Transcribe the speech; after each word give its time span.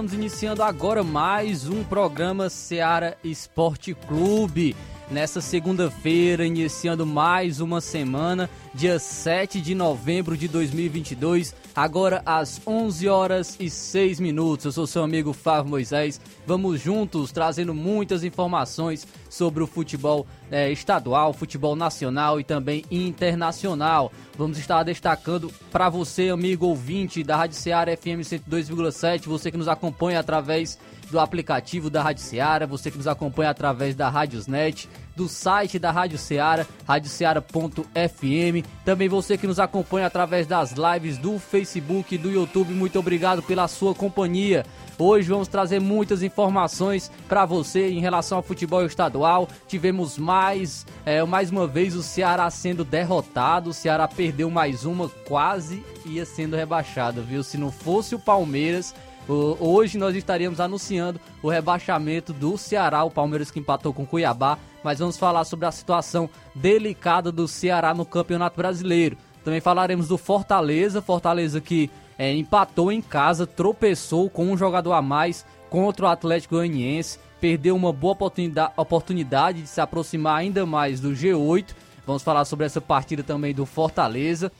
Estamos 0.00 0.14
iniciando 0.14 0.62
agora 0.62 1.04
mais 1.04 1.68
um 1.68 1.84
programa 1.84 2.48
Seara 2.48 3.18
Esporte 3.22 3.92
Clube. 3.92 4.74
Nessa 5.10 5.42
segunda-feira, 5.42 6.46
iniciando 6.46 7.04
mais 7.04 7.60
uma 7.60 7.82
semana, 7.82 8.48
dia 8.72 8.98
7 8.98 9.60
de 9.60 9.74
novembro 9.74 10.36
de 10.36 10.46
2022, 10.46 11.54
agora 11.74 12.22
às 12.24 12.60
11 12.66 13.08
horas 13.08 13.56
e 13.58 13.68
6 13.68 14.20
minutos. 14.20 14.64
Eu 14.64 14.72
sou 14.72 14.86
seu 14.86 15.02
amigo 15.02 15.32
Fábio 15.32 15.70
Moisés. 15.70 16.20
Vamos 16.46 16.80
juntos 16.80 17.32
trazendo 17.32 17.74
muitas 17.74 18.22
informações 18.22 19.06
sobre 19.28 19.62
o 19.62 19.66
futebol 19.66 20.26
é, 20.50 20.70
estadual, 20.70 21.32
futebol 21.32 21.74
nacional 21.74 22.38
e 22.38 22.44
também 22.44 22.84
internacional. 22.90 24.12
Vamos 24.38 24.58
estar 24.58 24.82
destacando 24.82 25.52
para 25.70 25.88
você, 25.88 26.28
amigo 26.28 26.66
ouvinte 26.66 27.22
da 27.22 27.36
Rádio 27.36 27.56
Ceará 27.56 27.96
FM 27.96 28.22
102,7, 28.22 29.26
você 29.26 29.50
que 29.50 29.56
nos 29.56 29.68
acompanha 29.68 30.20
através 30.20 30.78
do 31.10 31.18
aplicativo 31.18 31.90
da 31.90 32.02
Rádio 32.02 32.22
Ceará, 32.22 32.66
você 32.66 32.90
que 32.90 32.96
nos 32.96 33.08
acompanha 33.08 33.50
através 33.50 33.94
da 33.96 34.08
Rádiosnet, 34.08 34.88
do 35.16 35.28
site 35.28 35.78
da 35.78 35.90
Rádio 35.90 36.18
Ceará, 36.18 36.66
radioceara.fm. 36.86 38.66
Também 38.84 39.08
você 39.08 39.36
que 39.36 39.46
nos 39.46 39.58
acompanha 39.58 40.06
através 40.06 40.46
das 40.46 40.72
lives 40.72 41.18
do 41.18 41.38
Facebook 41.38 42.14
e 42.14 42.18
do 42.18 42.30
YouTube, 42.30 42.72
muito 42.72 42.98
obrigado 42.98 43.42
pela 43.42 43.68
sua 43.68 43.94
companhia. 43.94 44.64
Hoje 44.98 45.30
vamos 45.30 45.48
trazer 45.48 45.80
muitas 45.80 46.22
informações 46.22 47.10
para 47.26 47.46
você 47.46 47.88
em 47.88 48.00
relação 48.00 48.36
ao 48.36 48.44
futebol 48.44 48.84
estadual. 48.84 49.48
Tivemos 49.66 50.18
mais, 50.18 50.86
é, 51.06 51.22
mais 51.24 51.50
uma 51.50 51.66
vez 51.66 51.94
o 51.94 52.02
Ceará 52.02 52.50
sendo 52.50 52.84
derrotado. 52.84 53.70
O 53.70 53.74
Ceará 53.74 54.06
perdeu 54.06 54.50
mais 54.50 54.84
uma, 54.84 55.08
quase 55.26 55.82
ia 56.04 56.26
sendo 56.26 56.54
rebaixado, 56.54 57.22
viu? 57.22 57.42
Se 57.42 57.56
não 57.56 57.72
fosse 57.72 58.14
o 58.14 58.18
Palmeiras, 58.18 58.94
Hoje 59.28 59.96
nós 59.96 60.16
estaríamos 60.16 60.60
anunciando 60.60 61.20
o 61.42 61.48
rebaixamento 61.48 62.32
do 62.32 62.58
Ceará, 62.58 63.04
o 63.04 63.10
Palmeiras 63.10 63.50
que 63.50 63.60
empatou 63.60 63.92
com 63.92 64.02
o 64.02 64.06
Cuiabá, 64.06 64.58
mas 64.82 64.98
vamos 64.98 65.16
falar 65.16 65.44
sobre 65.44 65.66
a 65.66 65.72
situação 65.72 66.28
delicada 66.54 67.30
do 67.30 67.46
Ceará 67.46 67.94
no 67.94 68.04
Campeonato 68.04 68.56
Brasileiro. 68.56 69.16
Também 69.44 69.60
falaremos 69.60 70.08
do 70.08 70.18
Fortaleza, 70.18 71.00
Fortaleza 71.00 71.60
que 71.60 71.90
é, 72.18 72.34
empatou 72.34 72.90
em 72.90 73.00
casa, 73.00 73.46
tropeçou 73.46 74.28
com 74.28 74.50
um 74.50 74.56
jogador 74.56 74.92
a 74.92 75.00
mais 75.00 75.46
contra 75.70 76.06
o 76.06 76.08
Atlético 76.08 76.56
Goianiense, 76.56 77.18
perdeu 77.40 77.74
uma 77.74 77.92
boa 77.92 78.12
oportunidade, 78.12 78.72
oportunidade 78.76 79.62
de 79.62 79.68
se 79.68 79.80
aproximar 79.80 80.38
ainda 80.38 80.66
mais 80.66 81.00
do 81.00 81.12
G8. 81.12 81.68
Vamos 82.06 82.22
falar 82.22 82.44
sobre 82.44 82.66
essa 82.66 82.80
partida 82.80 83.22
também 83.22 83.54
do 83.54 83.64
Fortaleza. 83.64 84.50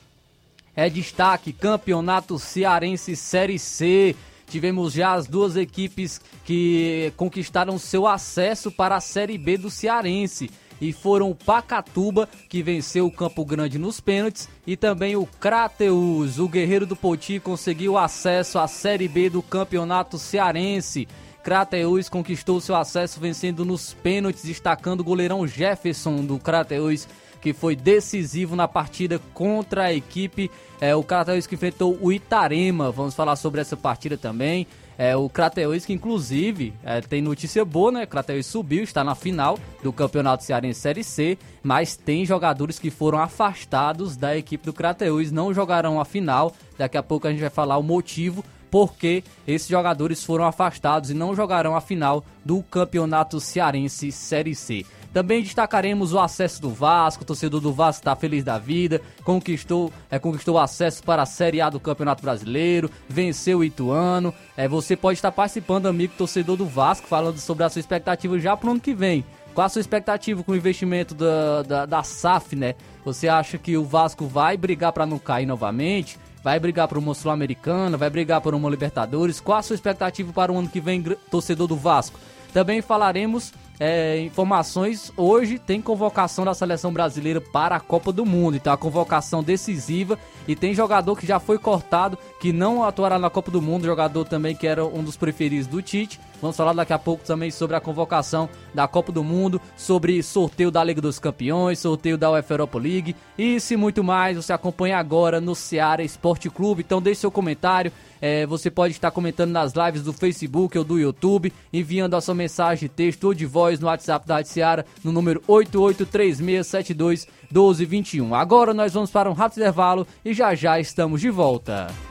É 0.75 0.89
destaque 0.89 1.51
Campeonato 1.51 2.39
Cearense 2.39 3.15
Série 3.15 3.59
C. 3.59 4.15
Tivemos 4.51 4.91
já 4.91 5.13
as 5.13 5.27
duas 5.27 5.55
equipes 5.55 6.19
que 6.43 7.13
conquistaram 7.15 7.79
seu 7.79 8.05
acesso 8.05 8.69
para 8.69 8.97
a 8.97 8.99
Série 8.99 9.37
B 9.37 9.57
do 9.57 9.71
Cearense. 9.71 10.51
E 10.81 10.91
foram 10.91 11.31
o 11.31 11.35
Pacatuba, 11.35 12.27
que 12.49 12.61
venceu 12.61 13.05
o 13.05 13.11
Campo 13.11 13.45
Grande 13.45 13.77
nos 13.77 14.01
pênaltis, 14.01 14.49
e 14.67 14.75
também 14.75 15.15
o 15.15 15.25
Crateus, 15.25 16.37
o 16.37 16.49
Guerreiro 16.49 16.85
do 16.85 16.97
Poti, 16.97 17.39
conseguiu 17.39 17.97
acesso 17.97 18.59
à 18.59 18.67
Série 18.67 19.07
B 19.07 19.29
do 19.29 19.41
Campeonato 19.41 20.17
Cearense. 20.17 21.07
Crateus 21.41 22.09
conquistou 22.09 22.59
seu 22.59 22.75
acesso 22.75 23.21
vencendo 23.21 23.63
nos 23.63 23.93
pênaltis, 23.93 24.43
destacando 24.43 24.99
o 24.99 25.05
goleirão 25.05 25.47
Jefferson 25.47 26.25
do 26.25 26.37
Crateus 26.37 27.07
que 27.41 27.53
foi 27.53 27.75
decisivo 27.75 28.55
na 28.55 28.67
partida 28.67 29.19
contra 29.33 29.85
a 29.85 29.93
equipe, 29.93 30.51
é, 30.79 30.95
o 30.95 31.03
Crateus 31.03 31.47
que 31.47 31.55
enfrentou 31.55 31.97
o 31.99 32.11
Itarema. 32.11 32.91
Vamos 32.91 33.15
falar 33.15 33.35
sobre 33.35 33.59
essa 33.59 33.75
partida 33.75 34.17
também. 34.17 34.67
É, 34.97 35.15
o 35.15 35.27
Crateus 35.27 35.83
que 35.83 35.93
inclusive 35.93 36.73
é, 36.83 37.01
tem 37.01 37.21
notícia 37.21 37.65
boa, 37.65 37.91
né? 37.91 38.03
O 38.03 38.07
Crateus 38.07 38.45
subiu, 38.45 38.83
está 38.83 39.03
na 39.03 39.15
final 39.15 39.57
do 39.81 39.91
Campeonato 39.91 40.43
Cearense 40.43 40.79
Série 40.79 41.03
C, 41.03 41.39
mas 41.63 41.95
tem 41.95 42.23
jogadores 42.23 42.77
que 42.77 42.91
foram 42.91 43.17
afastados 43.17 44.15
da 44.15 44.37
equipe 44.37 44.65
do 44.65 44.73
Crateus, 44.73 45.31
não 45.31 45.53
jogarão 45.53 45.99
a 45.99 46.05
final. 46.05 46.53
Daqui 46.77 46.97
a 46.97 47.03
pouco 47.03 47.27
a 47.27 47.31
gente 47.31 47.41
vai 47.41 47.49
falar 47.49 47.77
o 47.77 47.83
motivo 47.83 48.43
porque 48.69 49.23
esses 49.45 49.67
jogadores 49.67 50.23
foram 50.23 50.45
afastados 50.45 51.09
e 51.09 51.13
não 51.13 51.35
jogarão 51.35 51.75
a 51.75 51.81
final 51.81 52.23
do 52.43 52.63
Campeonato 52.63 53.39
Cearense 53.39 54.11
Série 54.11 54.55
C. 54.55 54.85
Também 55.13 55.43
destacaremos 55.43 56.13
o 56.13 56.19
acesso 56.19 56.61
do 56.61 56.69
Vasco, 56.69 57.23
o 57.23 57.25
torcedor 57.25 57.59
do 57.59 57.73
Vasco 57.73 58.01
está 58.01 58.15
feliz 58.15 58.43
da 58.43 58.57
vida, 58.57 59.01
conquistou, 59.23 59.91
é, 60.09 60.17
conquistou 60.17 60.57
acesso 60.57 61.03
para 61.03 61.23
a 61.23 61.25
Série 61.25 61.59
A 61.59 61.69
do 61.69 61.79
Campeonato 61.79 62.23
Brasileiro, 62.23 62.89
venceu 63.09 63.59
o 63.59 63.63
Ituano. 63.63 64.33
É, 64.55 64.67
você 64.67 64.95
pode 64.95 65.17
estar 65.17 65.31
participando, 65.31 65.87
amigo 65.87 66.13
torcedor 66.17 66.55
do 66.55 66.65
Vasco, 66.65 67.07
falando 67.07 67.37
sobre 67.39 67.63
a 67.65 67.69
sua 67.69 67.81
expectativa 67.81 68.39
já 68.39 68.55
para 68.55 68.69
o 68.69 68.71
ano 68.71 68.79
que 68.79 68.93
vem. 68.93 69.25
Qual 69.53 69.65
a 69.65 69.69
sua 69.69 69.81
expectativa 69.81 70.41
com 70.43 70.53
o 70.53 70.55
investimento 70.55 71.13
da, 71.13 71.61
da, 71.63 71.85
da 71.85 72.03
SAF, 72.03 72.55
né? 72.55 72.73
Você 73.03 73.27
acha 73.27 73.57
que 73.57 73.75
o 73.75 73.83
Vasco 73.83 74.25
vai 74.25 74.55
brigar 74.55 74.93
para 74.93 75.05
não 75.05 75.19
cair 75.19 75.45
novamente? 75.45 76.17
Vai 76.41 76.57
brigar 76.57 76.87
por 76.87 76.97
uma 76.97 77.13
Sul-Americana? 77.13 77.97
Vai 77.97 78.09
brigar 78.09 78.39
por 78.39 78.55
uma 78.55 78.69
Libertadores? 78.69 79.41
Qual 79.41 79.57
a 79.57 79.61
sua 79.61 79.75
expectativa 79.75 80.31
para 80.31 80.53
o 80.53 80.57
ano 80.57 80.69
que 80.69 80.79
vem, 80.79 81.03
torcedor 81.29 81.67
do 81.67 81.75
Vasco? 81.75 82.17
Também 82.53 82.81
falaremos 82.81 83.53
é, 83.83 84.19
informações, 84.19 85.11
hoje 85.17 85.57
tem 85.57 85.81
convocação 85.81 86.45
da 86.45 86.53
seleção 86.53 86.93
brasileira 86.93 87.41
para 87.41 87.77
a 87.77 87.79
Copa 87.79 88.13
do 88.13 88.23
Mundo. 88.23 88.55
Então, 88.55 88.71
a 88.71 88.77
convocação 88.77 89.41
decisiva 89.41 90.19
e 90.47 90.55
tem 90.55 90.71
jogador 90.71 91.17
que 91.17 91.25
já 91.25 91.39
foi 91.39 91.57
cortado, 91.57 92.15
que 92.39 92.53
não 92.53 92.83
atuará 92.83 93.17
na 93.17 93.27
Copa 93.27 93.49
do 93.49 93.59
Mundo, 93.59 93.87
jogador 93.87 94.25
também 94.25 94.55
que 94.55 94.67
era 94.67 94.85
um 94.85 95.03
dos 95.03 95.17
preferidos 95.17 95.65
do 95.65 95.81
Tite. 95.81 96.19
Vamos 96.41 96.57
falar 96.57 96.73
daqui 96.73 96.91
a 96.91 96.99
pouco 96.99 97.23
também 97.23 97.51
sobre 97.51 97.75
a 97.75 97.79
convocação 97.79 98.49
da 98.73 98.87
Copa 98.87 99.11
do 99.11 99.23
Mundo, 99.23 99.61
sobre 99.77 100.23
sorteio 100.23 100.71
da 100.71 100.83
Liga 100.83 100.99
dos 100.99 101.19
Campeões, 101.19 101.77
sorteio 101.79 102.17
da 102.17 102.31
UEFA 102.31 102.55
Europa 102.55 102.79
League 102.79 103.15
e 103.37 103.59
se 103.59 103.77
muito 103.77 104.03
mais, 104.03 104.37
você 104.37 104.51
acompanha 104.51 104.97
agora 104.97 105.39
no 105.39 105.53
Ceará 105.55 106.03
Esporte 106.03 106.49
Clube. 106.49 106.83
Então 106.85 106.99
deixe 107.01 107.21
seu 107.21 107.31
comentário, 107.31 107.91
é, 108.19 108.45
você 108.45 108.69
pode 108.71 108.93
estar 108.93 109.11
comentando 109.11 109.51
nas 109.51 109.73
lives 109.73 110.03
do 110.03 110.11
Facebook 110.13 110.77
ou 110.77 110.83
do 110.83 110.99
YouTube, 110.99 111.53
enviando 111.71 112.15
a 112.15 112.21
sua 112.21 112.35
mensagem 112.35 112.87
de 112.87 112.95
texto 112.95 113.23
ou 113.25 113.33
de 113.33 113.45
voz 113.45 113.79
no 113.79 113.87
WhatsApp 113.87 114.27
da 114.27 114.35
Rádio 114.35 114.51
Seara, 114.51 114.85
no 115.03 115.11
número 115.11 115.41
8836721221. 115.47 118.33
Agora 118.33 118.73
nós 118.73 118.93
vamos 118.93 119.11
para 119.11 119.29
um 119.29 119.33
rápido 119.33 119.59
intervalo 119.59 120.07
e 120.25 120.33
já 120.33 120.55
já 120.55 120.79
estamos 120.79 121.21
de 121.21 121.29
volta. 121.29 122.10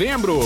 novembro. 0.00 0.40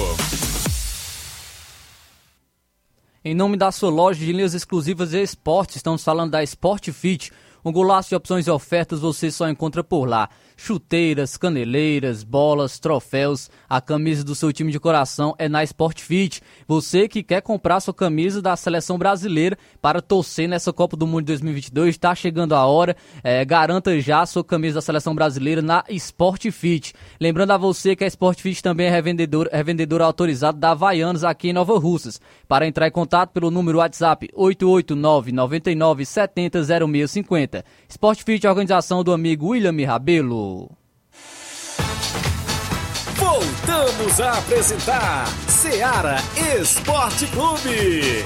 Em 3.24 3.36
nome 3.36 3.56
da 3.56 3.70
sua 3.70 3.88
loja 3.88 4.18
de 4.18 4.32
linhas 4.32 4.52
exclusivas 4.52 5.12
e 5.12 5.22
esportes, 5.22 5.76
estamos 5.76 6.02
falando 6.02 6.32
da 6.32 6.42
Sport 6.42 6.90
Fit. 6.90 7.32
Um 7.64 7.72
golaço 7.72 8.11
de 8.11 8.14
opções 8.14 8.46
e 8.46 8.50
ofertas 8.50 9.00
você 9.00 9.31
só 9.31 9.49
encontra 9.49 9.82
por 9.82 10.06
lá 10.06 10.28
chuteiras, 10.56 11.37
caneleiras, 11.37 12.22
bolas, 12.22 12.78
troféus. 12.78 13.50
A 13.69 13.81
camisa 13.81 14.25
do 14.25 14.34
seu 14.34 14.52
time 14.52 14.70
de 14.70 14.81
coração 14.81 15.34
é 15.38 15.49
na 15.49 15.62
Sport 15.64 16.00
Fit. 16.00 16.40
Você 16.66 17.08
que 17.08 17.22
quer 17.22 17.43
comprar 17.43 17.81
sua 17.81 17.94
camisa 17.94 18.40
da 18.40 18.56
seleção 18.56 18.99
brasileira 18.99 19.56
para 19.81 20.00
torcer 20.00 20.49
nessa 20.49 20.72
Copa 20.72 20.96
do 20.96 21.06
Mundo 21.06 21.26
2022, 21.26 21.90
está 21.90 22.14
chegando 22.14 22.55
a 22.55 22.64
hora. 22.66 22.96
É, 23.22 23.44
garanta 23.44 23.99
já 24.00 24.25
sua 24.26 24.44
camisa 24.44 24.76
da 24.76 24.82
seleção 24.82 25.14
brasileira 25.14 25.62
na 25.62 25.84
Sport 25.88 26.50
Fit. 26.50 26.93
Lembrando 27.20 27.52
a 27.52 27.56
você 27.56 27.96
que 27.96 28.05
a 28.05 28.08
Sport 28.08 28.40
Fit 28.40 28.62
também 28.62 28.87
é 28.87 28.90
revendedora, 28.90 29.50
revendedora 29.52 30.05
autorizada 30.05 30.58
da 30.58 30.70
Havaianos 30.70 31.25
aqui 31.25 31.49
em 31.49 31.52
Nova 31.52 31.78
Russas. 31.78 32.20
Para 32.49 32.67
entrar 32.67 32.88
em 32.88 32.93
contato 32.93 33.31
pelo 33.31 33.50
número 33.50 33.78
WhatsApp 33.78 34.28
889 34.34 35.32
99 35.32 36.05
70 36.05 36.62
0650. 36.64 37.53
Sport 37.88 38.22
Fit, 38.24 38.46
organização 38.46 39.04
do 39.04 39.12
amigo 39.12 39.48
William 39.48 39.86
Rabelo. 39.86 40.70
Voltamos 43.16 44.20
a 44.20 44.38
apresentar 44.38 45.26
Seara 45.48 46.16
Esporte 46.58 47.26
Clube. 47.28 48.24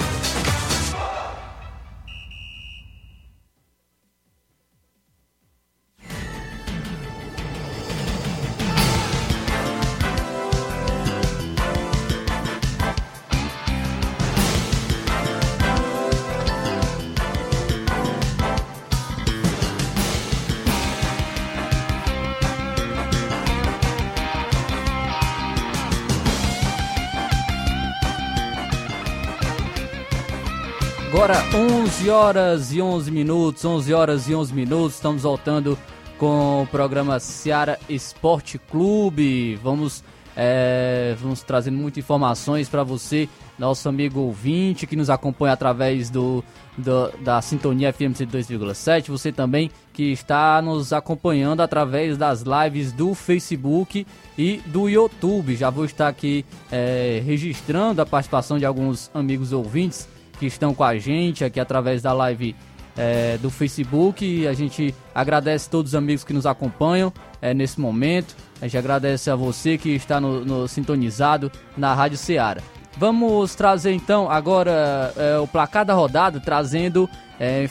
Agora 31.19 31.43
11 31.53 32.09
horas 32.09 32.71
e 32.71 32.81
11 32.81 33.11
minutos, 33.11 33.65
11 33.65 33.93
horas 33.93 34.29
e 34.29 34.33
11 34.33 34.53
minutos, 34.53 34.95
estamos 34.95 35.23
voltando 35.23 35.77
com 36.17 36.63
o 36.63 36.67
programa 36.67 37.19
Seara 37.19 37.77
Esporte 37.89 38.57
Clube. 38.57 39.55
Vamos, 39.61 40.01
é, 40.33 41.17
vamos 41.19 41.43
trazendo 41.43 41.77
muitas 41.77 42.01
informações 42.01 42.69
para 42.69 42.83
você, 42.83 43.27
nosso 43.57 43.89
amigo 43.89 44.21
ouvinte 44.21 44.87
que 44.87 44.95
nos 44.95 45.09
acompanha 45.09 45.51
através 45.51 46.09
do, 46.09 46.41
do 46.77 47.09
da 47.17 47.41
Sintonia 47.41 47.91
FM 47.91 48.15
102,7. 48.15 49.09
Você 49.09 49.33
também 49.33 49.69
que 49.91 50.13
está 50.13 50.61
nos 50.61 50.93
acompanhando 50.93 51.59
através 51.59 52.17
das 52.17 52.43
lives 52.43 52.93
do 52.93 53.13
Facebook 53.13 54.07
e 54.37 54.61
do 54.67 54.87
YouTube. 54.87 55.57
Já 55.57 55.69
vou 55.69 55.83
estar 55.83 56.07
aqui 56.07 56.45
é, 56.71 57.21
registrando 57.25 58.01
a 58.01 58.05
participação 58.05 58.57
de 58.57 58.65
alguns 58.65 59.11
amigos 59.13 59.51
ouvintes 59.51 60.07
que 60.39 60.45
estão 60.45 60.73
com 60.73 60.83
a 60.83 60.97
gente 60.97 61.43
aqui 61.43 61.59
através 61.59 62.01
da 62.01 62.13
live 62.13 62.55
é, 62.97 63.37
do 63.37 63.49
Facebook. 63.49 64.47
A 64.47 64.53
gente 64.53 64.95
agradece 65.13 65.69
todos 65.69 65.91
os 65.91 65.95
amigos 65.95 66.23
que 66.23 66.33
nos 66.33 66.45
acompanham 66.45 67.13
é, 67.41 67.53
nesse 67.53 67.79
momento. 67.79 68.35
A 68.61 68.65
gente 68.65 68.77
agradece 68.77 69.29
a 69.29 69.35
você 69.35 69.77
que 69.77 69.89
está 69.89 70.19
no, 70.19 70.43
no 70.43 70.67
sintonizado 70.67 71.51
na 71.77 71.93
Rádio 71.93 72.17
Ceará. 72.17 72.61
Vamos 72.97 73.55
trazer 73.55 73.93
então 73.93 74.29
agora 74.29 75.13
é, 75.15 75.37
o 75.37 75.47
placar 75.47 75.85
da 75.85 75.93
rodada, 75.93 76.39
trazendo 76.39 77.09
é, 77.39 77.65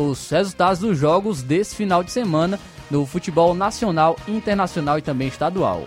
os 0.00 0.30
resultados 0.30 0.78
dos 0.78 0.96
jogos 0.96 1.42
desse 1.42 1.74
final 1.74 2.04
de 2.04 2.12
semana 2.12 2.58
no 2.90 3.04
futebol 3.04 3.54
nacional, 3.54 4.16
internacional 4.28 4.98
e 4.98 5.02
também 5.02 5.28
estadual. 5.28 5.86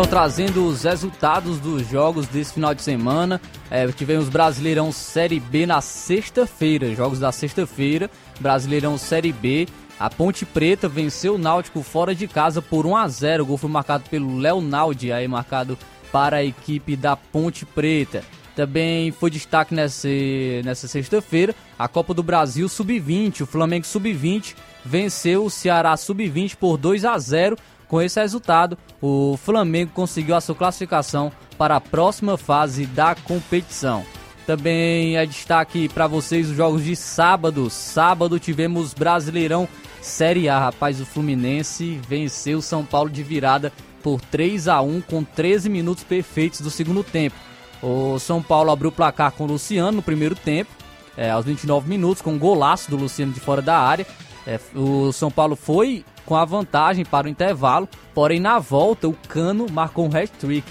Então 0.00 0.08
trazendo 0.08 0.66
os 0.66 0.84
resultados 0.84 1.60
dos 1.60 1.86
jogos 1.86 2.26
desse 2.26 2.54
final 2.54 2.74
de 2.74 2.80
semana. 2.80 3.38
É, 3.70 3.86
tivemos 3.88 4.30
Brasileirão 4.30 4.90
Série 4.90 5.38
B 5.38 5.66
na 5.66 5.82
sexta-feira, 5.82 6.94
jogos 6.94 7.18
da 7.18 7.30
sexta-feira. 7.30 8.10
Brasileirão 8.40 8.96
Série 8.96 9.30
B. 9.30 9.68
A 9.98 10.08
Ponte 10.08 10.46
Preta 10.46 10.88
venceu 10.88 11.34
o 11.34 11.38
Náutico 11.38 11.82
fora 11.82 12.14
de 12.14 12.26
casa 12.26 12.62
por 12.62 12.86
1 12.86 12.96
a 12.96 13.08
0. 13.08 13.42
O 13.42 13.46
gol 13.46 13.58
foi 13.58 13.68
marcado 13.68 14.04
pelo 14.08 14.38
Léo 14.38 14.62
Naldi, 14.62 15.12
aí 15.12 15.28
marcado 15.28 15.76
para 16.10 16.38
a 16.38 16.44
equipe 16.44 16.96
da 16.96 17.14
Ponte 17.14 17.66
Preta. 17.66 18.24
Também 18.56 19.12
foi 19.12 19.30
destaque 19.30 19.74
nessa 19.74 20.88
sexta-feira 20.88 21.54
a 21.78 21.86
Copa 21.86 22.14
do 22.14 22.22
Brasil 22.22 22.66
Sub-20. 22.70 23.42
O 23.42 23.46
Flamengo 23.46 23.86
Sub-20 23.86 24.54
venceu 24.82 25.44
o 25.44 25.50
Ceará 25.50 25.94
Sub-20 25.94 26.56
por 26.56 26.78
2 26.78 27.04
a 27.04 27.18
0 27.18 27.54
com 27.90 28.00
esse 28.00 28.20
resultado, 28.20 28.78
o 29.02 29.36
Flamengo 29.36 29.90
conseguiu 29.92 30.36
a 30.36 30.40
sua 30.40 30.54
classificação 30.54 31.32
para 31.58 31.74
a 31.74 31.80
próxima 31.80 32.38
fase 32.38 32.86
da 32.86 33.16
competição. 33.16 34.04
Também 34.46 35.16
é 35.16 35.26
destaque 35.26 35.88
para 35.88 36.06
vocês 36.06 36.48
os 36.48 36.56
jogos 36.56 36.84
de 36.84 36.94
sábado. 36.94 37.68
Sábado 37.68 38.38
tivemos 38.38 38.94
Brasileirão 38.94 39.68
Série 40.00 40.48
A. 40.48 40.58
Rapaz, 40.58 41.00
o 41.00 41.04
Fluminense 41.04 42.00
venceu 42.08 42.58
o 42.58 42.62
São 42.62 42.84
Paulo 42.84 43.10
de 43.10 43.24
virada 43.24 43.72
por 44.04 44.20
3 44.20 44.68
a 44.68 44.80
1 44.80 45.00
com 45.02 45.24
13 45.24 45.68
minutos 45.68 46.04
perfeitos 46.04 46.60
do 46.60 46.70
segundo 46.70 47.02
tempo. 47.02 47.36
O 47.82 48.20
São 48.20 48.40
Paulo 48.40 48.70
abriu 48.70 48.90
o 48.90 48.92
placar 48.92 49.32
com 49.32 49.44
o 49.44 49.48
Luciano 49.48 49.96
no 49.96 50.02
primeiro 50.02 50.36
tempo, 50.36 50.70
é, 51.16 51.30
aos 51.30 51.44
29 51.44 51.88
minutos, 51.88 52.22
com 52.22 52.34
um 52.34 52.38
golaço 52.38 52.88
do 52.88 52.96
Luciano 52.96 53.32
de 53.32 53.40
fora 53.40 53.60
da 53.60 53.78
área. 53.78 54.06
É, 54.46 54.60
o 54.74 55.12
São 55.12 55.30
Paulo 55.30 55.56
foi 55.56 56.04
com 56.30 56.36
a 56.36 56.44
vantagem 56.44 57.04
para 57.04 57.26
o 57.26 57.30
intervalo, 57.30 57.88
porém 58.14 58.38
na 58.38 58.60
volta 58.60 59.08
o 59.08 59.16
Cano 59.28 59.66
marcou 59.68 60.06
um 60.06 60.16
hat-trick. 60.16 60.64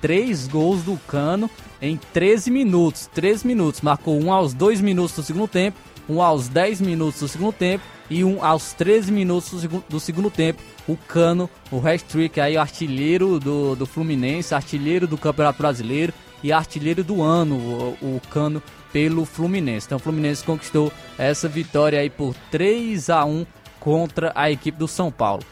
Três 0.00 0.48
gols 0.48 0.82
do 0.82 0.96
Cano 1.06 1.48
em 1.80 1.96
13 2.12 2.50
minutos. 2.50 3.08
13 3.14 3.46
minutos. 3.46 3.80
Marcou 3.80 4.20
um 4.20 4.32
aos 4.32 4.52
2 4.52 4.80
minutos 4.80 5.14
do 5.14 5.22
segundo 5.22 5.46
tempo, 5.46 5.78
um 6.08 6.20
aos 6.20 6.48
10 6.48 6.80
minutos 6.80 7.20
do 7.20 7.28
segundo 7.28 7.52
tempo 7.52 7.84
e 8.10 8.24
um 8.24 8.44
aos 8.44 8.72
13 8.72 9.12
minutos 9.12 9.50
do 9.52 9.60
segundo, 9.60 9.84
do 9.88 10.00
segundo 10.00 10.30
tempo. 10.30 10.60
O 10.88 10.96
Cano, 10.96 11.48
o 11.70 11.78
hat-trick 11.78 12.40
aí, 12.40 12.56
o 12.56 12.60
artilheiro 12.60 13.38
do, 13.38 13.76
do 13.76 13.86
Fluminense, 13.86 14.52
artilheiro 14.52 15.06
do 15.06 15.16
Campeonato 15.16 15.58
Brasileiro 15.58 16.12
e 16.42 16.50
artilheiro 16.52 17.04
do 17.04 17.22
ano, 17.22 17.54
o, 17.54 18.16
o 18.16 18.20
Cano 18.30 18.60
pelo 18.92 19.24
Fluminense. 19.24 19.86
Então 19.86 19.96
o 19.96 20.00
Fluminense 20.00 20.42
conquistou 20.42 20.92
essa 21.16 21.48
vitória 21.48 22.00
aí 22.00 22.10
por 22.10 22.34
3 22.50 23.10
a 23.10 23.24
1 23.24 23.46
contra 23.84 24.32
a 24.34 24.50
equipe 24.50 24.78
do 24.78 24.88
São 24.88 25.12
Paulo. 25.12 25.44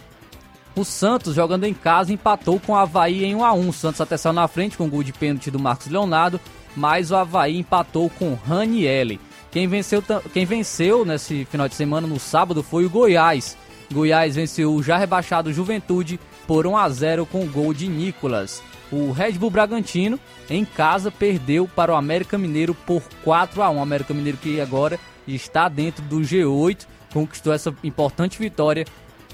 O 0.74 0.84
Santos, 0.84 1.34
jogando 1.34 1.64
em 1.64 1.74
casa, 1.74 2.14
empatou 2.14 2.58
com 2.58 2.72
o 2.72 2.76
Havaí 2.76 3.26
em 3.26 3.34
1 3.34 3.44
a 3.44 3.52
1 3.52 3.68
O 3.68 3.72
Santos 3.74 4.00
até 4.00 4.16
saiu 4.16 4.32
na 4.32 4.48
frente 4.48 4.78
com 4.78 4.86
o 4.86 4.88
gol 4.88 5.02
de 5.02 5.12
pênalti 5.12 5.50
do 5.50 5.58
Marcos 5.58 5.88
Leonardo, 5.88 6.40
mas 6.74 7.10
o 7.10 7.16
Havaí 7.16 7.58
empatou 7.58 8.08
com 8.08 8.34
Ranielli. 8.34 9.20
Quem 9.50 9.68
venceu, 9.68 10.02
quem 10.32 10.46
venceu 10.46 11.04
nesse 11.04 11.44
final 11.44 11.68
de 11.68 11.74
semana, 11.74 12.06
no 12.06 12.18
sábado, 12.18 12.62
foi 12.62 12.86
o 12.86 12.90
Goiás. 12.90 13.54
Goiás 13.92 14.34
venceu 14.34 14.72
o 14.72 14.82
já 14.82 14.96
rebaixado 14.96 15.52
Juventude 15.52 16.18
por 16.46 16.66
1 16.66 16.74
a 16.74 16.88
0 16.88 17.26
com 17.26 17.42
o 17.42 17.50
gol 17.50 17.74
de 17.74 17.86
Nicolas. 17.86 18.62
O 18.90 19.12
Red 19.12 19.32
Bull 19.32 19.50
Bragantino, 19.50 20.18
em 20.48 20.64
casa, 20.64 21.10
perdeu 21.10 21.68
para 21.68 21.92
o 21.92 21.96
América 21.96 22.38
Mineiro 22.38 22.74
por 22.74 23.02
4 23.22 23.62
a 23.62 23.68
1 23.68 23.76
O 23.76 23.82
América 23.82 24.14
Mineiro 24.14 24.38
que 24.38 24.58
agora 24.58 24.98
está 25.28 25.68
dentro 25.68 26.02
do 26.04 26.20
G8, 26.20 26.86
conquistou 27.12 27.52
essa 27.52 27.74
importante 27.84 28.38
vitória 28.38 28.84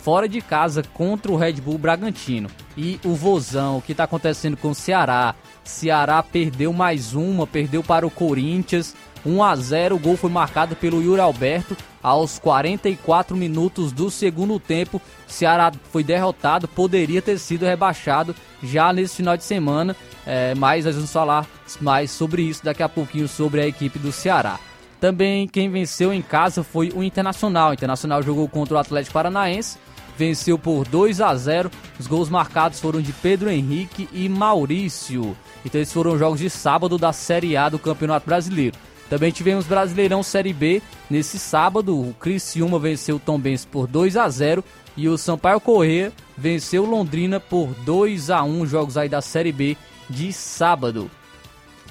fora 0.02 0.28
de 0.28 0.40
casa 0.40 0.82
contra 0.94 1.30
o 1.30 1.37
Red 1.37 1.54
Bull 1.54 1.78
Bragantino. 1.78 2.49
E 2.76 2.99
o 3.04 3.14
Vozão, 3.14 3.78
o 3.78 3.82
que 3.82 3.92
está 3.92 4.04
acontecendo 4.04 4.56
com 4.56 4.70
o 4.70 4.75
Ceará? 4.75 5.35
Ceará 5.64 6.23
perdeu 6.23 6.73
mais 6.73 7.14
uma, 7.14 7.47
perdeu 7.47 7.82
para 7.82 8.06
o 8.06 8.11
Corinthians. 8.11 8.94
1 9.26 9.42
a 9.42 9.56
0, 9.56 9.97
o 9.97 9.99
gol 9.99 10.16
foi 10.16 10.30
marcado 10.30 10.76
pelo 10.76 11.02
Yuri 11.02 11.20
Alberto 11.20 11.76
aos 12.02 12.38
44 12.38 13.37
minutos 13.37 13.92
do 13.92 14.11
segundo 14.11 14.58
tempo. 14.58 15.02
Ceará 15.26 15.73
foi 15.90 16.04
derrotado, 16.04 16.68
poderia 16.68 17.20
ter 17.20 17.38
sido 17.38 17.66
rebaixado 17.66 18.35
já 18.62 18.92
nesse 18.92 19.16
final 19.16 19.37
de 19.37 19.44
semana, 19.44 19.94
é, 20.25 20.54
mas 20.54 20.85
nós 20.85 20.94
vamos 20.94 21.12
falar 21.12 21.47
mais 21.80 22.11
sobre 22.11 22.42
isso 22.42 22.64
daqui 22.64 22.82
a 22.82 22.88
pouquinho 22.88 23.28
sobre 23.28 23.61
a 23.61 23.66
equipe 23.66 23.99
do 23.99 24.12
Ceará. 24.12 24.58
Também 25.00 25.46
quem 25.46 25.70
venceu 25.70 26.12
em 26.12 26.20
casa 26.20 26.62
foi 26.62 26.90
o 26.94 27.02
Internacional. 27.02 27.70
O 27.70 27.74
Internacional 27.74 28.22
jogou 28.22 28.48
contra 28.48 28.74
o 28.74 28.78
Atlético 28.78 29.14
Paranaense, 29.14 29.78
venceu 30.16 30.58
por 30.58 30.86
2 30.86 31.20
a 31.20 31.34
0. 31.34 31.70
Os 31.98 32.06
gols 32.06 32.28
marcados 32.28 32.80
foram 32.80 33.00
de 33.00 33.12
Pedro 33.12 33.48
Henrique 33.48 34.08
e 34.12 34.28
Maurício. 34.28 35.36
Então 35.64 35.80
esses 35.80 35.94
foram 35.94 36.18
jogos 36.18 36.40
de 36.40 36.50
sábado 36.50 36.98
da 36.98 37.12
Série 37.12 37.56
A 37.56 37.68
do 37.68 37.78
Campeonato 37.78 38.26
Brasileiro. 38.26 38.76
Também 39.08 39.30
tivemos 39.30 39.66
Brasileirão 39.66 40.22
Série 40.22 40.52
B 40.52 40.82
nesse 41.08 41.38
sábado. 41.38 41.98
O 41.98 42.12
Criciúma 42.14 42.78
venceu 42.78 43.16
o 43.16 43.20
Tombense 43.20 43.66
por 43.66 43.86
2 43.86 44.16
a 44.16 44.28
0 44.28 44.62
e 44.96 45.08
o 45.08 45.16
Sampaio 45.16 45.60
Corrêa 45.60 46.12
venceu 46.36 46.84
Londrina 46.84 47.40
por 47.40 47.68
2 47.84 48.30
a 48.30 48.42
1 48.42 48.66
jogos 48.66 48.96
aí 48.96 49.08
da 49.08 49.22
Série 49.22 49.52
B 49.52 49.76
de 50.10 50.32
sábado. 50.32 51.10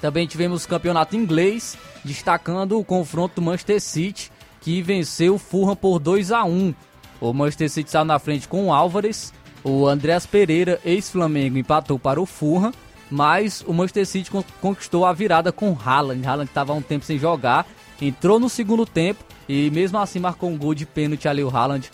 Também 0.00 0.26
tivemos 0.26 0.64
campeonato 0.64 1.16
inglês, 1.16 1.76
destacando 2.04 2.78
o 2.78 2.84
confronto 2.84 3.36
do 3.36 3.42
Manchester 3.42 3.80
City, 3.80 4.30
que 4.60 4.82
venceu 4.82 5.34
o 5.34 5.38
Fulham 5.38 5.76
por 5.76 5.98
2 5.98 6.32
a 6.32 6.44
1 6.44 6.74
O 7.20 7.32
Manchester 7.32 7.70
City 7.70 7.88
está 7.88 8.04
na 8.04 8.18
frente 8.18 8.48
com 8.48 8.66
o 8.66 8.72
Álvares, 8.72 9.32
o 9.64 9.86
Andreas 9.86 10.26
Pereira, 10.26 10.80
ex-Flamengo, 10.84 11.58
empatou 11.58 11.98
para 11.98 12.20
o 12.20 12.26
Fulham, 12.26 12.72
mas 13.10 13.64
o 13.66 13.72
Manchester 13.72 14.06
City 14.06 14.30
conquistou 14.60 15.06
a 15.06 15.12
virada 15.12 15.50
com 15.50 15.76
Haaland. 15.84 16.26
Haaland 16.26 16.50
estava 16.50 16.72
há 16.72 16.76
um 16.76 16.82
tempo 16.82 17.04
sem 17.04 17.18
jogar, 17.18 17.66
entrou 18.00 18.38
no 18.38 18.48
segundo 18.48 18.84
tempo 18.84 19.24
e 19.48 19.70
mesmo 19.70 19.98
assim 19.98 20.18
marcou 20.18 20.50
um 20.50 20.58
gol 20.58 20.74
de 20.74 20.86
pênalti 20.86 21.26
ali 21.26 21.42
o 21.42 21.54
Haaland 21.54 21.90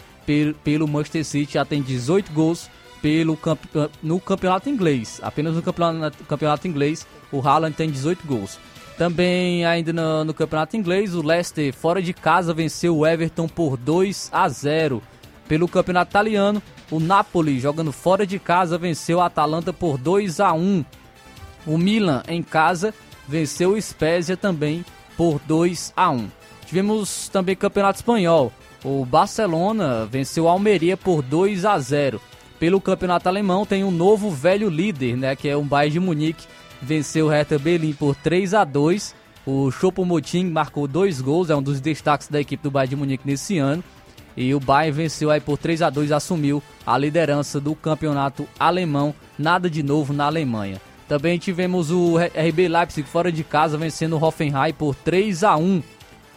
pelo 0.64 0.88
Manchester 0.88 1.24
City, 1.24 1.54
já 1.54 1.64
tem 1.64 1.82
18 1.82 2.32
gols 2.32 2.70
pelo 3.00 3.38
no 4.02 4.18
campeonato 4.18 4.68
inglês. 4.70 5.20
Apenas 5.22 5.54
no 5.54 5.62
campeonato, 5.62 6.24
campeonato 6.24 6.66
inglês 6.66 7.06
o 7.30 7.46
Haaland 7.46 7.76
tem 7.76 7.90
18 7.90 8.26
gols. 8.26 8.58
Também 8.96 9.64
ainda 9.64 9.92
no, 9.92 10.24
no, 10.24 10.34
campeonato 10.34 10.76
inglês, 10.76 11.14
o 11.14 11.22
Leicester 11.22 11.74
fora 11.74 12.00
de 12.00 12.12
casa 12.12 12.54
venceu 12.54 12.96
o 12.96 13.06
Everton 13.06 13.48
por 13.48 13.76
2 13.76 14.30
a 14.32 14.48
0. 14.48 15.02
Pelo 15.48 15.66
campeonato 15.66 16.10
italiano, 16.10 16.62
o 16.90 17.00
Napoli 17.00 17.58
jogando 17.58 17.90
fora 17.90 18.24
de 18.24 18.38
casa 18.38 18.78
venceu 18.78 19.20
a 19.20 19.26
Atalanta 19.26 19.72
por 19.72 19.98
2 19.98 20.38
a 20.38 20.52
1. 20.52 20.84
O 21.66 21.76
Milan 21.76 22.22
em 22.28 22.42
casa 22.42 22.94
venceu 23.26 23.72
o 23.72 23.82
Spezia 23.82 24.36
também 24.36 24.84
por 25.16 25.40
2 25.40 25.92
a 25.96 26.10
1. 26.10 26.28
Tivemos 26.66 27.28
também 27.28 27.56
campeonato 27.56 27.98
espanhol. 27.98 28.52
O 28.84 29.04
Barcelona 29.04 30.06
venceu 30.06 30.46
a 30.48 30.52
Almeria 30.52 30.96
por 30.96 31.20
2 31.20 31.64
a 31.64 31.78
0. 31.78 32.20
Pelo 32.60 32.80
campeonato 32.80 33.28
alemão 33.28 33.66
tem 33.66 33.82
um 33.82 33.90
novo 33.90 34.30
velho 34.30 34.70
líder, 34.70 35.16
né, 35.16 35.34
que 35.34 35.48
é 35.48 35.56
o 35.56 35.62
Bayern 35.62 35.94
de 35.94 36.00
Munique, 36.00 36.46
venceu 36.84 37.26
o 37.26 37.28
Hertha 37.28 37.58
Berlim 37.58 37.92
por 37.92 38.14
3 38.14 38.54
a 38.54 38.64
2. 38.64 39.14
O 39.46 39.70
Choupo-Moting 39.70 40.50
marcou 40.50 40.86
dois 40.86 41.20
gols, 41.20 41.50
é 41.50 41.56
um 41.56 41.62
dos 41.62 41.80
destaques 41.80 42.28
da 42.28 42.40
equipe 42.40 42.62
do 42.62 42.70
Bayern 42.70 42.90
de 42.90 42.96
Munique 42.96 43.26
nesse 43.26 43.58
ano. 43.58 43.82
E 44.36 44.54
o 44.54 44.60
Bayern 44.60 44.96
venceu 44.96 45.30
aí 45.30 45.40
por 45.40 45.58
3 45.58 45.82
a 45.82 45.90
2 45.90 46.12
assumiu 46.12 46.62
a 46.86 46.96
liderança 46.96 47.60
do 47.60 47.74
campeonato 47.74 48.48
alemão. 48.58 49.14
Nada 49.38 49.68
de 49.68 49.82
novo 49.82 50.12
na 50.12 50.26
Alemanha. 50.26 50.80
Também 51.08 51.38
tivemos 51.38 51.90
o 51.90 52.16
RB 52.16 52.68
Leipzig 52.68 53.08
fora 53.08 53.30
de 53.30 53.44
casa 53.44 53.76
vencendo 53.76 54.16
o 54.16 54.24
Hoffenheim 54.24 54.72
por 54.72 54.94
3 54.94 55.44
a 55.44 55.56
1. 55.56 55.82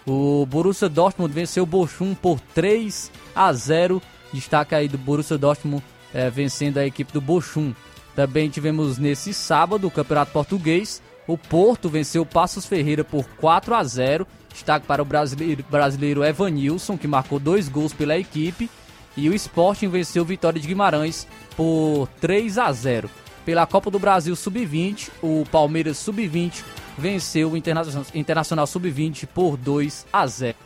O 0.05 0.45
Borussia 0.45 0.89
Dortmund 0.89 1.33
venceu 1.33 1.63
o 1.63 1.67
Bochum 1.67 2.13
por 2.13 2.39
3 2.53 3.11
a 3.35 3.51
0. 3.51 4.01
Destaque 4.33 4.75
aí 4.75 4.87
do 4.87 4.97
Borussia 4.97 5.37
Dortmund 5.37 5.83
é, 6.13 6.29
vencendo 6.29 6.77
a 6.77 6.85
equipe 6.85 7.11
do 7.13 7.21
Bochum. 7.21 7.73
Também 8.17 8.49
tivemos 8.49 8.97
nesse 8.97 9.31
sábado 9.31 9.85
o 9.85 9.91
Campeonato 9.91 10.31
Português. 10.31 11.03
O 11.27 11.37
Porto 11.37 11.87
venceu 11.87 12.23
o 12.23 12.25
Passos 12.25 12.65
Ferreira 12.65 13.03
por 13.03 13.23
4 13.37 13.75
a 13.75 13.83
0. 13.83 14.25
Destaque 14.51 14.87
para 14.87 15.03
o 15.03 15.05
brasileiro, 15.05 15.63
brasileiro 15.69 16.23
Evanilson, 16.23 16.97
que 16.97 17.07
marcou 17.07 17.37
dois 17.37 17.69
gols 17.69 17.93
pela 17.93 18.17
equipe. 18.17 18.71
E 19.15 19.29
o 19.29 19.35
Sporting 19.35 19.89
venceu 19.89 20.23
o 20.23 20.25
Vitória 20.25 20.59
de 20.59 20.67
Guimarães 20.67 21.27
por 21.55 22.07
3 22.19 22.57
a 22.57 22.71
0. 22.71 23.07
Pela 23.45 23.67
Copa 23.67 23.91
do 23.91 23.99
Brasil 23.99 24.35
Sub-20, 24.35 25.11
o 25.21 25.43
Palmeiras 25.51 25.99
Sub-20 25.99 26.63
venceu 26.97 27.51
o 27.51 27.57
Internacional, 27.57 28.05
Internacional 28.15 28.65
Sub-20 28.65 29.27
por 29.27 29.57
2 29.57 30.07
a 30.11 30.25
0. 30.25 30.57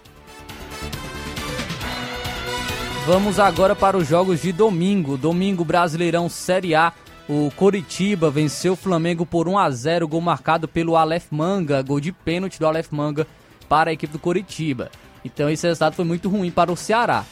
Vamos 3.05 3.39
agora 3.39 3.75
para 3.75 3.97
os 3.97 4.07
jogos 4.07 4.41
de 4.41 4.53
domingo. 4.53 5.17
Domingo 5.17 5.65
Brasileirão 5.65 6.29
Série 6.29 6.73
A. 6.73 6.93
O 7.33 7.49
Coritiba 7.55 8.29
venceu 8.29 8.73
o 8.73 8.75
Flamengo 8.75 9.25
por 9.25 9.47
1 9.47 9.57
a 9.57 9.69
0, 9.71 10.05
gol 10.05 10.19
marcado 10.19 10.67
pelo 10.67 10.97
Aleph 10.97 11.27
Manga, 11.31 11.81
gol 11.81 12.01
de 12.01 12.11
pênalti 12.11 12.59
do 12.59 12.67
Aleph 12.67 12.91
Manga 12.91 13.25
para 13.69 13.89
a 13.89 13.93
equipe 13.93 14.11
do 14.11 14.19
Coritiba. 14.19 14.91
Então 15.23 15.49
esse 15.49 15.65
resultado 15.65 15.93
foi 15.93 16.03
muito 16.03 16.27
ruim 16.27 16.51
para 16.51 16.73
o 16.73 16.75
Ceará. 16.75 17.23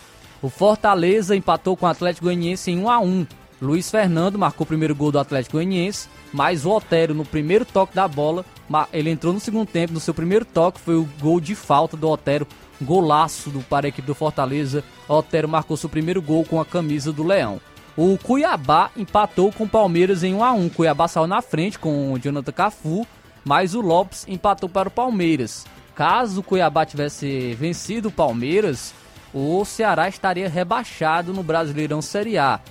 O 0.42 0.48
Fortaleza 0.48 1.36
empatou 1.36 1.76
com 1.76 1.86
o 1.86 1.90
Atlético 1.90 2.28
Goianiense 2.28 2.72
em 2.72 2.80
1 2.80 2.90
a 2.90 3.00
1. 3.02 3.28
Luiz 3.62 3.92
Fernando 3.92 4.40
marcou 4.40 4.64
o 4.64 4.68
primeiro 4.68 4.96
gol 4.96 5.12
do 5.12 5.20
Atlético 5.20 5.58
Goianiense, 5.58 6.08
mas 6.32 6.66
o 6.66 6.70
Otero 6.70 7.14
no 7.14 7.26
primeiro 7.26 7.66
toque 7.66 7.94
da 7.94 8.08
bola, 8.08 8.46
ele 8.94 9.10
entrou 9.10 9.34
no 9.34 9.40
segundo 9.42 9.68
tempo, 9.68 9.92
no 9.92 10.00
seu 10.00 10.14
primeiro 10.14 10.46
toque 10.46 10.80
foi 10.80 10.96
o 10.96 11.10
gol 11.20 11.42
de 11.42 11.56
falta 11.56 11.98
do 11.98 12.08
Otero, 12.08 12.48
golaço 12.82 13.50
do, 13.50 13.60
para 13.60 13.86
a 13.86 13.90
equipe 13.90 14.08
do 14.08 14.16
Fortaleza. 14.16 14.82
O 15.10 15.16
Otero 15.16 15.50
marcou 15.50 15.76
seu 15.76 15.90
primeiro 15.90 16.22
gol 16.22 16.46
com 16.46 16.62
a 16.62 16.66
camisa 16.66 17.12
do 17.12 17.22
Leão. 17.22 17.60
O 18.02 18.18
Cuiabá 18.18 18.92
empatou 18.96 19.52
com 19.52 19.66
o 19.66 19.68
Palmeiras 19.68 20.24
em 20.24 20.34
1 20.34 20.42
a 20.42 20.54
1. 20.54 20.70
Cuiabá 20.70 21.06
saiu 21.06 21.28
na 21.28 21.42
frente 21.42 21.78
com 21.78 22.14
o 22.14 22.18
Jonathan 22.18 22.54
Cafu, 22.54 23.06
mas 23.44 23.76
o 23.76 23.82
Lopes 23.82 24.26
empatou 24.26 24.70
para 24.70 24.88
o 24.88 24.92
Palmeiras. 24.92 25.66
Caso 25.96 26.40
o 26.40 26.44
Cuiabá 26.44 26.86
tivesse 26.86 27.54
vencido 27.56 28.08
o 28.08 28.12
Palmeiras, 28.12 28.94
o 29.34 29.66
Ceará 29.66 30.08
estaria 30.08 30.48
rebaixado 30.48 31.34
no 31.34 31.44
Brasileirão 31.44 32.02
Série 32.02 32.38
A. 32.38 32.62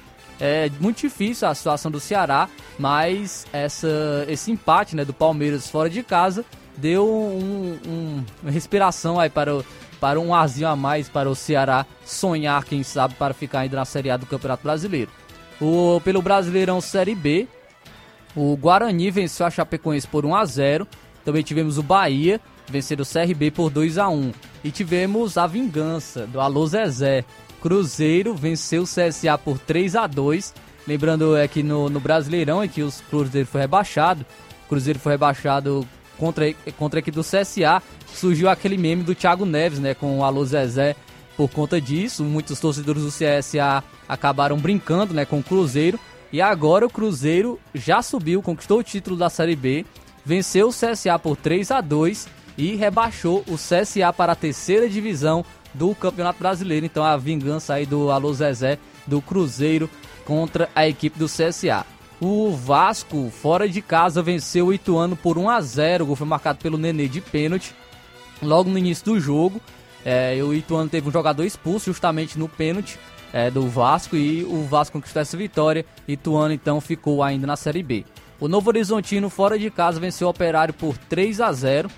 É 0.41 0.71
muito 0.81 1.03
difícil 1.03 1.47
a 1.47 1.55
situação 1.55 1.91
do 1.91 2.01
Ceará, 2.01 2.49
mas 2.79 3.47
essa, 3.53 4.25
esse 4.29 4.51
empate 4.51 4.97
né, 4.97 5.05
do 5.05 5.13
Palmeiras 5.13 5.69
fora 5.69 5.91
de 5.91 6.03
casa 6.03 6.43
deu 6.75 7.07
um, 7.07 7.79
um, 7.87 8.25
uma 8.43 8.51
respiração 8.51 9.21
aí 9.21 9.29
para, 9.29 9.63
para 10.01 10.21
um 10.21 10.35
arzinho 10.35 10.69
a 10.69 10.77
mais 10.77 11.09
para 11.09 11.29
o 11.29 11.35
Ceará 11.35 11.87
sonhar, 12.05 12.65
quem 12.65 12.83
sabe, 12.83 13.15
para 13.15 13.35
ficar 13.35 13.61
ainda 13.61 13.77
na 13.77 13.85
Série 13.85 14.11
A 14.11 14.17
do 14.17 14.27
Campeonato 14.27 14.63
Brasileiro. 14.63 15.11
O, 15.61 16.01
pelo 16.05 16.23
Brasileirão 16.23 16.81
Série 16.81 17.15
B, 17.15 17.49
o 18.37 18.57
Guarani 18.57 19.11
venceu 19.11 19.47
a 19.47 19.51
Chapecoense 19.51 20.07
por 20.07 20.25
1 20.25 20.35
a 20.35 20.45
0. 20.45 20.89
Também 21.25 21.43
tivemos 21.43 21.79
o 21.79 21.83
Bahia 21.83 22.41
vencendo 22.69 23.01
o 23.01 23.07
CRB 23.07 23.51
por 23.51 23.71
2 23.71 23.99
a 23.99 24.09
1. 24.09 24.33
E 24.63 24.71
tivemos 24.71 25.37
a 25.37 25.47
vingança 25.47 26.27
do 26.27 26.41
Alô 26.41 26.67
Zezé. 26.67 27.25
Cruzeiro 27.61 28.35
venceu 28.35 28.83
o 28.83 28.87
CSA 28.87 29.37
por 29.37 29.59
3 29.59 29.97
a 29.97 30.07
2. 30.07 30.55
Lembrando 30.87 31.37
é 31.37 31.49
que 31.49 31.63
no, 31.63 31.89
no 31.91 32.01
Brasileirão 32.01 32.63
é 32.63 32.69
que 32.69 32.83
o 32.83 32.93
Cruzeiro 33.11 33.47
foi 33.47 33.63
rebaixado. 33.63 34.25
O 34.67 34.69
Cruzeiro 34.69 34.99
foi 34.99 35.13
rebaixado 35.13 35.87
contra, 36.19 36.53
contra 36.77 36.99
a 36.99 37.01
equipe 37.01 37.15
do 37.15 37.23
CSA. 37.23 37.83
Surgiu 38.13 38.49
aquele 38.49 38.77
meme 38.77 39.03
do 39.03 39.15
Thiago 39.15 39.47
Neves, 39.47 39.79
né, 39.79 39.95
com 39.95 40.19
o 40.19 40.25
Alô 40.25 40.45
Zezé 40.45 40.97
por 41.37 41.49
conta 41.49 41.81
disso. 41.81 42.25
Muitos 42.25 42.59
torcedores 42.59 43.03
do 43.03 43.11
CSA 43.11 43.83
acabaram 44.09 44.59
brincando 44.59 45.15
né, 45.15 45.25
com 45.25 45.39
o 45.39 45.43
Cruzeiro. 45.43 45.99
E 46.33 46.43
agora 46.43 46.85
o 46.85 46.91
Cruzeiro 46.91 47.59
já 47.75 48.03
subiu, 48.03 48.43
conquistou 48.43 48.81
o 48.81 48.83
título 48.83 49.17
da 49.17 49.31
Série 49.31 49.57
B, 49.57 49.87
venceu 50.25 50.69
o 50.69 50.73
CSA 50.73 51.19
por 51.19 51.37
3 51.37 51.71
a 51.71 51.81
2 51.81 52.29
e 52.59 52.75
rebaixou 52.75 53.43
o 53.47 53.55
CSA 53.55 54.13
para 54.15 54.33
a 54.33 54.37
terceira 54.37 54.89
divisão 54.89 55.43
do 55.73 55.95
Campeonato 55.95 56.39
Brasileiro. 56.39 56.85
Então 56.85 57.03
a 57.05 57.17
vingança 57.17 57.75
aí 57.75 57.87
do 57.87 58.11
Alô 58.11 58.35
Zezé 58.35 58.79
do 59.07 59.23
Cruzeiro 59.23 59.89
contra 60.27 60.69
a 60.75 60.87
equipe 60.87 61.19
do 61.19 61.27
CSA. 61.27 61.87
O 62.21 62.51
Vasco, 62.51 63.31
fora 63.31 63.69
de 63.69 63.81
casa, 63.81 64.23
venceu 64.23 64.67
o 64.67 64.73
Ituano 64.73 65.17
por 65.17 65.39
1 65.39 65.49
a 65.49 65.61
0 65.61 66.05
O 66.05 66.07
gol 66.09 66.17
foi 66.17 66.27
marcado 66.27 66.59
pelo 66.59 66.77
Nenê 66.77 67.07
de 67.07 67.21
pênalti 67.21 67.75
logo 68.43 68.71
no 68.71 68.79
início 68.79 69.05
do 69.05 69.21
jogo. 69.21 69.61
É, 70.05 70.39
o 70.43 70.55
Ituano 70.55 70.89
teve 70.89 71.09
um 71.09 71.13
jogador 71.13 71.45
expulso 71.45 71.87
justamente 71.87 72.39
no 72.39 72.49
pênalti 72.49 72.99
é, 73.33 73.51
do 73.51 73.69
Vasco 73.69 74.17
e 74.17 74.45
o 74.45 74.65
Vasco 74.65 74.95
conquistou 74.95 75.23
essa 75.23 75.37
vitória. 75.37 75.85
Ituano 76.07 76.53
então 76.53 76.81
ficou 76.81 77.23
ainda 77.23 77.47
na 77.47 77.57
Série 77.57 77.83
B. 77.83 78.05
O 78.41 78.49
Novo 78.49 78.71
Horizontino, 78.71 79.29
fora 79.29 79.59
de 79.59 79.71
casa, 79.71 80.01
venceu 80.01 80.29
o 80.29 80.31
Operário 80.31 80.73
por 80.73 80.97
3 80.97 81.41
a 81.41 81.53
0 81.53 81.91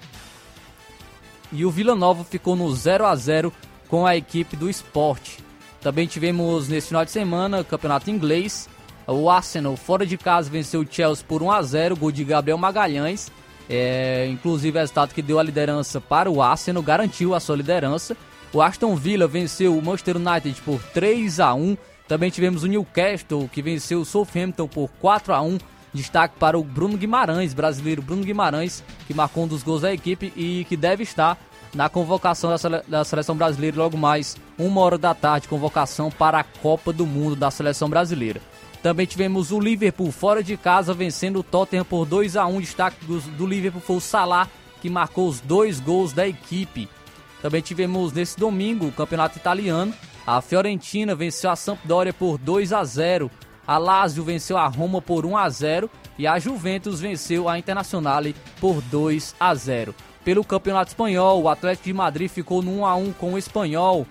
e 1.53 1.65
o 1.65 1.71
Vila 1.71 1.95
Nova 1.95 2.25
ficou 2.25 2.57
no 2.57 2.75
0 2.75 3.05
a 3.07 3.15
0 3.15 3.53
com 3.89 4.07
a 4.07 4.17
equipe 4.17 4.57
do 4.57 4.71
esporte. 4.71 5.39
Também 5.81 6.07
tivemos 6.07 6.69
nesse 6.69 6.89
final 6.89 7.05
de 7.05 7.11
semana 7.11 7.65
campeonato 7.65 8.11
inglês. 8.11 8.69
O 9.07 9.29
Arsenal, 9.29 9.77
fora 9.77 10.07
de 10.07 10.17
casa, 10.17 10.51
venceu 10.51 10.81
o 10.81 10.87
Chelsea 10.89 11.25
por 11.27 11.43
1 11.43 11.51
a 11.51 11.63
0 11.63 11.97
gol 11.97 12.13
de 12.13 12.25
Gabriel 12.25 12.59
Magalhães. 12.59 13.31
É, 13.69 14.29
inclusive, 14.31 14.77
o 14.77 14.81
resultado 14.81 15.15
que 15.15 15.23
deu 15.23 15.39
a 15.39 15.43
liderança 15.43 16.01
para 16.01 16.31
o 16.31 16.43
Arsenal, 16.43 16.83
garantiu 16.83 17.35
a 17.35 17.41
sua 17.41 17.57
liderança. 17.57 18.17
O 18.53 18.61
Aston 18.61 18.97
Villa 18.97 19.27
venceu 19.29 19.77
o 19.77 19.83
Manchester 19.83 20.17
United 20.17 20.61
por 20.63 20.83
3 20.93 21.39
a 21.39 21.55
1 21.55 21.77
Também 22.09 22.31
tivemos 22.31 22.65
o 22.65 22.67
Newcastle, 22.67 23.49
que 23.53 23.63
venceu 23.63 24.01
o 24.01 24.05
Southampton 24.05 24.67
por 24.67 24.91
4 25.01 25.33
a 25.33 25.41
1 25.41 25.59
Destaque 25.93 26.37
para 26.39 26.59
o 26.59 26.63
Bruno 26.63 26.97
Guimarães, 26.97 27.53
brasileiro 27.53 28.01
Bruno 28.01 28.23
Guimarães, 28.23 28.83
que 29.07 29.15
marcou 29.15 29.45
um 29.45 29.49
dos 29.49 29.63
gols 29.63 29.83
da 29.83 29.93
equipe 29.93 30.33
e 30.37 30.65
que 30.69 30.77
deve 30.77 31.03
estar 31.03 31.37
na 31.75 31.89
convocação 31.89 32.51
da 32.89 33.05
seleção 33.05 33.37
brasileira 33.37 33.77
logo 33.77 33.97
mais 33.97 34.37
uma 34.59 34.81
hora 34.81 34.99
da 34.99 35.15
tarde, 35.15 35.49
convocação 35.49 36.11
para 36.11 36.39
a 36.39 36.45
Copa 36.45 36.93
do 36.93 37.07
Mundo 37.07 37.35
da 37.35 37.51
seleção 37.51 37.89
brasileira. 37.89 38.41
Também 38.83 39.07
tivemos 39.07 39.53
o 39.53 39.61
Liverpool 39.61 40.11
fora 40.11 40.43
de 40.43 40.57
casa 40.57 40.95
vencendo 40.95 41.41
o 41.41 41.43
Tottenham 41.43 41.85
por 41.85 42.07
2 42.07 42.37
a 42.37 42.47
1 42.47 42.61
Destaque 42.61 43.05
do, 43.05 43.47
Liverpool 43.47 43.83
foi 43.83 43.97
o 43.97 44.01
Salah, 44.01 44.49
que 44.81 44.89
marcou 44.89 45.29
os 45.29 45.39
dois 45.41 45.79
gols 45.79 46.15
da 46.15 46.27
equipe. 46.27 46.89
Também 47.43 47.61
tivemos 47.61 48.13
nesse 48.13 48.39
domingo 48.39 48.87
o 48.87 48.93
campeonato 48.93 49.37
italiano. 49.37 49.93
A 50.27 50.41
Fiorentina 50.41 51.15
venceu 51.15 51.51
a 51.51 51.57
Sampdoria 51.57 52.13
por 52.13 52.39
2 52.39 52.73
a 52.73 52.83
0. 52.83 53.31
A 53.67 53.77
Lazio 53.77 54.25
venceu 54.25 54.57
a 54.57 54.67
Roma 54.67 55.03
por 55.03 55.27
1 55.27 55.37
a 55.37 55.49
0 55.49 55.91
e 56.19 56.27
a 56.27 56.39
Juventus 56.39 57.01
venceu 57.01 57.49
a 57.49 57.59
Internazionale 57.59 58.35
por 58.61 58.81
2 58.83 59.35
a 59.39 59.55
0. 59.55 59.95
Pelo 60.25 60.45
Campeonato 60.45 60.91
Espanhol, 60.91 61.43
o 61.43 61.49
Atlético 61.49 61.85
de 61.85 61.93
Madrid 61.93 62.31
ficou 62.31 62.63
no 62.63 62.81
1 62.81 62.87
a 62.87 62.95
1 62.95 63.13
com 63.13 63.35
o 63.35 63.39
Espanhol. 63.39 64.07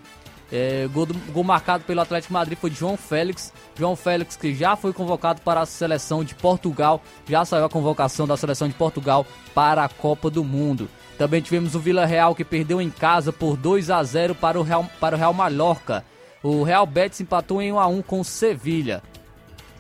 É, 0.52 0.88
gol, 0.92 1.08
gol, 1.32 1.44
marcado 1.44 1.84
pelo 1.84 2.02
Atlético 2.02 2.34
Madrid 2.34 2.58
foi 2.58 2.70
de 2.70 2.78
João 2.78 2.98
Félix. 2.98 3.54
João 3.78 3.96
Félix, 3.96 4.36
que 4.36 4.54
já 4.54 4.76
foi 4.76 4.92
convocado 4.92 5.42
para 5.42 5.62
a 5.62 5.66
seleção 5.66 6.24
de 6.24 6.34
Portugal, 6.34 7.02
já 7.28 7.46
saiu 7.46 7.66
a 7.66 7.70
convocação 7.70 8.26
da 8.26 8.36
seleção 8.36 8.68
de 8.68 8.74
Portugal 8.74 9.26
para 9.54 9.84
a 9.84 9.90
Copa 9.90 10.30
do 10.30 10.44
Mundo. 10.44 10.90
Também 11.18 11.42
tivemos 11.42 11.76
o 11.76 11.80
Vila 11.80 12.06
Real 12.06 12.34
que 12.34 12.44
perdeu 12.44 12.82
em 12.82 12.90
casa 12.90 13.32
por 13.32 13.58
2 13.58 13.90
a 13.92 14.02
0 14.04 14.34
para 14.34 14.60
o 14.60 14.64
Real, 14.64 14.90
para 15.00 15.16
o 15.16 15.20
Real 15.20 15.34
Mallorca. 15.34 16.04
O 16.42 16.64
Real 16.64 16.86
Betis 16.86 17.22
empatou 17.22 17.62
em 17.62 17.72
1 17.74 17.80
a 17.80 17.88
1 17.88 18.02
com 18.02 18.22
o 18.22 18.26
Sevilha. 18.26 19.04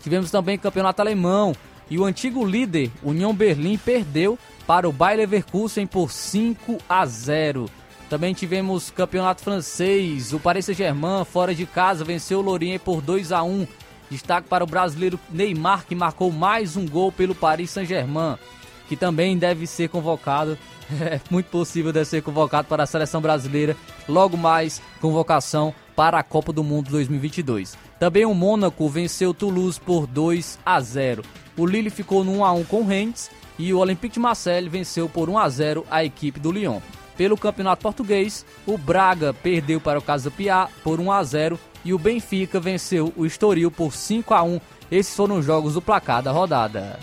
Tivemos 0.01 0.29
também 0.29 0.57
o 0.57 0.59
campeonato 0.59 1.01
alemão 1.01 1.55
e 1.89 1.97
o 1.97 2.05
antigo 2.05 2.45
líder, 2.45 2.91
União 3.01 3.33
Berlim, 3.33 3.77
perdeu 3.77 4.37
para 4.67 4.87
o 4.87 4.91
Bayer 4.91 5.19
Leverkusen 5.19 5.87
por 5.87 6.11
5 6.11 6.77
a 6.87 7.05
0. 7.05 7.69
Também 8.09 8.33
tivemos 8.33 8.89
campeonato 8.89 9.43
francês, 9.43 10.33
o 10.33 10.39
Paris 10.39 10.65
Saint-Germain 10.65 11.23
fora 11.25 11.53
de 11.53 11.65
casa 11.65 12.03
venceu 12.03 12.39
o 12.39 12.41
Lorient 12.41 12.79
por 12.79 13.01
2 13.01 13.31
a 13.31 13.43
1. 13.43 13.67
Destaque 14.09 14.47
para 14.47 14.63
o 14.63 14.67
brasileiro 14.67 15.19
Neymar 15.29 15.85
que 15.85 15.93
marcou 15.93 16.31
mais 16.31 16.75
um 16.75 16.87
gol 16.87 17.11
pelo 17.11 17.35
Paris 17.35 17.69
Saint-Germain, 17.69 18.37
que 18.87 18.95
também 18.95 19.37
deve 19.37 19.67
ser 19.67 19.89
convocado 19.89 20.57
é 21.01 21.21
muito 21.29 21.47
possível 21.47 21.93
deve 21.93 22.05
ser 22.05 22.21
convocado 22.21 22.67
para 22.67 22.83
a 22.83 22.87
seleção 22.87 23.21
brasileira. 23.21 23.75
Logo 24.07 24.35
mais, 24.35 24.81
convocação 24.99 25.73
para 25.95 26.19
a 26.19 26.23
Copa 26.23 26.51
do 26.51 26.63
Mundo 26.63 26.89
2022. 26.89 27.77
Também 27.99 28.25
o 28.25 28.33
Mônaco 28.33 28.87
venceu 28.89 29.33
Toulouse 29.33 29.79
por 29.79 30.07
2 30.07 30.59
a 30.65 30.79
0. 30.79 31.23
O 31.57 31.65
Lille 31.65 31.89
ficou 31.89 32.23
no 32.23 32.37
1 32.37 32.45
a 32.45 32.51
1 32.53 32.63
com 32.65 32.81
o 32.81 32.85
Rennes 32.85 33.29
e 33.57 33.73
o 33.73 33.79
Olympique 33.79 34.15
de 34.15 34.19
Marseille 34.19 34.69
venceu 34.69 35.09
por 35.09 35.29
1 35.29 35.37
a 35.37 35.49
0 35.49 35.85
a 35.91 36.03
equipe 36.03 36.39
do 36.39 36.51
Lyon. 36.51 36.79
Pelo 37.19 37.35
Campeonato 37.35 37.81
Português, 37.81 38.45
o 38.65 38.77
Braga 38.77 39.33
perdeu 39.33 39.81
para 39.81 39.99
o 39.99 40.01
Casa 40.01 40.31
Pia 40.31 40.69
por 40.81 41.01
1 41.01 41.11
a 41.11 41.21
0 41.21 41.59
e 41.83 41.93
o 41.93 41.99
Benfica 41.99 42.61
venceu 42.61 43.11
o 43.17 43.25
Estoril 43.25 43.69
por 43.69 43.93
5 43.93 44.33
a 44.33 44.41
1. 44.41 44.61
Esses 44.89 45.13
foram 45.17 45.39
os 45.39 45.45
jogos 45.45 45.73
do 45.73 45.81
placar 45.81 46.23
da 46.23 46.31
rodada. 46.31 46.97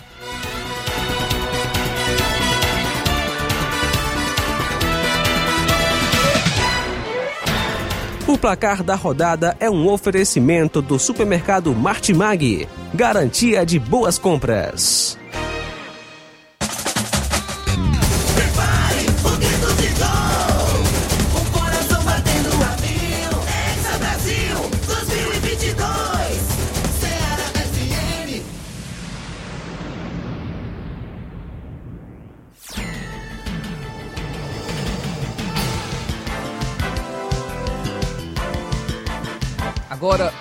O 8.27 8.39
placar 8.39 8.81
da 8.81 8.95
rodada 8.95 9.55
é 9.59 9.69
um 9.69 9.87
oferecimento 9.87 10.81
do 10.81 10.97
supermercado 10.97 11.75
Martimag. 11.75 12.67
Garantia 12.91 13.63
de 13.63 13.77
boas 13.77 14.17
compras. 14.17 15.15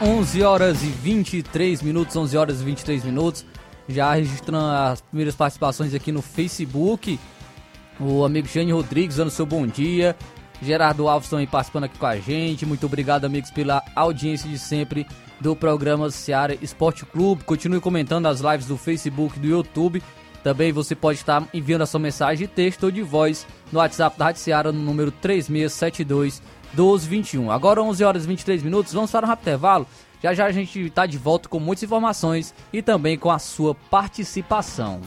11 0.06 0.40
horas 0.44 0.84
e 0.84 0.86
23 0.86 1.82
minutos, 1.82 2.14
11 2.14 2.36
horas 2.36 2.60
e 2.60 2.64
23 2.64 3.04
minutos. 3.04 3.44
Já 3.88 4.14
registrando 4.14 4.64
as 4.64 5.00
primeiras 5.00 5.34
participações 5.34 5.92
aqui 5.94 6.12
no 6.12 6.22
Facebook. 6.22 7.18
O 7.98 8.24
amigo 8.24 8.46
Jane 8.46 8.70
Rodrigues 8.70 9.16
dando 9.16 9.32
seu 9.32 9.44
bom 9.44 9.66
dia. 9.66 10.14
Gerardo 10.62 11.08
Alves 11.08 11.28
também 11.28 11.44
participando 11.48 11.84
aqui 11.84 11.98
com 11.98 12.06
a 12.06 12.16
gente. 12.18 12.64
Muito 12.64 12.86
obrigado, 12.86 13.24
amigos, 13.24 13.50
pela 13.50 13.82
audiência 13.96 14.48
de 14.48 14.60
sempre 14.60 15.08
do 15.40 15.56
programa 15.56 16.08
Seara 16.08 16.56
Esporte 16.62 17.04
Clube. 17.04 17.42
Continue 17.42 17.80
comentando 17.80 18.26
as 18.26 18.40
lives 18.40 18.66
do 18.66 18.76
Facebook 18.76 19.40
do 19.40 19.48
YouTube. 19.48 20.00
Também 20.44 20.70
você 20.70 20.94
pode 20.94 21.18
estar 21.18 21.42
enviando 21.52 21.82
a 21.82 21.86
sua 21.86 21.98
mensagem 21.98 22.46
de 22.46 22.52
texto 22.54 22.84
ou 22.84 22.92
de 22.92 23.02
voz 23.02 23.44
no 23.72 23.80
WhatsApp 23.80 24.16
da 24.16 24.26
Rádio 24.26 24.40
Seara 24.40 24.70
no 24.70 24.78
número 24.78 25.10
3672 25.10 26.40
1221. 26.74 27.50
Agora 27.50 27.82
11 27.82 28.04
horas 28.04 28.24
e 28.24 28.26
23 28.28 28.62
minutos, 28.62 28.92
vamos 28.92 29.10
para 29.10 29.26
um 29.26 29.28
rápido 29.28 29.44
intervalo. 29.48 29.86
Já 30.22 30.34
já 30.34 30.46
a 30.46 30.52
gente 30.52 30.80
está 30.80 31.06
de 31.06 31.18
volta 31.18 31.48
com 31.48 31.60
muitas 31.60 31.82
informações 31.82 32.54
e 32.72 32.82
também 32.82 33.18
com 33.18 33.30
a 33.30 33.38
sua 33.38 33.74
participação. 33.74 35.00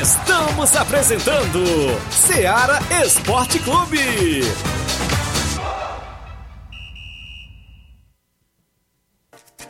Estamos 0.00 0.76
apresentando 0.76 1.64
Seara 2.10 2.78
Esporte 3.04 3.58
Clube. 3.58 4.42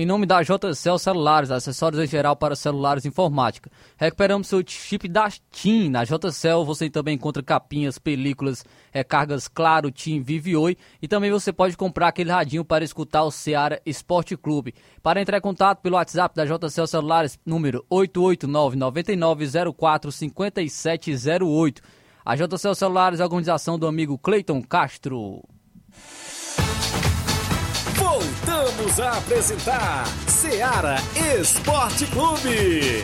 Em 0.00 0.06
nome 0.06 0.24
da 0.24 0.42
JCL 0.42 0.98
Celulares, 0.98 1.50
acessórios 1.50 2.02
em 2.02 2.06
geral 2.06 2.34
para 2.34 2.56
celulares 2.56 3.04
e 3.04 3.08
informática. 3.08 3.70
Recuperamos 3.98 4.46
seu 4.46 4.62
chip 4.66 5.06
da 5.06 5.28
TIM. 5.50 5.90
Na 5.90 6.04
JCL 6.04 6.64
você 6.64 6.88
também 6.88 7.16
encontra 7.16 7.42
capinhas, 7.42 7.98
películas, 7.98 8.64
recargas 8.90 9.46
Claro, 9.46 9.90
TIM, 9.90 10.22
Vive 10.22 10.56
Oi. 10.56 10.74
E 11.02 11.06
também 11.06 11.30
você 11.30 11.52
pode 11.52 11.76
comprar 11.76 12.08
aquele 12.08 12.30
radinho 12.30 12.64
para 12.64 12.82
escutar 12.82 13.24
o 13.24 13.30
Seara 13.30 13.78
Esporte 13.84 14.38
Clube. 14.38 14.74
Para 15.02 15.20
entrar 15.20 15.36
em 15.36 15.42
contato 15.42 15.82
pelo 15.82 15.96
WhatsApp 15.96 16.34
da 16.34 16.46
JCL 16.46 16.86
Celulares, 16.86 17.38
número 17.44 17.84
889 17.90 18.78
9904 18.78 20.10
5708. 20.10 21.82
A 22.24 22.36
JCL 22.36 22.74
Celulares 22.74 23.20
é 23.20 23.22
a 23.22 23.26
organização 23.26 23.78
do 23.78 23.86
amigo 23.86 24.16
Cleiton 24.16 24.62
Castro. 24.62 25.42
Voltamos 28.60 29.00
a 29.00 29.12
apresentar 29.16 30.04
Seara 30.26 30.96
Esporte 31.16 32.04
Clube. 32.08 33.02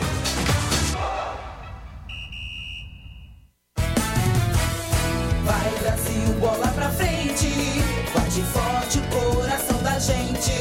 Gente. 9.99 10.53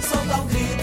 Solta 0.00 0.40
o 0.40 0.44
grito, 0.46 0.77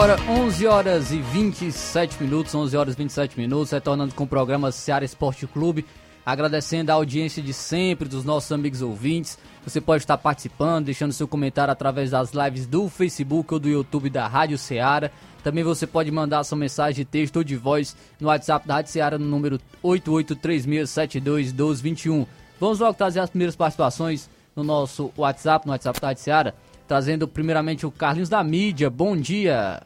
Agora 0.00 0.16
11 0.30 0.66
horas 0.66 1.12
e 1.12 1.18
27 1.18 2.22
minutos, 2.22 2.54
11 2.54 2.74
horas 2.74 2.94
e 2.94 2.96
27 2.96 3.38
minutos, 3.38 3.70
retornando 3.70 4.14
com 4.14 4.24
o 4.24 4.26
programa 4.26 4.72
Seara 4.72 5.04
Esporte 5.04 5.46
Clube, 5.46 5.84
agradecendo 6.24 6.90
a 6.90 6.94
audiência 6.94 7.42
de 7.42 7.52
sempre 7.52 8.08
dos 8.08 8.24
nossos 8.24 8.50
amigos 8.50 8.80
ouvintes. 8.80 9.36
Você 9.62 9.78
pode 9.78 10.02
estar 10.02 10.16
participando, 10.16 10.86
deixando 10.86 11.12
seu 11.12 11.28
comentário 11.28 11.70
através 11.70 12.12
das 12.12 12.32
lives 12.32 12.66
do 12.66 12.88
Facebook 12.88 13.52
ou 13.52 13.60
do 13.60 13.68
YouTube 13.68 14.08
da 14.08 14.26
Rádio 14.26 14.56
Seara. 14.56 15.12
Também 15.44 15.62
você 15.62 15.86
pode 15.86 16.10
mandar 16.10 16.44
sua 16.44 16.56
mensagem 16.56 16.94
de 16.94 17.04
texto 17.04 17.36
ou 17.36 17.44
de 17.44 17.56
voz 17.56 17.94
no 18.18 18.28
WhatsApp 18.28 18.66
da 18.66 18.76
Rádio 18.76 18.92
Seara 18.92 19.18
no 19.18 19.26
número 19.26 19.60
8836721221. 19.84 22.26
Vamos 22.58 22.78
logo 22.78 22.94
trazer 22.94 23.20
as 23.20 23.28
primeiras 23.28 23.54
participações 23.54 24.30
no 24.56 24.64
nosso 24.64 25.12
WhatsApp, 25.14 25.66
no 25.66 25.72
WhatsApp 25.72 26.00
da 26.00 26.06
Rádio 26.06 26.22
Seara. 26.22 26.54
Trazendo 26.90 27.28
primeiramente 27.28 27.86
o 27.86 27.90
Carlinhos 27.92 28.28
da 28.28 28.42
Mídia. 28.42 28.90
Bom 28.90 29.16
dia. 29.16 29.80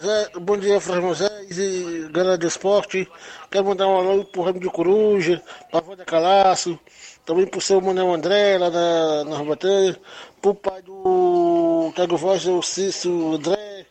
Zé, 0.00 0.30
bom 0.40 0.56
dia, 0.56 0.80
Fran 0.80 1.00
Moisés 1.00 1.58
e 1.58 2.08
galera 2.12 2.38
do 2.38 2.46
esporte. 2.46 3.08
Quero 3.50 3.64
mandar 3.64 3.88
um 3.88 3.96
alô 3.96 4.24
pro 4.24 4.42
Ramo 4.42 4.60
de 4.60 4.70
Coruja, 4.70 5.42
pra 5.72 5.82
Wanda 5.84 6.04
Calaço, 6.04 6.78
também 7.26 7.48
pro 7.48 7.60
seu 7.60 7.80
Manuel 7.80 8.14
André, 8.14 8.58
lá 8.58 8.70
na, 8.70 9.24
na 9.24 9.36
Robatanha, 9.38 9.96
pro 10.40 10.54
pai 10.54 10.82
do 10.82 11.90
Thiago 11.96 12.16
Voz, 12.16 12.46
o 12.46 12.62
Cício 12.62 13.32
André, 13.34 13.86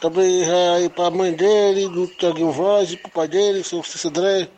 também 0.00 0.42
aí 0.74 0.88
pra 0.88 1.10
mãe 1.10 1.34
dele, 1.34 1.86
do 1.90 2.06
Thiago 2.06 2.50
Voz, 2.50 2.94
pro 2.94 3.10
pai 3.10 3.28
dele, 3.28 3.60
o 3.60 3.64
seu 3.64 3.82
Cício 3.82 4.08
André, 4.08 4.48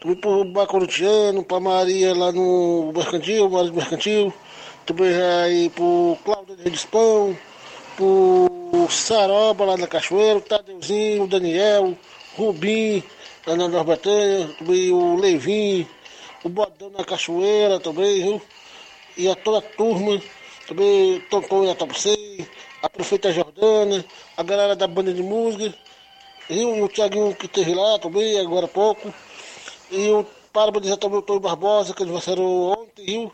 também 0.00 0.16
pro 0.16 0.42
Bacorutiano, 0.42 1.44
pra 1.44 1.60
Maria 1.60 2.14
lá 2.14 2.32
no 2.32 2.94
Mercantil, 2.96 3.50
Maria 3.50 3.70
do 3.70 3.76
Mercantil, 3.76 4.32
também 4.86 5.14
aí 5.42 5.70
pro 5.70 6.16
Cláudio 6.24 6.56
de 6.56 6.70
Dispão, 6.70 7.36
pro 7.96 8.86
Saroba 8.90 9.64
lá 9.64 9.76
na 9.76 9.86
Cachoeira, 9.86 10.38
o 10.38 10.42
Tadeuzinho, 10.42 11.24
o 11.24 11.26
Daniel, 11.26 11.96
Rubim, 12.36 13.02
lá 13.46 13.56
na 13.56 13.68
Norbertanha, 13.68 14.48
também 14.58 14.92
o 14.92 15.16
Levin, 15.16 15.86
o 16.42 16.48
Bodão 16.48 16.90
na 16.90 17.04
Cachoeira 17.04 17.80
também, 17.80 18.22
viu? 18.22 18.42
E 19.16 19.28
a 19.28 19.34
toda 19.34 19.58
a 19.58 19.62
turma, 19.62 20.20
também 20.66 21.20
Tonton 21.30 21.64
e 21.64 21.70
Atapocei, 21.70 22.46
a 22.82 22.88
prefeita 22.88 23.32
Jordana, 23.32 24.04
a 24.36 24.42
galera 24.42 24.76
da 24.76 24.86
banda 24.86 25.12
de 25.12 25.22
música? 25.22 25.74
E 26.50 26.62
o 26.62 26.86
Tiaguinho 26.88 27.34
que 27.34 27.46
esteve 27.46 27.74
lá 27.74 27.98
também, 27.98 28.38
agora 28.38 28.66
há 28.66 28.68
pouco. 28.68 29.14
E 29.90 30.10
o 30.10 30.26
parabenizar 30.52 30.98
também 30.98 31.18
o 31.18 31.22
Tony 31.22 31.40
Barbosa, 31.40 31.94
que 31.94 32.02
aniversário 32.02 32.44
ontem, 32.44 33.04
viu? 33.06 33.32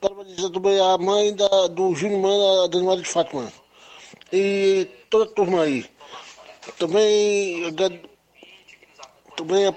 Parabenizar 0.00 0.50
também 0.50 0.80
a 0.80 0.96
mãe 0.96 1.34
da, 1.34 1.66
do 1.66 1.94
Júnior 1.94 2.20
Mano, 2.20 2.64
a 2.64 2.66
Dona 2.66 2.84
Maria 2.84 3.02
de 3.02 3.08
Fátima 3.08 3.52
e 4.32 4.88
toda 5.08 5.24
a 5.24 5.34
turma 5.34 5.62
aí. 5.62 5.84
Também, 6.78 7.74
também, 9.36 9.74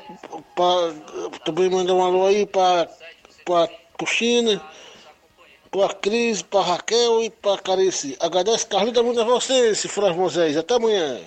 pra, 0.55 1.35
também 1.45 1.69
mandar 1.69 1.93
um 1.93 2.03
alô 2.03 2.25
aí 2.25 2.45
para 2.45 2.83
a 2.83 3.67
Cristina, 3.97 4.61
para 5.71 5.85
a 5.87 5.93
Cris, 5.93 6.41
para 6.41 6.61
Raquel 6.61 7.23
e 7.23 7.29
para 7.29 7.55
a 7.55 7.59
Carice. 7.59 8.17
Agradeço, 8.19 8.67
Carlinhos, 8.67 9.01
muito 9.01 9.21
a 9.21 9.25
vocês, 9.25 9.81
Flávio 9.85 10.19
Moisés. 10.19 10.55
Até 10.57 10.75
amanhã. 10.75 11.19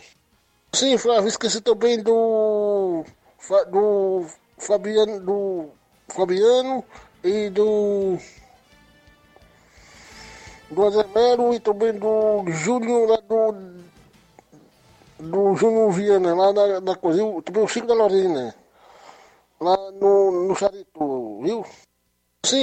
Sim, 0.72 0.96
Flávio, 0.98 1.28
esqueci 1.28 1.60
também 1.60 2.02
do, 2.02 3.04
do 3.70 4.26
Fabiano, 4.58 5.20
do 5.20 5.70
Fabiano 6.08 6.84
e 7.24 7.48
do 7.50 8.18
do 10.70 11.08
Melo 11.14 11.54
e 11.54 11.60
também 11.60 11.92
do 11.92 12.44
Júnior 12.50 13.08
lá 13.08 13.18
do. 13.28 13.86
Do 15.18 15.56
Júnior 15.56 15.90
Viana, 15.92 16.34
lá 16.34 16.52
na, 16.52 16.80
na 16.80 16.94
coisa, 16.94 17.22
também 17.42 17.62
o 17.62 17.68
Chico 17.68 17.86
da 17.86 17.94
Lorena, 17.94 18.54
lá 19.58 19.74
no, 19.92 20.48
no 20.48 20.54
Charito, 20.54 21.40
viu? 21.42 21.64
Sim. 22.44 22.62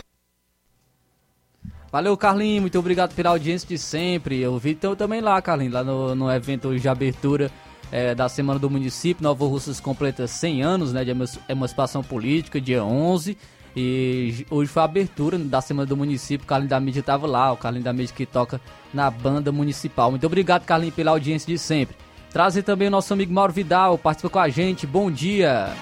Valeu, 1.91 2.15
Carlinhos. 2.15 2.61
Muito 2.61 2.77
obrigado 2.77 3.15
pela 3.15 3.31
audiência 3.31 3.67
de 3.67 3.79
sempre. 3.79 4.39
Eu 4.39 4.59
vi 4.59 4.73
então, 4.73 4.95
também 4.95 5.19
lá, 5.19 5.41
Carlinhos, 5.41 5.73
lá 5.73 5.83
no, 5.83 6.13
no 6.13 6.31
evento 6.31 6.79
de 6.79 6.87
abertura 6.87 7.51
eh, 7.91 8.13
da 8.13 8.29
Semana 8.29 8.59
do 8.59 8.69
Município. 8.69 9.23
Nova 9.23 9.45
Russas 9.45 9.79
completa 9.79 10.27
100 10.27 10.61
anos 10.61 10.93
né, 10.93 11.03
de 11.03 11.11
emancipação 11.49 12.03
política, 12.03 12.61
dia 12.61 12.83
11. 12.83 13.35
E 13.75 14.45
hoje 14.51 14.69
foi 14.69 14.81
a 14.81 14.85
abertura 14.85 15.37
da 15.37 15.59
Semana 15.59 15.87
do 15.87 15.97
Município, 15.97 16.45
o 16.45 16.47
Carlinho 16.47 16.69
da 16.69 16.79
Mídia 16.79 16.99
estava 16.99 17.25
lá, 17.25 17.51
o 17.51 17.57
Carlinho 17.57 17.83
da 17.83 17.91
Mídia 17.91 18.13
que 18.15 18.25
toca 18.25 18.61
na 18.93 19.09
banda 19.09 19.51
municipal. 19.51 20.11
Muito 20.11 20.27
obrigado, 20.27 20.63
Carlinho, 20.63 20.91
pela 20.91 21.11
audiência 21.11 21.47
de 21.47 21.57
sempre. 21.57 21.95
Trazer 22.31 22.61
também 22.61 22.87
o 22.87 22.91
nosso 22.91 23.11
amigo 23.13 23.33
Mauro 23.33 23.51
Vidal, 23.51 23.97
participa 23.97 24.29
com 24.29 24.39
a 24.39 24.49
gente. 24.49 24.85
Bom 24.85 25.09
dia! 25.09 25.73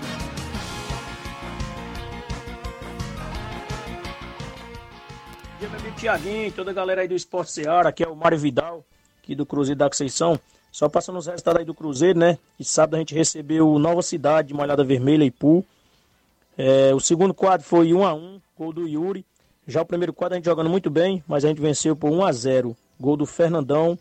Bom 5.43 5.60
dia, 5.60 5.69
meu 5.69 5.80
amigo 5.80 5.95
Tiaguinho, 5.97 6.51
toda 6.54 6.71
a 6.71 6.73
galera 6.73 7.01
aí 7.01 7.08
do 7.10 7.13
Esporte 7.13 7.51
Seara, 7.51 7.89
aqui 7.89 8.04
é 8.04 8.08
o 8.08 8.15
Mário 8.15 8.38
Vidal, 8.38 8.86
aqui 9.21 9.36
do 9.36 9.45
Cruzeiro 9.45 9.80
da 9.80 9.89
Conceição. 9.89 10.39
Só 10.71 10.88
passando 10.88 11.19
os 11.19 11.27
resultados 11.27 11.60
aí 11.60 11.65
do 11.65 11.73
Cruzeiro, 11.73 12.17
né? 12.17 12.38
E 12.58 12.63
sábado 12.63 12.95
a 12.95 12.99
gente 12.99 13.13
recebeu 13.13 13.77
Nova 13.77 14.01
Cidade, 14.01 14.47
de 14.47 14.54
Molhada 14.54 14.86
Vermelha 14.86 15.25
e 15.25 15.30
Pool. 15.30 15.65
É, 16.58 16.94
o 16.94 17.00
segundo 17.00 17.34
quadro 17.34 17.66
foi 17.66 17.94
1 17.94 18.06
a 18.06 18.14
1 18.14 18.42
gol 18.58 18.74
do 18.74 18.88
Yuri. 18.88 19.26
Já 19.68 19.82
o 19.82 19.86
primeiro 19.86 20.14
quadro 20.14 20.36
a 20.36 20.38
gente 20.38 20.46
jogando 20.46 20.70
muito 20.70 20.90
bem, 20.90 21.24
mas 21.28 21.46
a 21.46 21.48
gente 21.48 21.62
venceu 21.62 21.96
por 21.96 22.12
1 22.12 22.26
a 22.26 22.32
0 22.32 22.76
gol 23.00 23.18
do 23.18 23.26
Fernandão. 23.26 23.98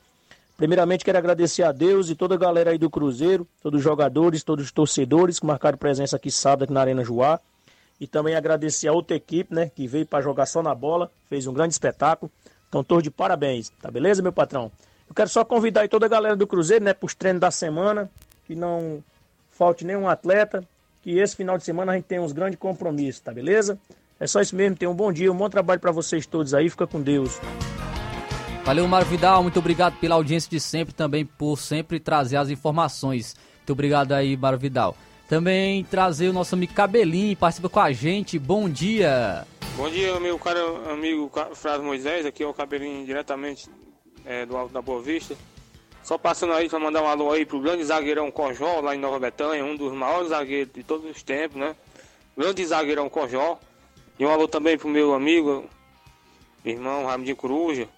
Primeiramente 0.57 1.05
quero 1.05 1.17
agradecer 1.17 1.63
a 1.63 1.73
Deus 1.73 2.11
e 2.11 2.15
toda 2.15 2.35
a 2.35 2.39
galera 2.39 2.71
aí 2.71 2.77
do 2.77 2.91
Cruzeiro, 2.91 3.47
todos 3.63 3.79
os 3.79 3.85
jogadores, 3.85 4.45
todos 4.45 4.67
os 4.67 4.71
torcedores 4.71 5.41
que 5.41 5.47
marcaram 5.47 5.79
presença 5.79 6.17
aqui 6.17 6.31
sábado 6.31 6.65
aqui 6.65 6.73
na 6.73 6.83
Arena 6.83 7.03
Joá. 7.03 7.41
E 7.99 8.07
também 8.07 8.35
agradecer 8.35 8.89
a 8.89 8.93
outra 8.93 9.17
equipe, 9.17 9.55
né, 9.55 9.71
que 9.75 9.87
veio 9.87 10.07
para 10.07 10.23
jogar 10.23 10.47
só 10.47 10.63
na 10.63 10.75
bola, 10.75 11.11
fez 11.29 11.47
um 11.47 11.53
grande 11.53 11.73
espetáculo. 11.73 12.31
Então, 12.69 12.85
todos 12.85 13.03
de 13.03 13.11
parabéns, 13.11 13.71
tá 13.81 13.91
beleza, 13.91 14.23
meu 14.23 14.33
patrão? 14.33 14.71
Eu 15.09 15.15
quero 15.15 15.29
só 15.29 15.45
convidar 15.45 15.83
aí 15.83 15.89
toda 15.89 16.07
a 16.07 16.09
galera 16.09 16.37
do 16.37 16.47
Cruzeiro, 16.47 16.85
né, 16.85 16.95
para 16.95 17.07
os 17.07 17.15
treinos 17.15 17.41
da 17.41 17.51
semana, 17.51 18.11
que 18.47 18.55
não 18.55 19.03
falte 19.51 19.85
nenhum 19.85 20.09
atleta, 20.09 20.63
que 21.03 21.19
esse 21.19 21.37
final 21.37 21.57
de 21.57 21.65
semana 21.65 21.93
a 21.93 21.95
gente 21.97 22.05
tem 22.05 22.21
uns 22.21 22.33
grandes 22.33 22.59
compromissos, 22.59 23.21
tá 23.21 23.33
beleza? 23.33 23.79
É 24.19 24.27
só 24.27 24.41
isso 24.41 24.55
mesmo, 24.55 24.77
tenham 24.77 24.93
um 24.93 24.97
bom 24.97 25.13
dia, 25.13 25.33
um 25.33 25.37
bom 25.37 25.49
trabalho 25.49 25.81
para 25.81 25.91
vocês 25.91 26.27
todos 26.27 26.53
aí, 26.53 26.69
fica 26.69 26.87
com 26.87 27.01
Deus. 27.01 27.41
Valeu, 28.65 28.87
Mário 28.87 29.07
Vidal, 29.07 29.43
muito 29.43 29.59
obrigado 29.59 29.99
pela 29.99 30.15
audiência 30.15 30.51
de 30.51 30.61
sempre, 30.61 30.93
também 30.93 31.25
por 31.25 31.57
sempre 31.57 31.99
trazer 31.99 32.37
as 32.37 32.51
informações. 32.51 33.35
Muito 33.59 33.73
obrigado 33.73 34.13
aí, 34.13 34.37
Mário 34.37 34.59
Vidal. 34.59 34.97
Também 35.29 35.85
trazer 35.85 36.29
o 36.29 36.33
nosso 36.33 36.55
amigo 36.55 36.75
Cabelinho, 36.75 37.37
participa 37.37 37.69
com 37.69 37.81
a 37.81 37.93
gente. 37.93 38.39
Bom 38.39 38.69
dia. 38.69 39.47
Bom 39.77 39.89
dia, 39.89 40.19
meu 40.21 40.39
caro 40.39 40.91
amigo 40.91 41.31
Frado 41.55 41.83
Moisés. 41.83 42.27
Aqui 42.27 42.43
é 42.43 42.47
o 42.47 42.53
Cabelinho 42.53 43.07
diretamente 43.07 43.71
é, 44.25 44.45
do 44.45 44.57
Alto 44.57 44.75
da 44.75 44.83
Boa 44.83 45.01
Vista. 45.01 45.37
Só 46.11 46.19
passando 46.19 46.55
aí 46.55 46.69
para 46.69 46.81
mandar 46.81 47.03
um 47.03 47.07
alô 47.07 47.31
aí 47.31 47.47
pro 47.47 47.61
grande 47.61 47.85
zagueirão 47.85 48.33
Cojó, 48.33 48.81
lá 48.81 48.97
em 48.97 48.99
Nova 48.99 49.21
Betânia, 49.21 49.65
um 49.65 49.77
dos 49.77 49.93
maiores 49.93 50.31
zagueiros 50.31 50.75
de 50.75 50.83
todos 50.83 51.09
os 51.09 51.23
tempos, 51.23 51.57
né? 51.57 51.77
Grande 52.37 52.67
zagueirão 52.67 53.09
Cojó. 53.09 53.61
E 54.19 54.27
um 54.27 54.29
alô 54.29 54.49
também 54.49 54.77
pro 54.77 54.89
meu 54.89 55.15
amigo, 55.15 55.67
irmão 56.65 57.07
Ramiro 57.07 57.37
Coruja. 57.37 57.89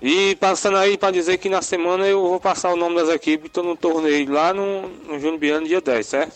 E 0.00 0.34
passando 0.36 0.78
aí 0.78 0.96
para 0.96 1.12
dizer 1.12 1.36
que 1.36 1.50
na 1.50 1.60
semana 1.60 2.06
eu 2.06 2.26
vou 2.26 2.40
passar 2.40 2.72
o 2.72 2.76
nome 2.76 2.96
das 2.96 3.10
equipes 3.10 3.48
estão 3.48 3.64
no 3.64 3.76
torneio 3.76 4.32
lá 4.32 4.54
no, 4.54 4.88
no 4.88 5.20
Júnior 5.20 5.38
Biano, 5.38 5.68
dia 5.68 5.82
10, 5.82 6.06
certo? 6.06 6.34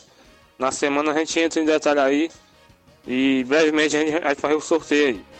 Na 0.58 0.70
semana 0.70 1.12
a 1.12 1.18
gente 1.18 1.40
entra 1.40 1.62
em 1.62 1.64
detalhe 1.64 2.00
aí 2.00 2.30
e 3.06 3.42
brevemente 3.48 3.96
a 3.96 4.04
gente 4.04 4.20
vai 4.20 4.34
fazer 4.34 4.54
o 4.54 4.60
sorteio 4.60 5.06
aí. 5.06 5.33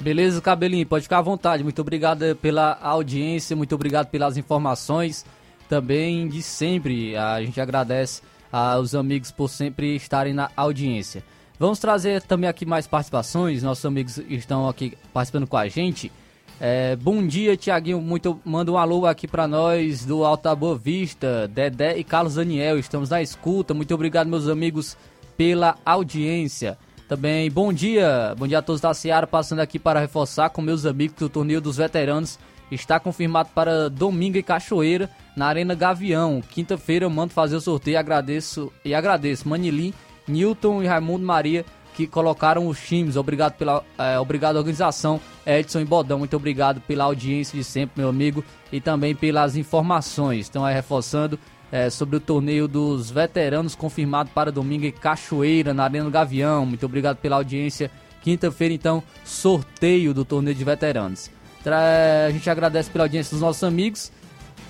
Beleza, 0.00 0.40
Cabelinho, 0.40 0.86
pode 0.86 1.02
ficar 1.02 1.18
à 1.18 1.22
vontade. 1.22 1.62
Muito 1.62 1.80
obrigado 1.82 2.34
pela 2.36 2.78
audiência, 2.80 3.54
muito 3.54 3.74
obrigado 3.74 4.06
pelas 4.06 4.38
informações. 4.38 5.26
Também 5.68 6.26
de 6.26 6.42
sempre, 6.42 7.14
a 7.16 7.42
gente 7.42 7.60
agradece 7.60 8.22
aos 8.50 8.94
amigos 8.94 9.30
por 9.30 9.48
sempre 9.48 9.94
estarem 9.94 10.32
na 10.32 10.50
audiência. 10.56 11.22
Vamos 11.58 11.78
trazer 11.78 12.22
também 12.22 12.48
aqui 12.48 12.64
mais 12.64 12.86
participações. 12.86 13.62
Nossos 13.62 13.84
amigos 13.84 14.16
estão 14.30 14.66
aqui 14.66 14.96
participando 15.12 15.46
com 15.46 15.58
a 15.58 15.68
gente. 15.68 16.10
É, 16.58 16.96
bom 16.96 17.26
dia, 17.26 17.54
Tiaguinho. 17.54 18.00
Muito 18.00 18.40
manda 18.42 18.72
um 18.72 18.78
alô 18.78 19.04
aqui 19.04 19.28
para 19.28 19.46
nós 19.46 20.06
do 20.06 20.24
Alta 20.24 20.54
Boa 20.54 20.78
Vista, 20.78 21.46
Dedé 21.46 21.98
e 21.98 22.04
Carlos 22.04 22.36
Daniel. 22.36 22.78
Estamos 22.78 23.10
na 23.10 23.20
escuta. 23.20 23.74
Muito 23.74 23.94
obrigado, 23.94 24.28
meus 24.28 24.48
amigos, 24.48 24.96
pela 25.36 25.76
audiência. 25.84 26.78
Também 27.10 27.50
bom 27.50 27.72
dia, 27.72 28.36
bom 28.38 28.46
dia 28.46 28.60
a 28.60 28.62
todos 28.62 28.80
da 28.80 28.94
Seara, 28.94 29.26
passando 29.26 29.58
aqui 29.58 29.80
para 29.80 29.98
reforçar 29.98 30.48
com 30.50 30.62
meus 30.62 30.86
amigos 30.86 31.16
que 31.16 31.24
o 31.24 31.28
torneio 31.28 31.60
dos 31.60 31.76
veteranos 31.76 32.38
está 32.70 33.00
confirmado 33.00 33.48
para 33.52 33.90
domingo 33.90 34.38
em 34.38 34.42
Cachoeira, 34.44 35.10
na 35.36 35.46
Arena 35.46 35.74
Gavião. 35.74 36.40
Quinta-feira 36.40 37.04
eu 37.04 37.10
mando 37.10 37.32
fazer 37.32 37.56
o 37.56 37.60
sorteio. 37.60 37.98
Agradeço 37.98 38.72
e 38.84 38.94
agradeço 38.94 39.48
Manilim, 39.48 39.92
Newton 40.28 40.84
e 40.84 40.86
Raimundo 40.86 41.26
Maria 41.26 41.64
que 41.96 42.06
colocaram 42.06 42.68
os 42.68 42.78
times. 42.78 43.16
Obrigado 43.16 43.54
pela 43.54 43.82
é, 43.98 44.16
obrigado 44.20 44.54
organização 44.54 45.20
Edson 45.44 45.80
e 45.80 45.84
Bodão. 45.84 46.20
Muito 46.20 46.36
obrigado 46.36 46.80
pela 46.80 47.02
audiência 47.02 47.58
de 47.58 47.64
sempre, 47.64 48.00
meu 48.00 48.08
amigo, 48.08 48.44
e 48.70 48.80
também 48.80 49.16
pelas 49.16 49.56
informações. 49.56 50.42
Estão 50.42 50.64
aí 50.64 50.76
reforçando 50.76 51.36
é, 51.72 51.88
sobre 51.88 52.16
o 52.16 52.20
torneio 52.20 52.66
dos 52.66 53.10
veteranos 53.10 53.74
confirmado 53.74 54.30
para 54.34 54.50
domingo 54.50 54.84
em 54.84 54.92
Cachoeira, 54.92 55.72
na 55.72 55.84
Arena 55.84 56.04
do 56.04 56.10
Gavião. 56.10 56.66
Muito 56.66 56.84
obrigado 56.86 57.16
pela 57.18 57.36
audiência. 57.36 57.90
Quinta-feira, 58.22 58.74
então, 58.74 59.02
sorteio 59.24 60.12
do 60.12 60.24
torneio 60.24 60.54
de 60.54 60.64
veteranos. 60.64 61.30
Tra 61.62 62.26
a 62.26 62.30
gente 62.30 62.48
agradece 62.50 62.90
pela 62.90 63.04
audiência 63.04 63.32
dos 63.32 63.40
nossos 63.40 63.62
amigos. 63.62 64.12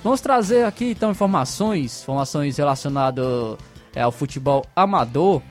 Vamos 0.03 0.21
trazer 0.21 0.65
aqui, 0.65 0.91
então, 0.91 1.11
informações, 1.11 2.03
informações 2.03 2.57
relacionadas 2.57 3.57
é, 3.95 4.03
ao 4.03 4.13
futebol 4.13 4.65
amador. 4.75 5.43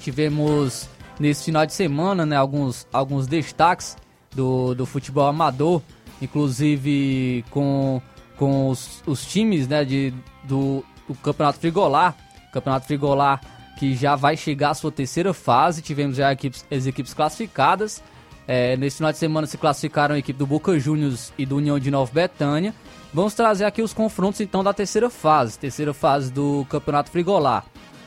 Tivemos 0.00 0.88
nesse 1.18 1.44
final 1.44 1.64
de 1.64 1.72
semana, 1.72 2.26
né, 2.26 2.36
alguns, 2.36 2.86
alguns 2.92 3.26
destaques 3.26 3.96
do, 4.34 4.74
do 4.74 4.84
futebol 4.84 5.26
amador, 5.26 5.80
inclusive 6.20 7.44
com, 7.50 8.02
com 8.36 8.68
os, 8.68 9.02
os 9.06 9.24
times 9.26 9.68
né, 9.68 9.84
de, 9.84 10.12
do, 10.44 10.84
do 11.08 11.14
Campeonato 11.16 11.58
Frigolar. 11.58 12.16
Campeonato 12.52 12.86
Frigolar 12.86 13.40
que 13.76 13.94
já 13.94 14.14
vai 14.14 14.36
chegar 14.36 14.70
à 14.70 14.74
sua 14.74 14.92
terceira 14.92 15.34
fase. 15.34 15.82
Tivemos 15.82 16.16
já 16.16 16.32
equipes, 16.32 16.64
as 16.70 16.86
equipes 16.86 17.12
classificadas. 17.12 18.02
É, 18.46 18.76
nesse 18.76 18.98
final 18.98 19.12
de 19.12 19.18
semana 19.18 19.46
se 19.46 19.56
classificaram 19.56 20.14
a 20.14 20.18
equipe 20.18 20.38
do 20.38 20.46
Boca 20.46 20.78
Juniors 20.78 21.32
e 21.38 21.46
do 21.46 21.56
União 21.56 21.78
de 21.78 21.90
Nova 21.90 22.10
Betânia. 22.12 22.74
Vamos 23.12 23.34
trazer 23.34 23.64
aqui 23.64 23.80
os 23.80 23.94
confrontos 23.94 24.40
então 24.40 24.62
da 24.62 24.72
terceira 24.72 25.08
fase, 25.08 25.58
terceira 25.58 25.94
fase 25.94 26.32
do 26.32 26.66
Campeonato 26.68 27.10
Frigolar. 27.10 27.64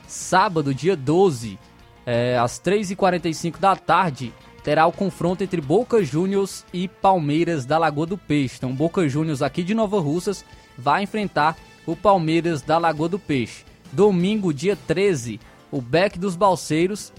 Sábado, 0.07 0.73
dia 0.73 0.95
12, 0.95 1.57
é, 2.05 2.37
às 2.37 2.59
3h45 2.59 3.57
da 3.59 3.75
tarde, 3.75 4.33
terá 4.67 4.85
o 4.85 4.91
confronto 4.91 5.45
entre 5.45 5.61
Boca 5.61 6.03
Juniors 6.03 6.65
e 6.73 6.89
Palmeiras 6.89 7.65
da 7.65 7.77
Lagoa 7.77 8.05
do 8.05 8.17
Peixe. 8.17 8.55
Então, 8.57 8.75
Boca 8.75 9.07
Juniors 9.07 9.41
aqui 9.41 9.63
de 9.63 9.73
Nova 9.73 9.97
Russas 9.97 10.43
vai 10.77 11.03
enfrentar 11.03 11.55
o 11.85 11.95
Palmeiras 11.95 12.61
da 12.61 12.77
Lagoa 12.77 13.07
do 13.07 13.17
Peixe. 13.17 13.63
Domingo, 13.93 14.53
dia 14.53 14.75
13, 14.75 15.39
o 15.71 15.79
Beck 15.79 16.19
dos 16.19 16.35
Balseiros 16.35 17.13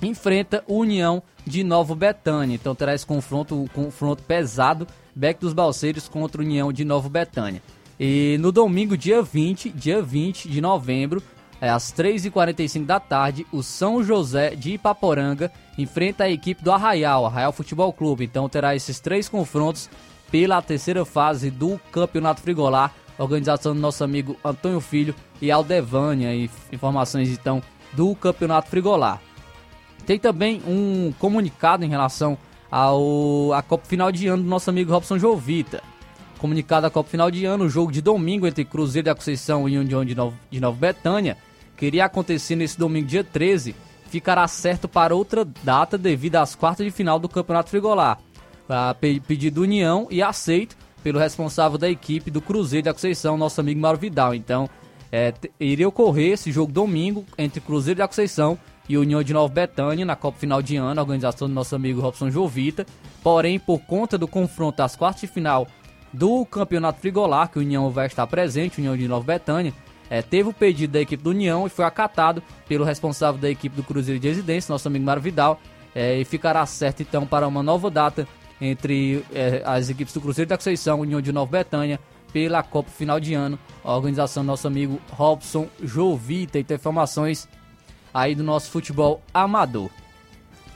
enfrenta 0.00 0.64
o 0.66 0.78
União 0.78 1.22
de 1.46 1.62
Nova 1.62 1.94
Betânia. 1.94 2.54
Então 2.54 2.74
terá 2.74 2.94
esse 2.94 3.04
confronto, 3.04 3.60
um 3.60 3.66
confronto 3.66 4.22
pesado, 4.22 4.86
Beck 5.14 5.38
dos 5.38 5.52
Balseiros 5.52 6.08
contra 6.08 6.40
União 6.40 6.72
de 6.72 6.86
Nova 6.86 7.10
Betânia. 7.10 7.62
E 8.00 8.38
no 8.40 8.50
domingo, 8.50 8.96
dia 8.96 9.20
20, 9.20 9.68
dia 9.68 10.00
20 10.00 10.48
de 10.48 10.62
novembro, 10.62 11.22
é, 11.60 11.68
às 11.68 11.92
3h45 11.92 12.86
da 12.86 12.98
tarde, 12.98 13.46
o 13.52 13.62
São 13.62 14.02
José 14.02 14.54
de 14.54 14.72
Ipaporanga 14.72 15.52
enfrenta 15.76 16.24
a 16.24 16.30
equipe 16.30 16.64
do 16.64 16.72
Arraial, 16.72 17.26
Arraial 17.26 17.52
Futebol 17.52 17.92
Clube. 17.92 18.24
Então 18.24 18.48
terá 18.48 18.74
esses 18.74 18.98
três 18.98 19.28
confrontos 19.28 19.90
pela 20.30 20.62
terceira 20.62 21.04
fase 21.04 21.50
do 21.50 21.78
Campeonato 21.92 22.40
Frigolar, 22.40 22.94
organização 23.18 23.74
do 23.74 23.80
nosso 23.80 24.02
amigo 24.02 24.36
Antônio 24.42 24.80
Filho 24.80 25.14
e 25.42 25.50
Aldevânia. 25.50 26.34
E 26.34 26.50
informações 26.72 27.28
então 27.28 27.62
do 27.92 28.14
Campeonato 28.14 28.70
Frigolar. 28.70 29.20
Tem 30.06 30.18
também 30.18 30.62
um 30.66 31.12
comunicado 31.18 31.84
em 31.84 31.88
relação 31.88 32.38
ao 32.70 33.52
a 33.52 33.62
Copa 33.62 33.84
Final 33.86 34.10
de 34.10 34.28
Ano 34.28 34.42
do 34.42 34.48
nosso 34.48 34.70
amigo 34.70 34.92
Robson 34.92 35.18
Jovita. 35.18 35.82
Comunicado 36.38 36.86
a 36.86 36.90
Copa 36.90 37.10
Final 37.10 37.30
de 37.30 37.44
Ano, 37.44 37.64
o 37.64 37.68
jogo 37.68 37.92
de 37.92 38.00
domingo 38.00 38.46
entre 38.46 38.64
Cruzeiro 38.64 39.06
da 39.06 39.14
Conceição 39.14 39.68
e 39.68 39.76
União 39.76 40.02
de 40.02 40.14
Nova, 40.14 40.34
de 40.50 40.58
Nova 40.58 40.78
Betânia, 40.78 41.36
que 41.80 41.86
iria 41.86 42.04
acontecer 42.04 42.56
nesse 42.56 42.78
domingo, 42.78 43.06
dia 43.06 43.24
13, 43.24 43.74
ficará 44.10 44.46
certo 44.46 44.86
para 44.86 45.14
outra 45.14 45.46
data 45.64 45.96
devido 45.96 46.36
às 46.36 46.54
quartas 46.54 46.84
de 46.84 46.92
final 46.92 47.18
do 47.18 47.26
Campeonato 47.26 47.70
Frigolar. 47.70 48.20
A 48.68 48.94
pedido 49.26 49.62
União 49.62 50.06
e 50.10 50.22
aceito 50.22 50.76
pelo 51.02 51.18
responsável 51.18 51.78
da 51.78 51.88
equipe 51.88 52.30
do 52.30 52.42
Cruzeiro 52.42 52.84
da 52.84 52.92
Conceição, 52.92 53.38
nosso 53.38 53.62
amigo 53.62 53.80
Mauro 53.80 53.98
Vidal. 53.98 54.34
Então, 54.34 54.68
é, 55.10 55.32
iria 55.58 55.88
ocorrer 55.88 56.34
esse 56.34 56.52
jogo 56.52 56.70
domingo 56.70 57.24
entre 57.38 57.62
Cruzeiro 57.62 57.98
da 57.98 58.06
Conceição 58.06 58.58
e 58.86 58.98
União 58.98 59.22
de 59.22 59.32
Nova 59.32 59.52
Betânia 59.52 60.04
na 60.04 60.14
Copa 60.14 60.38
Final 60.38 60.60
de 60.60 60.76
Ano, 60.76 61.00
organização 61.00 61.48
do 61.48 61.54
nosso 61.54 61.74
amigo 61.74 62.02
Robson 62.02 62.30
Jovita. 62.30 62.84
Porém, 63.22 63.58
por 63.58 63.78
conta 63.80 64.18
do 64.18 64.28
confronto 64.28 64.82
às 64.82 64.94
quartas 64.94 65.22
de 65.22 65.28
final 65.28 65.66
do 66.12 66.44
Campeonato 66.44 67.00
Frigolar, 67.00 67.50
que 67.50 67.58
a 67.58 67.62
União 67.62 67.90
vai 67.90 68.06
estar 68.06 68.26
presente, 68.26 68.78
União 68.78 68.96
de 68.98 69.08
Nova 69.08 69.24
Betânia, 69.24 69.72
é, 70.10 70.20
teve 70.20 70.48
o 70.48 70.52
pedido 70.52 70.92
da 70.94 71.00
equipe 71.00 71.22
do 71.22 71.30
União 71.30 71.66
e 71.66 71.70
foi 71.70 71.84
acatado 71.84 72.42
pelo 72.68 72.84
responsável 72.84 73.40
da 73.40 73.48
equipe 73.48 73.76
do 73.76 73.84
Cruzeiro 73.84 74.20
de 74.20 74.26
Residência, 74.26 74.72
nosso 74.72 74.88
amigo 74.88 75.04
Mário 75.04 75.22
Vidal, 75.22 75.60
é, 75.94 76.18
e 76.18 76.24
ficará 76.24 76.66
certo 76.66 77.00
então 77.00 77.24
para 77.24 77.46
uma 77.46 77.62
nova 77.62 77.88
data 77.88 78.26
entre 78.60 79.24
é, 79.32 79.62
as 79.64 79.88
equipes 79.88 80.12
do 80.12 80.20
Cruzeiro 80.20 80.48
da 80.48 80.56
Conceição, 80.56 81.00
União 81.00 81.20
de 81.20 81.32
Nova 81.32 81.50
Betânia, 81.50 82.00
pela 82.32 82.62
Copa 82.62 82.90
Final 82.90 83.20
de 83.20 83.34
Ano, 83.34 83.58
a 83.84 83.94
organização 83.94 84.42
do 84.42 84.48
nosso 84.48 84.66
amigo 84.66 85.00
Robson 85.10 85.68
Jovita, 85.82 86.58
e 86.58 86.64
tem 86.64 86.74
informações 86.74 87.48
aí 88.12 88.34
do 88.34 88.42
nosso 88.42 88.70
futebol 88.70 89.22
amador. 89.32 89.90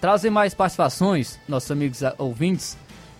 Trazer 0.00 0.30
mais 0.30 0.54
participações, 0.54 1.38
nossos 1.48 1.70
amigos 1.70 2.00
ouvintes. 2.18 2.76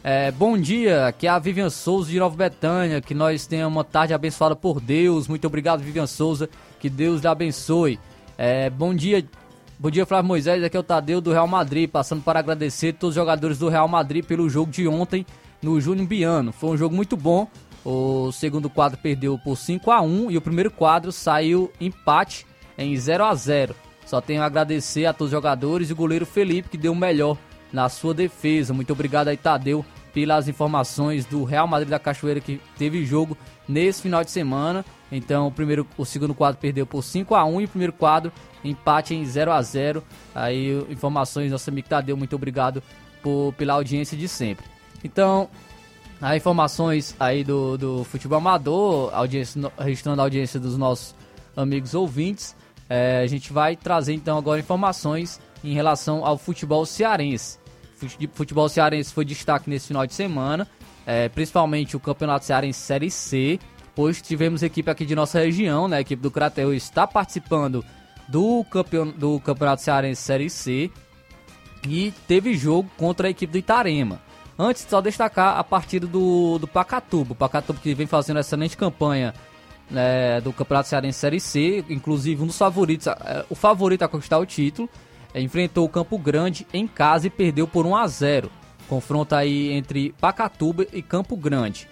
É, 0.07 0.31
bom 0.31 0.59
dia, 0.59 1.07
aqui 1.07 1.27
é 1.27 1.31
a 1.31 1.39
Vivian 1.39 1.71
Souza 1.71 2.11
de 2.11 2.19
Nova 2.19 2.37
Betânia, 2.37 3.01
que 3.01 3.15
nós 3.15 3.47
tenhamos 3.47 3.75
uma 3.75 3.83
tarde 3.83 4.13
abençoada 4.13 4.55
por 4.55 4.79
Deus. 4.79 5.27
Muito 5.27 5.47
obrigado, 5.47 5.81
Vivian 5.81 6.07
Souza, 6.07 6.47
que 6.79 6.91
Deus 6.91 7.23
lhe 7.23 7.27
abençoe. 7.27 7.99
É, 8.37 8.69
bom 8.69 8.95
dia, 8.95 9.25
bom 9.79 9.91
dia, 9.91 10.05
Flávio 10.05 10.29
Moisés, 10.29 10.63
aqui 10.63 10.77
é 10.77 10.81
o 10.81 10.83
Tadeu 10.83 11.23
do 11.23 11.33
Real 11.33 11.49
Madrid, 11.49 11.89
passando 11.89 12.23
para 12.23 12.39
agradecer 12.39 12.93
todos 12.93 13.17
os 13.17 13.23
jogadores 13.23 13.59
do 13.59 13.71
Real 13.71 13.89
Madrid 13.89 14.23
pelo 14.23 14.47
jogo 14.51 14.71
de 14.71 14.87
ontem 14.87 15.25
no 15.63 15.81
Júnior 15.81 16.07
Biano. 16.07 16.53
Foi 16.53 16.69
um 16.69 16.77
jogo 16.77 16.95
muito 16.95 17.17
bom. 17.17 17.49
O 17.83 18.31
segundo 18.31 18.69
quadro 18.69 18.99
perdeu 18.99 19.39
por 19.39 19.57
5 19.57 19.91
a 19.91 20.03
1 20.03 20.31
e 20.31 20.37
o 20.37 20.43
primeiro 20.43 20.71
quadro 20.71 21.13
saiu 21.13 21.73
empate 21.81 22.47
em 22.77 22.95
0 22.95 23.25
a 23.25 23.35
0. 23.35 23.75
Só 24.05 24.21
tenho 24.21 24.43
a 24.43 24.47
agradecer 24.47 25.07
a 25.07 25.15
todos 25.15 25.33
os 25.33 25.37
jogadores 25.39 25.89
e 25.89 25.95
o 25.95 25.97
goleiro 25.97 26.27
Felipe 26.27 26.69
que 26.69 26.77
deu 26.77 26.93
o 26.93 26.97
melhor 26.97 27.39
na 27.75 27.89
sua 27.89 28.15
defesa. 28.15 28.73
Muito 28.73 28.93
obrigado 28.93 29.29
aí, 29.29 29.37
Tadeu, 29.37 29.85
pelas 30.13 30.47
informações 30.47 31.27
do 31.27 31.43
Real 31.43 31.67
Madrid 31.67 31.91
da 31.91 31.99
Cachoeira 31.99 32.41
que 32.41 32.61
teve 32.79 33.05
jogo 33.05 33.37
nesse 33.69 34.01
final 34.01 34.23
de 34.23 34.31
semana. 34.31 34.85
Então, 35.11 35.49
o 35.49 35.51
primeiro, 35.51 35.85
o 35.99 36.05
segundo 36.05 36.35
quadro 36.35 36.61
perdeu 36.61 36.87
por 36.87 37.03
5 37.03 37.35
a 37.35 37.45
1 37.45 37.61
e 37.61 37.65
o 37.65 37.69
primeiro 37.69 37.93
quadro 37.93 38.33
empate 38.65 39.13
em 39.13 39.25
0 39.25 39.51
a 39.51 39.61
0. 39.61 40.05
Aí 40.33 40.87
informações 40.89 41.51
nosso 41.51 41.69
amigo 41.69 41.89
Tadeu, 41.89 42.17
muito 42.17 42.37
obrigado 42.37 42.81
por, 43.21 43.53
pela 43.55 43.75
audiência 43.75 44.17
de 44.17 44.29
sempre. 44.29 44.65
Então, 45.03 45.49
as 46.21 46.37
informações 46.37 47.17
aí 47.19 47.43
do, 47.43 47.77
do 47.77 48.05
futebol 48.05 48.39
amador, 48.39 49.13
audiência, 49.13 49.61
registrando 49.77 50.23
a 50.23 50.25
audiência 50.25 50.61
dos 50.61 50.79
nossos 50.79 51.13
amigos 51.57 51.93
ouvintes. 51.93 52.55
É, 52.89 53.21
a 53.21 53.27
gente 53.27 53.53
vai 53.53 53.75
trazer 53.75 54.13
então 54.13 54.39
agora 54.39 54.61
informações 54.61 55.41
em 55.65 55.73
relação 55.73 56.25
ao 56.25 56.39
futebol 56.39 56.87
cearense. 56.87 57.59
Futebol 58.33 58.69
cearense 58.69 59.13
foi 59.13 59.25
destaque 59.25 59.71
nesse 59.71 59.89
final 59.89 60.07
de 60.07 60.15
semana, 60.15 60.67
é, 61.07 61.29
principalmente 61.29 61.97
o 61.97 62.01
Campeonato 62.01 62.45
Cearense 62.45 62.81
Série 62.81 63.11
C, 63.11 63.59
pois 63.95 64.21
tivemos 64.21 64.63
equipe 64.63 64.91
aqui 64.91 65.07
de 65.07 65.15
nossa 65.15 65.39
região, 65.39 65.87
né? 65.89 65.99
A 65.99 66.01
equipe 66.01 66.21
do 66.21 66.31
Crateus 66.31 66.75
está 66.75 67.07
participando 67.07 67.85
do, 68.29 68.65
campeon 68.65 69.09
do 69.09 69.39
Campeonato 69.41 69.83
Cearense 69.83 70.23
Série 70.23 70.51
C 70.51 70.91
e 71.87 72.13
teve 72.27 72.55
jogo 72.55 72.91
contra 72.97 73.29
a 73.29 73.31
equipe 73.31 73.53
do 73.53 73.59
Itarema. 73.59 74.21
Antes, 74.59 74.87
só 74.89 75.01
destacar 75.01 75.59
a 75.59 75.65
partida 75.65 76.07
do, 76.07 76.59
do 76.59 76.67
Pacatuba. 76.67 77.33
O 77.33 77.37
Pacatuba 77.37 77.79
que 77.83 77.95
vem 77.95 78.07
fazendo 78.07 78.39
excelente 78.39 78.77
campanha 78.77 79.35
né, 79.91 80.41
do 80.41 80.53
Campeonato 80.53 80.89
Cearense 80.89 81.19
Série 81.19 81.41
C, 81.41 81.85
inclusive 81.89 82.43
um 82.43 82.47
dos 82.47 82.57
favoritos, 82.57 83.07
é, 83.07 83.45
o 83.51 83.55
favorito 83.55 84.03
a 84.03 84.09
conquistar 84.09 84.39
o 84.39 84.47
título, 84.47 84.89
enfrentou 85.41 85.85
o 85.85 85.89
Campo 85.89 86.19
Grande 86.19 86.67
em 86.73 86.87
casa 86.87 87.27
e 87.27 87.31
perdeu 87.31 87.67
por 87.67 87.87
1 87.87 87.97
a 87.97 88.07
0. 88.07 88.51
Confronto 88.89 89.35
aí 89.35 89.73
entre 89.73 90.13
Pacatuba 90.21 90.87
e 90.93 91.03
Campo 91.03 91.37
Grande. 91.37 91.89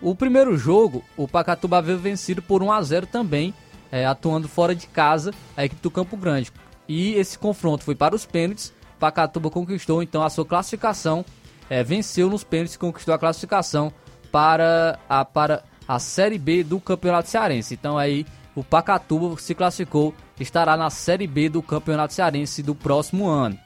O 0.00 0.14
primeiro 0.14 0.56
jogo, 0.56 1.02
o 1.16 1.26
Pacatuba 1.26 1.80
veio 1.80 1.98
vencido 1.98 2.42
por 2.42 2.62
1 2.62 2.72
a 2.72 2.82
0 2.82 3.06
também, 3.06 3.54
é, 3.90 4.04
atuando 4.04 4.48
fora 4.48 4.74
de 4.74 4.86
casa 4.86 5.32
a 5.56 5.64
equipe 5.64 5.82
do 5.82 5.90
Campo 5.90 6.16
Grande. 6.16 6.52
E 6.86 7.14
esse 7.14 7.38
confronto 7.38 7.84
foi 7.84 7.94
para 7.94 8.14
os 8.14 8.26
pênaltis. 8.26 8.72
Pacatuba 8.98 9.50
conquistou 9.50 10.02
então 10.02 10.22
a 10.22 10.30
sua 10.30 10.44
classificação, 10.44 11.24
é, 11.68 11.82
venceu 11.82 12.28
nos 12.28 12.44
pênaltis 12.44 12.74
e 12.74 12.78
conquistou 12.78 13.14
a 13.14 13.18
classificação 13.18 13.92
para 14.30 14.98
a, 15.08 15.24
para 15.24 15.64
a 15.86 15.98
Série 15.98 16.38
B 16.38 16.62
do 16.62 16.80
Campeonato 16.80 17.28
Cearense. 17.28 17.74
Então 17.74 17.96
aí 17.96 18.26
o 18.54 18.62
Pacatuba 18.62 19.36
se 19.38 19.54
classificou, 19.54 20.14
estará 20.38 20.76
na 20.76 20.90
Série 20.90 21.26
B 21.26 21.48
do 21.48 21.62
Campeonato 21.62 22.14
Cearense 22.14 22.62
do 22.62 22.74
próximo 22.74 23.26
ano. 23.26 23.58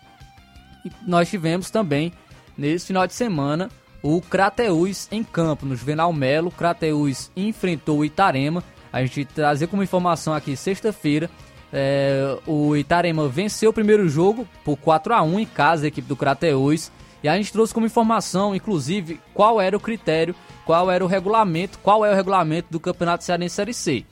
E 0.84 0.90
nós 1.06 1.28
tivemos 1.28 1.70
também, 1.70 2.12
nesse 2.56 2.86
final 2.86 3.06
de 3.06 3.14
semana, 3.14 3.68
o 4.02 4.20
Crateus 4.20 5.08
em 5.10 5.22
campo, 5.24 5.66
no 5.66 5.76
Juvenal 5.76 6.12
Melo. 6.12 6.50
Crateus 6.50 7.30
enfrentou 7.36 7.98
o 7.98 8.04
Itarema. 8.04 8.62
A 8.92 9.02
gente 9.02 9.24
trazer 9.24 9.66
como 9.66 9.82
informação 9.82 10.32
aqui 10.32 10.56
sexta-feira. 10.56 11.28
É, 11.70 12.38
o 12.46 12.74
Itarema 12.76 13.28
venceu 13.28 13.70
o 13.70 13.74
primeiro 13.74 14.08
jogo 14.08 14.48
por 14.64 14.76
4 14.78 15.12
a 15.12 15.22
1 15.22 15.40
em 15.40 15.46
casa, 15.46 15.84
a 15.84 15.88
equipe 15.88 16.08
do 16.08 16.16
Crateus. 16.16 16.90
E 17.22 17.28
a 17.28 17.36
gente 17.36 17.52
trouxe 17.52 17.74
como 17.74 17.84
informação, 17.84 18.54
inclusive, 18.54 19.20
qual 19.34 19.60
era 19.60 19.76
o 19.76 19.80
critério, 19.80 20.34
qual 20.64 20.90
era 20.90 21.04
o 21.04 21.08
regulamento, 21.08 21.78
qual 21.80 22.06
é 22.06 22.12
o 22.12 22.14
regulamento 22.14 22.68
do 22.70 22.78
Campeonato 22.78 23.24
Cearense 23.24 23.56
Série 23.56 23.74
C. 23.74 24.04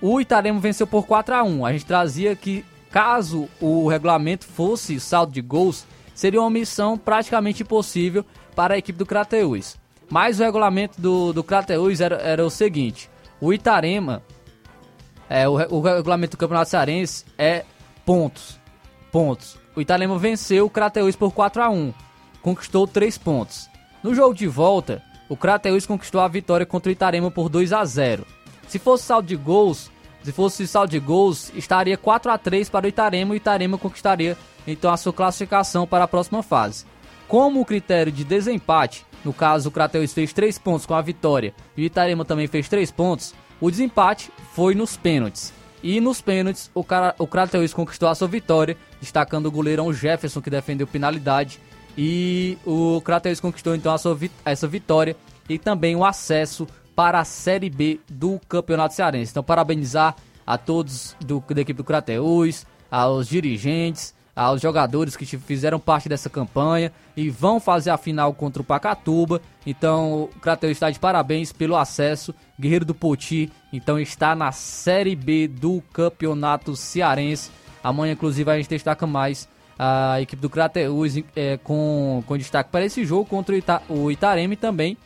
O 0.00 0.20
Itarema 0.20 0.60
venceu 0.60 0.86
por 0.86 1.06
4 1.06 1.34
a 1.34 1.42
1 1.42 1.64
A 1.64 1.72
gente 1.72 1.86
trazia 1.86 2.36
que, 2.36 2.64
caso 2.90 3.48
o 3.60 3.88
regulamento 3.88 4.46
fosse 4.46 5.00
saldo 5.00 5.32
de 5.32 5.40
gols, 5.40 5.86
seria 6.14 6.40
uma 6.40 6.50
missão 6.50 6.98
praticamente 6.98 7.62
impossível 7.62 8.24
para 8.54 8.74
a 8.74 8.78
equipe 8.78 8.98
do 8.98 9.06
Crateus. 9.06 9.76
Mas 10.08 10.38
o 10.38 10.44
regulamento 10.44 11.00
do, 11.00 11.32
do 11.32 11.42
Crateus 11.42 12.00
era, 12.00 12.16
era 12.16 12.44
o 12.44 12.50
seguinte: 12.50 13.10
o 13.40 13.52
Itarema, 13.52 14.22
é, 15.28 15.48
o, 15.48 15.52
o 15.52 15.80
regulamento 15.80 16.36
do 16.36 16.40
Campeonato 16.40 16.70
Cearense 16.70 17.24
é 17.36 17.64
pontos. 18.04 18.58
Pontos. 19.10 19.58
O 19.74 19.80
Itarema 19.80 20.18
venceu 20.18 20.66
o 20.66 20.70
Crateus 20.70 21.16
por 21.16 21.32
4 21.32 21.62
a 21.62 21.70
1 21.70 21.92
conquistou 22.46 22.86
3 22.86 23.18
pontos. 23.18 23.68
No 24.04 24.14
jogo 24.14 24.32
de 24.32 24.46
volta, 24.46 25.02
o 25.28 25.36
Crateus 25.36 25.84
conquistou 25.84 26.20
a 26.20 26.28
vitória 26.28 26.64
contra 26.64 26.88
o 26.88 26.92
Itarema 26.92 27.28
por 27.28 27.48
2 27.48 27.72
a 27.72 27.84
0. 27.84 28.24
Se 28.68 28.78
fosse 28.78 29.04
saldo 29.04 29.28
de 29.28 29.36
gols, 29.36 29.90
se 30.22 30.32
fosse 30.32 30.66
saldo 30.66 30.90
de 30.90 30.98
gols, 30.98 31.52
estaria 31.54 31.96
4 31.96 32.30
a 32.30 32.38
3 32.38 32.68
para 32.68 32.86
o 32.86 32.88
Itarema 32.88 33.34
e 33.34 33.36
o 33.36 33.38
Itarema 33.38 33.78
conquistaria 33.78 34.36
então 34.66 34.92
a 34.92 34.96
sua 34.96 35.12
classificação 35.12 35.86
para 35.86 36.04
a 36.04 36.08
próxima 36.08 36.42
fase. 36.42 36.84
Como 37.28 37.60
o 37.60 37.64
critério 37.64 38.10
de 38.10 38.24
desempate, 38.24 39.06
no 39.24 39.32
caso 39.32 39.68
o 39.68 39.72
Crateus 39.72 40.12
fez 40.12 40.32
3 40.32 40.58
pontos 40.58 40.86
com 40.86 40.94
a 40.94 41.02
vitória 41.02 41.54
e 41.76 41.82
o 41.82 41.84
Itarema 41.84 42.24
também 42.24 42.46
fez 42.46 42.68
3 42.68 42.90
pontos, 42.90 43.34
o 43.60 43.70
desempate 43.70 44.30
foi 44.52 44.74
nos 44.74 44.96
pênaltis. 44.96 45.52
E 45.82 46.00
nos 46.00 46.20
pênaltis, 46.20 46.70
o, 46.74 46.82
cara, 46.82 47.14
o 47.18 47.26
Crateus 47.26 47.72
conquistou 47.72 48.08
a 48.08 48.14
sua 48.14 48.26
vitória, 48.26 48.76
destacando 49.00 49.46
o 49.46 49.50
goleirão 49.50 49.92
Jefferson, 49.92 50.40
que 50.40 50.50
defendeu 50.50 50.86
penalidade, 50.86 51.60
e 51.96 52.58
o 52.66 53.00
Crateus 53.02 53.40
conquistou 53.40 53.74
então 53.74 53.92
a 53.92 53.98
sua, 53.98 54.18
essa 54.44 54.66
vitória 54.66 55.16
e 55.48 55.58
também 55.58 55.94
o 55.94 56.04
acesso 56.04 56.66
para 56.96 57.20
a 57.20 57.24
Série 57.24 57.68
B 57.68 58.00
do 58.08 58.40
Campeonato 58.48 58.94
Cearense. 58.94 59.30
Então, 59.30 59.44
parabenizar 59.44 60.16
a 60.46 60.56
todos 60.56 61.14
do, 61.20 61.44
da 61.50 61.60
equipe 61.60 61.76
do 61.76 61.84
Crateus, 61.84 62.64
aos 62.90 63.28
dirigentes, 63.28 64.14
aos 64.34 64.60
jogadores 64.60 65.16
que 65.16 65.24
fizeram 65.24 65.78
parte 65.78 66.08
dessa 66.08 66.30
campanha 66.30 66.92
e 67.16 67.28
vão 67.28 67.60
fazer 67.60 67.90
a 67.90 67.98
final 67.98 68.32
contra 68.32 68.62
o 68.62 68.64
Pacatuba. 68.64 69.42
Então, 69.66 70.24
o 70.24 70.40
Crateus 70.40 70.72
está 70.72 70.90
de 70.90 70.98
parabéns 70.98 71.52
pelo 71.52 71.76
acesso. 71.76 72.34
Guerreiro 72.58 72.84
do 72.84 72.94
Poti, 72.94 73.52
então, 73.72 73.98
está 73.98 74.34
na 74.34 74.50
Série 74.50 75.14
B 75.14 75.46
do 75.48 75.82
Campeonato 75.92 76.74
Cearense. 76.74 77.50
Amanhã, 77.84 78.12
inclusive, 78.12 78.50
a 78.50 78.56
gente 78.56 78.68
destaca 78.68 79.06
mais 79.06 79.48
a 79.78 80.20
equipe 80.20 80.40
do 80.40 80.48
Crateus 80.48 81.14
é, 81.34 81.58
com, 81.58 82.22
com 82.26 82.38
destaque 82.38 82.70
para 82.70 82.84
esse 82.84 83.04
jogo 83.04 83.26
contra 83.26 83.54
o, 83.54 83.58
Ita, 83.58 83.82
o 83.88 84.10
Itareme 84.10 84.56
também, 84.56 84.96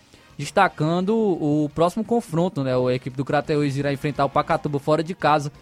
destacando 0.41 1.15
o, 1.15 1.71
próximo 1.75 2.03
confronto, 2.03 2.65
né? 2.65 2.73
A 2.75 2.95
equipe 2.95 3.17
do 3.17 3.25
Crateus 3.25 3.77
irá 3.77 3.93
enfrentar 3.93 4.25
o 4.25 4.31
Pacatuba 4.31 4.79
fora 4.79 5.05
de 5.05 5.15
casa, 5.15 5.53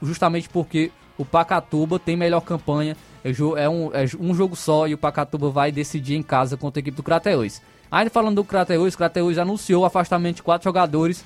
justamente 0.00 0.48
porque 0.48 0.92
o 1.18 1.24
Pacatuba 1.24 1.98
tem 1.98 2.16
melhor 2.16 2.40
campanha, 2.40 2.96
é, 3.24 3.30
é 3.30 3.68
um, 3.68 3.90
é 3.92 4.04
um 4.18 4.32
jogo 4.32 4.54
só 4.54 4.86
e 4.86 4.94
o 4.94 4.98
Pacatuba 4.98 5.50
vai 5.50 5.72
decidir 5.72 6.14
em 6.14 6.22
casa 6.22 6.56
contra 6.56 6.78
a 6.78 6.82
equipe 6.82 6.96
do 6.96 7.02
Crateus. 7.02 7.60
Ainda 7.90 8.08
falando 8.08 8.36
do 8.36 8.44
Crateus, 8.44 8.94
o 8.94 8.96
Crateus 8.96 9.36
anunciou 9.36 9.82
o 9.82 9.84
afastamento 9.84 10.36
de 10.36 10.42
quatro 10.44 10.64
jogadores 10.64 11.24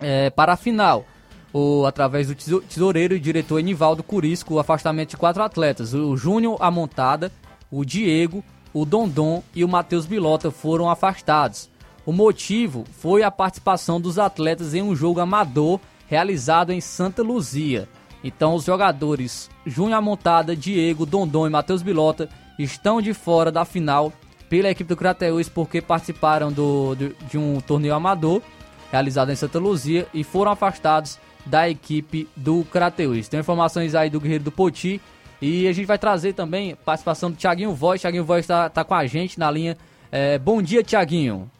é, 0.00 0.30
para 0.30 0.54
a 0.54 0.56
final 0.56 1.04
o, 1.52 1.84
através 1.84 2.28
do 2.28 2.60
tesoureiro 2.62 3.14
e 3.14 3.20
diretor 3.20 3.58
Enivaldo 3.58 4.02
Curisco, 4.02 4.54
o 4.54 4.58
afastamento 4.58 5.10
de 5.10 5.16
quatro 5.18 5.42
atletas. 5.42 5.92
O 5.92 6.16
Júnior 6.16 6.56
Amontada, 6.60 7.30
o 7.70 7.84
Diego, 7.84 8.42
o 8.72 8.86
Dondon 8.86 9.42
e 9.54 9.62
o 9.62 9.68
Matheus 9.68 10.06
Bilota 10.06 10.50
foram 10.50 10.88
afastados. 10.88 11.68
O 12.04 12.12
motivo 12.12 12.84
foi 12.90 13.22
a 13.22 13.30
participação 13.30 14.00
dos 14.00 14.18
atletas 14.18 14.74
em 14.74 14.82
um 14.82 14.94
jogo 14.94 15.20
amador 15.20 15.78
realizado 16.08 16.72
em 16.72 16.80
Santa 16.80 17.22
Luzia. 17.22 17.88
Então 18.24 18.54
os 18.54 18.64
jogadores 18.64 19.48
Júnior 19.64 19.98
Amontada, 19.98 20.56
Diego, 20.56 21.06
Dondon 21.06 21.46
e 21.46 21.50
Matheus 21.50 21.82
Bilota 21.82 22.28
estão 22.58 23.00
de 23.00 23.14
fora 23.14 23.50
da 23.50 23.64
final 23.64 24.12
pela 24.48 24.68
equipe 24.68 24.88
do 24.88 24.96
Crateus 24.96 25.48
porque 25.48 25.80
participaram 25.80 26.52
do, 26.52 26.94
de, 26.94 27.14
de 27.30 27.38
um 27.38 27.60
torneio 27.60 27.94
amador 27.94 28.42
realizado 28.90 29.32
em 29.32 29.36
Santa 29.36 29.58
Luzia 29.58 30.06
e 30.12 30.22
foram 30.22 30.52
afastados 30.52 31.18
da 31.46 31.68
equipe 31.68 32.28
do 32.36 32.64
Crateus. 32.64 33.28
Tem 33.28 33.40
informações 33.40 33.94
aí 33.94 34.10
do 34.10 34.20
Guerreiro 34.20 34.44
do 34.44 34.52
Poti 34.52 35.00
e 35.40 35.66
a 35.66 35.72
gente 35.72 35.86
vai 35.86 35.98
trazer 35.98 36.34
também 36.34 36.76
participação 36.84 37.30
do 37.30 37.36
Thiaguinho 37.36 37.74
Voz. 37.74 38.00
Thiaguinho 38.00 38.24
Voz 38.24 38.40
está 38.40 38.68
tá 38.68 38.84
com 38.84 38.94
a 38.94 39.06
gente 39.06 39.38
na 39.38 39.50
linha. 39.50 39.76
É, 40.10 40.38
bom 40.38 40.60
dia, 40.60 40.84
Thiaguinho. 40.84 41.50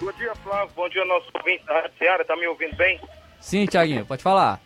Bom 0.00 0.12
dia, 0.12 0.34
Flávio. 0.36 0.72
Bom 0.76 0.88
dia, 0.88 1.04
nosso 1.04 1.26
ouvinte 1.34 1.64
da 1.64 1.74
Rádio 1.74 1.92
Seara. 1.98 2.24
Tá 2.24 2.36
me 2.36 2.46
ouvindo 2.46 2.76
bem? 2.76 3.00
Sim, 3.40 3.66
Thiaguinho, 3.66 4.06
pode 4.06 4.22
falar. 4.22 4.60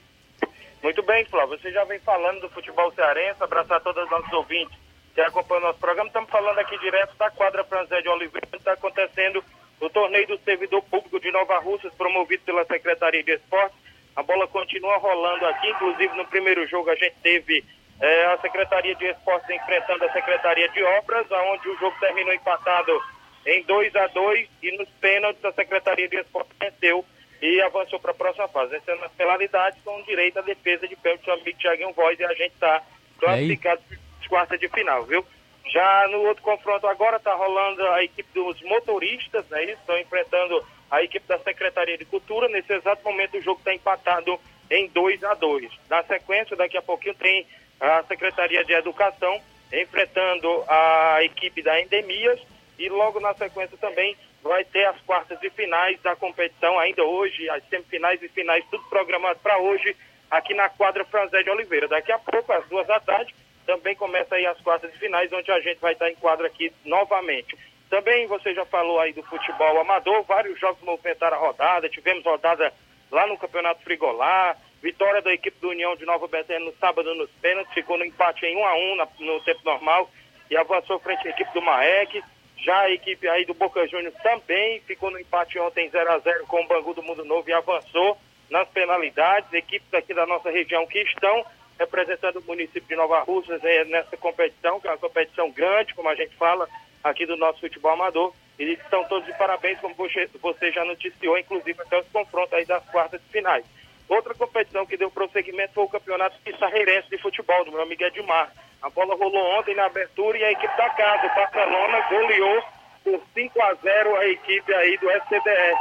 Muito 0.82 1.02
bem, 1.02 1.24
Flávio. 1.24 1.58
Você 1.58 1.70
já 1.72 1.84
vem 1.84 1.98
falando 2.00 2.42
do 2.42 2.50
futebol 2.50 2.92
cearense. 2.92 3.42
Abraçar 3.42 3.80
todos 3.80 4.04
os 4.04 4.10
nossos 4.10 4.32
ouvintes 4.32 4.76
que 5.14 5.20
acompanham 5.22 5.62
o 5.62 5.66
nosso 5.68 5.78
programa. 5.78 6.08
Estamos 6.08 6.30
falando 6.30 6.58
aqui 6.58 6.78
direto 6.78 7.16
da 7.16 7.30
quadra 7.30 7.64
Franzé 7.64 8.02
de 8.02 8.08
Oliveira, 8.08 8.46
onde 8.48 8.58
está 8.58 8.72
acontecendo 8.72 9.42
o 9.80 9.88
torneio 9.88 10.26
do 10.26 10.38
servidor 10.38 10.82
público 10.82 11.18
de 11.18 11.30
Nova 11.30 11.58
Russas, 11.58 11.92
promovido 11.94 12.42
pela 12.44 12.64
Secretaria 12.66 13.22
de 13.22 13.32
Esportes. 13.32 13.78
A 14.14 14.22
bola 14.22 14.46
continua 14.46 14.98
rolando 14.98 15.46
aqui, 15.46 15.68
inclusive 15.70 16.14
no 16.14 16.26
primeiro 16.26 16.66
jogo 16.68 16.90
a 16.90 16.94
gente 16.94 17.16
teve 17.22 17.64
é, 18.00 18.26
a 18.26 18.38
Secretaria 18.38 18.94
de 18.94 19.06
Esportes 19.06 19.48
enfrentando 19.48 20.04
a 20.04 20.12
Secretaria 20.12 20.68
de 20.68 20.82
Obras, 20.84 21.26
onde 21.30 21.68
o 21.70 21.78
jogo 21.78 21.96
terminou 21.98 22.34
empatado 22.34 23.00
em 23.46 23.62
2 23.62 23.96
a 23.96 24.06
2 24.08 24.48
e 24.62 24.76
nos 24.76 24.88
pênaltis 25.00 25.44
a 25.44 25.52
Secretaria 25.52 26.08
de 26.08 26.16
Esportes 26.16 26.56
venceu 26.58 27.04
e 27.40 27.60
avançou 27.60 27.98
para 27.98 28.12
a 28.12 28.14
próxima 28.14 28.48
fase. 28.48 28.72
Vencendo 28.72 29.00
nas 29.00 29.12
penalidades 29.12 29.80
com 29.84 30.00
direito 30.02 30.38
à 30.38 30.42
defesa 30.42 30.86
de 30.86 30.96
pênalti 30.96 31.24
do 31.24 31.32
amigo 31.32 31.58
Thiaguinho 31.58 31.92
Voz 31.92 32.18
e 32.18 32.24
a 32.24 32.34
gente 32.34 32.52
está 32.52 32.82
classificado 33.18 33.82
para 33.88 33.98
as 34.20 34.26
quartas 34.28 34.60
de 34.60 34.68
final, 34.68 35.04
viu? 35.04 35.24
Já 35.72 36.08
no 36.08 36.22
outro 36.22 36.42
confronto 36.42 36.86
agora 36.86 37.16
está 37.16 37.34
rolando 37.34 37.86
a 37.88 38.04
equipe 38.04 38.28
dos 38.34 38.60
motoristas, 38.62 39.44
né? 39.48 39.62
Eles 39.62 39.78
estão 39.78 39.98
enfrentando 39.98 40.64
a 40.90 41.02
equipe 41.02 41.26
da 41.26 41.38
Secretaria 41.38 41.98
de 41.98 42.04
Cultura. 42.04 42.48
Nesse 42.48 42.72
exato 42.72 43.02
momento 43.04 43.38
o 43.38 43.42
jogo 43.42 43.58
está 43.58 43.74
empatado 43.74 44.38
em 44.70 44.88
2 44.88 45.24
a 45.24 45.34
2 45.34 45.70
Na 45.88 46.02
sequência, 46.04 46.56
daqui 46.56 46.76
a 46.76 46.82
pouquinho 46.82 47.14
tem 47.14 47.46
a 47.80 48.02
Secretaria 48.04 48.64
de 48.64 48.72
Educação 48.72 49.40
enfrentando 49.72 50.64
a 50.68 51.18
equipe 51.22 51.62
da 51.62 51.80
Endemias 51.80 52.40
e 52.82 52.88
logo 52.88 53.20
na 53.20 53.32
sequência 53.34 53.76
também 53.78 54.16
vai 54.42 54.64
ter 54.64 54.84
as 54.86 55.00
quartas 55.02 55.38
e 55.40 55.50
finais 55.50 56.00
da 56.02 56.16
competição 56.16 56.76
ainda 56.80 57.04
hoje, 57.04 57.48
as 57.48 57.62
semifinais 57.68 58.20
e 58.20 58.28
finais, 58.28 58.64
tudo 58.72 58.82
programado 58.90 59.38
para 59.38 59.56
hoje 59.58 59.96
aqui 60.28 60.52
na 60.52 60.68
quadra 60.68 61.04
Franzé 61.04 61.44
de 61.44 61.50
Oliveira. 61.50 61.86
Daqui 61.86 62.10
a 62.10 62.18
pouco, 62.18 62.52
às 62.52 62.66
duas 62.66 62.84
da 62.88 62.98
tarde, 62.98 63.32
também 63.64 63.94
começa 63.94 64.34
aí 64.34 64.44
as 64.46 64.60
quartas 64.62 64.92
e 64.92 64.98
finais, 64.98 65.32
onde 65.32 65.52
a 65.52 65.60
gente 65.60 65.78
vai 65.78 65.92
estar 65.92 66.10
em 66.10 66.16
quadra 66.16 66.48
aqui 66.48 66.72
novamente. 66.84 67.56
Também 67.88 68.26
você 68.26 68.52
já 68.52 68.64
falou 68.66 68.98
aí 68.98 69.12
do 69.12 69.22
futebol 69.22 69.78
amador, 69.78 70.24
vários 70.24 70.58
jogos 70.58 70.82
movimentaram 70.82 71.36
a 71.36 71.40
rodada, 71.40 71.88
tivemos 71.88 72.24
rodada 72.24 72.72
lá 73.12 73.28
no 73.28 73.38
Campeonato 73.38 73.84
Frigolar, 73.84 74.58
vitória 74.82 75.22
da 75.22 75.32
equipe 75.32 75.60
do 75.60 75.68
União 75.68 75.94
de 75.94 76.04
Nova 76.04 76.26
Betânia 76.26 76.64
no 76.64 76.76
sábado 76.78 77.14
nos 77.14 77.30
pênaltis, 77.40 77.72
ficou 77.74 77.96
no 77.96 78.04
empate 78.04 78.44
em 78.44 78.56
1 78.56 78.66
a 78.66 78.74
1 78.74 78.96
na, 78.96 79.08
no 79.20 79.40
tempo 79.44 79.60
normal 79.64 80.10
e 80.50 80.56
avançou 80.56 80.98
frente 80.98 81.28
à 81.28 81.30
equipe 81.30 81.52
do 81.54 81.62
Maek. 81.62 82.22
Já 82.62 82.78
a 82.82 82.90
equipe 82.90 83.28
aí 83.28 83.44
do 83.44 83.54
Boca 83.54 83.86
Juniors 83.88 84.14
também 84.22 84.80
ficou 84.82 85.10
no 85.10 85.18
empate 85.18 85.58
ontem 85.58 85.90
0 85.90 86.12
a 86.12 86.18
0 86.18 86.46
com 86.46 86.62
o 86.62 86.66
Bangu 86.68 86.94
do 86.94 87.02
Mundo 87.02 87.24
Novo 87.24 87.48
e 87.50 87.52
avançou 87.52 88.16
nas 88.48 88.68
penalidades. 88.68 89.52
Equipes 89.52 89.92
aqui 89.92 90.14
da 90.14 90.26
nossa 90.26 90.48
região 90.48 90.86
que 90.86 91.00
estão 91.00 91.44
representando 91.78 92.36
o 92.36 92.42
município 92.44 92.86
de 92.86 92.94
Nova 92.94 93.20
Russas 93.20 93.62
é, 93.64 93.84
nessa 93.86 94.16
competição, 94.16 94.80
que 94.80 94.86
é 94.86 94.90
uma 94.90 94.98
competição 94.98 95.50
grande, 95.50 95.94
como 95.94 96.08
a 96.08 96.14
gente 96.14 96.36
fala 96.36 96.68
aqui 97.02 97.26
do 97.26 97.36
nosso 97.36 97.58
futebol 97.58 97.92
amador. 97.92 98.32
Eles 98.56 98.78
estão 98.78 99.02
todos 99.04 99.26
de 99.26 99.36
parabéns, 99.36 99.80
como 99.80 99.94
você 99.94 100.70
já 100.70 100.84
noticiou, 100.84 101.36
inclusive 101.36 101.80
até 101.82 101.98
os 101.98 102.06
confrontos 102.08 102.52
aí 102.52 102.64
das 102.64 102.84
quartas 102.90 103.20
de 103.20 103.28
finais. 103.28 103.64
Outra 104.12 104.34
competição 104.34 104.84
que 104.84 104.98
deu 104.98 105.10
prosseguimento 105.10 105.72
foi 105.72 105.84
o 105.84 105.88
campeonato 105.88 106.38
pissarreirense 106.44 107.08
de 107.08 107.16
futebol, 107.16 107.64
do 107.64 107.72
meu 107.72 107.80
amigo 107.80 108.04
Edmar. 108.04 108.52
A 108.82 108.90
bola 108.90 109.16
rolou 109.16 109.58
ontem 109.58 109.74
na 109.74 109.86
abertura 109.86 110.36
e 110.36 110.44
a 110.44 110.52
equipe 110.52 110.76
da 110.76 110.90
casa, 110.90 111.28
o 111.28 111.34
Barcelona, 111.34 112.00
goleou 112.10 112.62
por 113.02 113.22
5 113.32 113.62
a 113.62 113.72
0 113.72 114.16
a 114.16 114.26
equipe 114.26 114.74
aí 114.74 114.98
do 114.98 115.10
SCDS. 115.10 115.78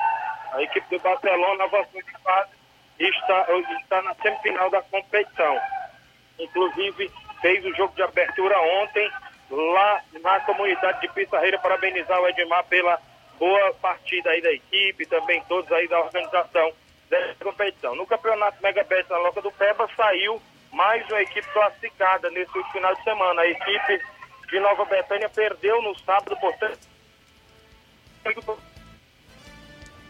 A 0.54 0.64
equipe 0.64 0.96
do 0.96 1.04
Barcelona 1.04 1.66
avançou 1.66 2.02
de 2.02 2.24
fase 2.24 2.52
e 3.02 3.10
está, 3.10 3.48
está 3.82 4.02
na 4.02 4.16
semifinal 4.16 4.70
da 4.70 4.82
competição. 4.84 5.60
Inclusive, 6.40 7.12
fez 7.42 7.66
o 7.66 7.76
jogo 7.76 7.94
de 7.96 8.02
abertura 8.02 8.58
ontem 8.62 9.12
lá 9.50 10.02
na 10.22 10.40
comunidade 10.40 11.02
de 11.02 11.10
Pissarreira, 11.10 11.60
parabenizar 11.60 12.18
o 12.22 12.30
Edmar 12.30 12.64
pela 12.64 12.98
boa 13.38 13.74
partida 13.82 14.30
aí 14.30 14.42
da 14.42 14.54
equipe, 14.54 15.06
também 15.06 15.44
todos 15.50 15.70
aí 15.74 15.86
da 15.90 16.00
organização 16.00 16.72
dessa 17.12 17.44
competição. 17.44 17.94
No 17.96 18.08
campeonato 18.08 18.64
Mega 18.64 18.84
Bet 18.86 19.08
na 19.10 19.18
Loca 19.18 19.42
do 19.42 19.52
Peba 19.52 19.88
saiu 19.96 20.42
mais 20.72 21.06
uma 21.10 21.22
equipe 21.22 21.48
classificada 21.52 22.32
nesse 22.32 22.58
último 22.58 22.72
final 22.72 22.96
de 22.96 23.04
semana. 23.04 23.42
A 23.42 23.48
equipe 23.48 24.02
de 24.50 24.60
Nova 24.62 24.86
Betânia 24.86 25.30
perdeu 25.30 25.82
no 25.82 25.94
sábado, 26.00 26.36
portanto. 26.38 26.80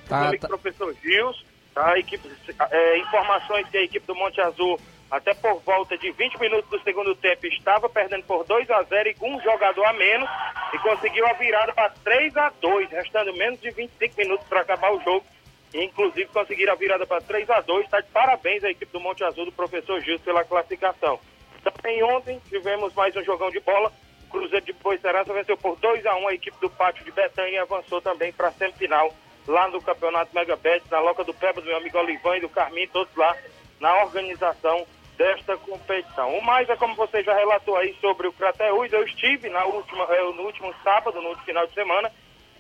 Tá, 0.08 0.32
tá. 0.38 0.48
professor 0.48 0.94
Gils, 1.02 1.44
tá? 1.74 1.94
a 1.94 2.00
equipe, 2.00 2.30
é, 2.70 2.98
informações 3.00 3.68
que 3.70 3.78
a 3.78 3.84
equipe 3.84 4.06
do 4.06 4.14
Monte 4.14 4.40
Azul, 4.42 4.80
até 5.10 5.34
por 5.34 5.60
volta 5.62 5.98
de 5.98 6.12
20 6.12 6.40
minutos 6.40 6.70
do 6.70 6.84
segundo 6.84 7.16
tempo, 7.16 7.48
estava 7.48 7.90
perdendo 7.90 8.24
por 8.26 8.44
2 8.44 8.70
a 8.70 8.84
0 8.84 9.10
e 9.10 9.14
com 9.16 9.34
um 9.34 9.42
jogador 9.42 9.86
a 9.86 9.94
menos 9.94 10.30
e 10.74 10.80
conseguiu 10.80 11.26
a 11.26 11.34
virada 11.34 11.74
para 11.74 11.90
3 12.04 12.38
a 12.38 12.50
2 12.62 12.92
restando 12.92 13.34
menos 13.34 13.60
de 13.62 13.72
25 13.72 14.18
minutos 14.18 14.46
para 14.48 14.62
acabar 14.62 14.92
o 14.92 15.02
jogo. 15.02 15.26
Inclusive 15.74 16.28
conseguiram 16.28 16.74
a 16.74 16.76
virada 16.76 17.06
para 17.06 17.22
3 17.22 17.50
a 17.50 17.62
2 17.62 17.86
Está 17.86 18.02
de 18.02 18.10
parabéns 18.10 18.64
a 18.64 18.70
equipe 18.70 18.92
do 18.92 19.00
Monte 19.00 19.24
Azul 19.24 19.46
do 19.46 19.52
professor 19.52 20.00
Gils 20.02 20.22
pela 20.22 20.44
classificação. 20.44 21.20
Também 21.64 22.04
ontem 22.04 22.42
tivemos 22.50 22.94
mais 22.94 23.16
um 23.16 23.24
jogão 23.24 23.50
de 23.50 23.60
bola. 23.60 23.92
O 24.28 24.32
Cruzeiro 24.32 24.66
de 24.66 24.74
Boicerança 24.74 25.34
venceu 25.34 25.58
por 25.58 25.78
2 25.78 26.06
a 26.06 26.16
1 26.16 26.28
a 26.28 26.34
equipe 26.34 26.58
do 26.60 26.70
Pátio 26.70 27.06
de 27.06 27.12
Betânia 27.12 27.52
e 27.52 27.58
avançou 27.58 28.02
também 28.02 28.32
para 28.34 28.48
a 28.48 28.52
semifinal 28.52 29.14
lá 29.48 29.68
no 29.68 29.82
Campeonato 29.82 30.34
Mega 30.34 30.56
Bet, 30.56 30.84
na 30.90 31.00
Loca 31.00 31.24
do 31.24 31.34
Peba, 31.34 31.62
do 31.62 31.68
meu 31.68 31.78
amigo 31.78 31.98
Olivan 31.98 32.38
e 32.38 32.42
do 32.42 32.50
Carminho, 32.50 32.90
todos 32.92 33.16
lá 33.16 33.36
na 33.80 34.04
organização 34.04 34.86
desta 35.18 35.58
competição. 35.58 36.36
O 36.38 36.44
mais 36.44 36.70
é 36.70 36.76
como 36.76 36.96
você 36.96 37.24
já 37.24 37.34
relatou 37.36 37.76
aí 37.76 37.96
sobre 38.00 38.28
o 38.28 38.34
Crateús, 38.34 38.92
eu 38.92 39.04
estive 39.04 39.50
na 39.50 39.66
última, 39.66 40.04
eh, 40.06 40.24
no 40.24 40.44
último 40.44 40.74
sábado, 40.84 41.22
no 41.22 41.30
último 41.30 41.46
final 41.46 41.68
de 41.68 41.74
semana, 41.74 42.12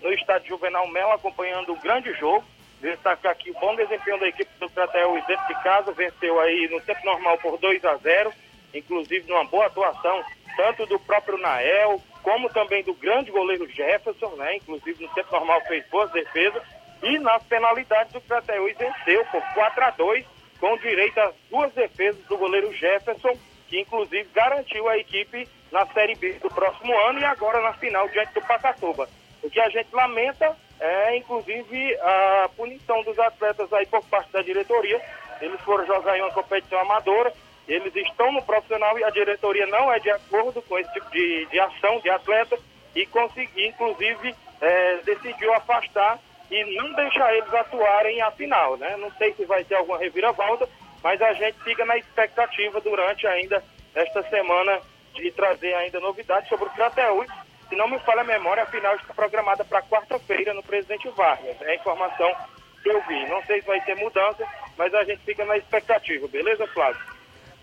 no 0.01 0.11
estádio 0.13 0.49
Juvenal 0.49 0.87
Melo, 0.87 1.13
acompanhando 1.13 1.71
o 1.73 1.79
grande 1.79 2.13
jogo. 2.13 2.43
Destacar 2.81 3.31
aqui 3.31 3.51
o 3.51 3.59
bom 3.59 3.75
desempenho 3.75 4.19
da 4.19 4.27
equipe 4.27 4.49
do 4.59 4.69
Crateús 4.69 5.25
dentro 5.27 5.47
de 5.47 5.63
casa, 5.63 5.91
venceu 5.91 6.39
aí 6.39 6.67
no 6.69 6.81
tempo 6.81 7.05
normal 7.05 7.37
por 7.37 7.57
2 7.57 7.85
a 7.85 7.95
0 7.97 8.33
inclusive 8.73 9.27
numa 9.27 9.43
boa 9.43 9.67
atuação, 9.67 10.23
tanto 10.55 10.85
do 10.85 10.99
próprio 10.99 11.37
Nael, 11.37 12.01
como 12.23 12.49
também 12.49 12.83
do 12.83 12.93
grande 12.93 13.31
goleiro 13.31 13.67
Jefferson, 13.69 14.29
né? 14.35 14.55
Inclusive 14.57 15.03
no 15.03 15.13
tempo 15.13 15.31
normal 15.31 15.61
fez 15.61 15.85
boas 15.89 16.11
defesas. 16.11 16.61
E 17.03 17.17
nas 17.19 17.43
penalidades 17.43 18.13
do 18.13 18.21
Crateús 18.21 18.77
venceu 18.77 19.25
por 19.25 19.41
4 19.53 19.83
a 19.83 19.89
2 19.91 20.25
com 20.59 20.77
direito 20.77 21.19
às 21.19 21.33
duas 21.49 21.73
defesas 21.73 22.23
do 22.25 22.37
goleiro 22.37 22.71
Jefferson, 22.73 23.35
que 23.67 23.79
inclusive 23.79 24.29
garantiu 24.33 24.87
a 24.87 24.97
equipe 24.97 25.47
na 25.71 25.87
Série 25.87 26.15
B 26.15 26.33
do 26.33 26.49
próximo 26.49 26.95
ano 27.07 27.19
e 27.19 27.25
agora 27.25 27.61
na 27.61 27.73
final 27.73 28.07
diante 28.09 28.33
do 28.33 28.41
Pacatuba. 28.41 29.09
O 29.41 29.49
que 29.49 29.59
a 29.59 29.69
gente 29.69 29.87
lamenta 29.91 30.55
é, 30.81 31.15
inclusive, 31.15 31.95
a 32.01 32.49
punição 32.57 33.03
dos 33.03 33.17
atletas 33.19 33.71
aí 33.71 33.85
por 33.85 34.03
parte 34.05 34.31
da 34.31 34.41
diretoria. 34.41 34.99
Eles 35.39 35.61
foram 35.61 35.85
jogar 35.85 36.17
em 36.17 36.21
uma 36.21 36.31
competição 36.31 36.79
amadora, 36.79 37.31
eles 37.67 37.95
estão 37.95 38.31
no 38.31 38.41
profissional 38.41 38.97
e 38.97 39.03
a 39.03 39.11
diretoria 39.11 39.67
não 39.67 39.93
é 39.93 39.99
de 39.99 40.09
acordo 40.09 40.61
com 40.63 40.79
esse 40.79 40.91
tipo 40.91 41.09
de, 41.11 41.45
de 41.45 41.59
ação 41.59 41.99
de 41.99 42.09
atleta 42.09 42.57
e 42.95 43.05
conseguiu, 43.05 43.67
inclusive, 43.67 44.35
é, 44.59 44.97
decidiu 44.97 45.53
afastar 45.53 46.19
e 46.49 46.75
não 46.75 46.91
deixar 46.93 47.33
eles 47.33 47.53
atuarem 47.53 48.21
a 48.21 48.31
final, 48.31 48.75
né? 48.75 48.97
Não 48.97 49.11
sei 49.13 49.33
se 49.33 49.45
vai 49.45 49.63
ter 49.63 49.75
alguma 49.75 49.99
reviravolta, 49.99 50.67
mas 51.03 51.21
a 51.21 51.33
gente 51.33 51.59
fica 51.63 51.85
na 51.85 51.97
expectativa 51.97 52.81
durante 52.81 53.25
ainda 53.27 53.63
esta 53.93 54.23
semana 54.23 54.81
de 55.13 55.31
trazer 55.31 55.73
ainda 55.75 55.99
novidades 55.99 56.49
sobre 56.49 56.65
o 56.65 56.71
Crateús. 56.71 57.27
Se 57.71 57.77
não 57.77 57.87
me 57.87 57.97
falha 57.99 58.19
a 58.19 58.25
memória, 58.25 58.63
a 58.63 58.65
final 58.65 58.93
está 58.97 59.13
programada 59.13 59.63
para 59.63 59.81
quarta-feira 59.83 60.53
no 60.53 60.61
Presidente 60.61 61.07
Vargas. 61.15 61.55
É 61.61 61.71
a 61.71 61.75
informação 61.75 62.29
que 62.83 62.89
eu 62.89 63.01
vi. 63.07 63.25
Não 63.29 63.41
sei 63.45 63.61
se 63.61 63.67
vai 63.67 63.79
ter 63.85 63.95
mudança, 63.95 64.45
mas 64.77 64.93
a 64.93 65.05
gente 65.05 65.21
fica 65.23 65.45
na 65.45 65.55
expectativa. 65.55 66.27
Beleza, 66.27 66.67
Flávio? 66.67 67.01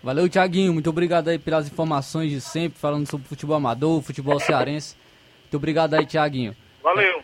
Valeu, 0.01 0.27
Thiaguinho. 0.27 0.73
Muito 0.73 0.89
obrigado 0.89 1.27
aí 1.27 1.37
pelas 1.37 1.67
informações 1.67 2.31
de 2.31 2.41
sempre, 2.41 2.79
falando 2.79 3.05
sobre 3.05 3.27
futebol 3.27 3.55
amador, 3.55 4.01
futebol 4.01 4.39
cearense. 4.39 4.97
Muito 5.43 5.57
obrigado 5.57 5.93
aí, 5.93 6.07
Thiaguinho. 6.07 6.57
Valeu. 6.81 7.21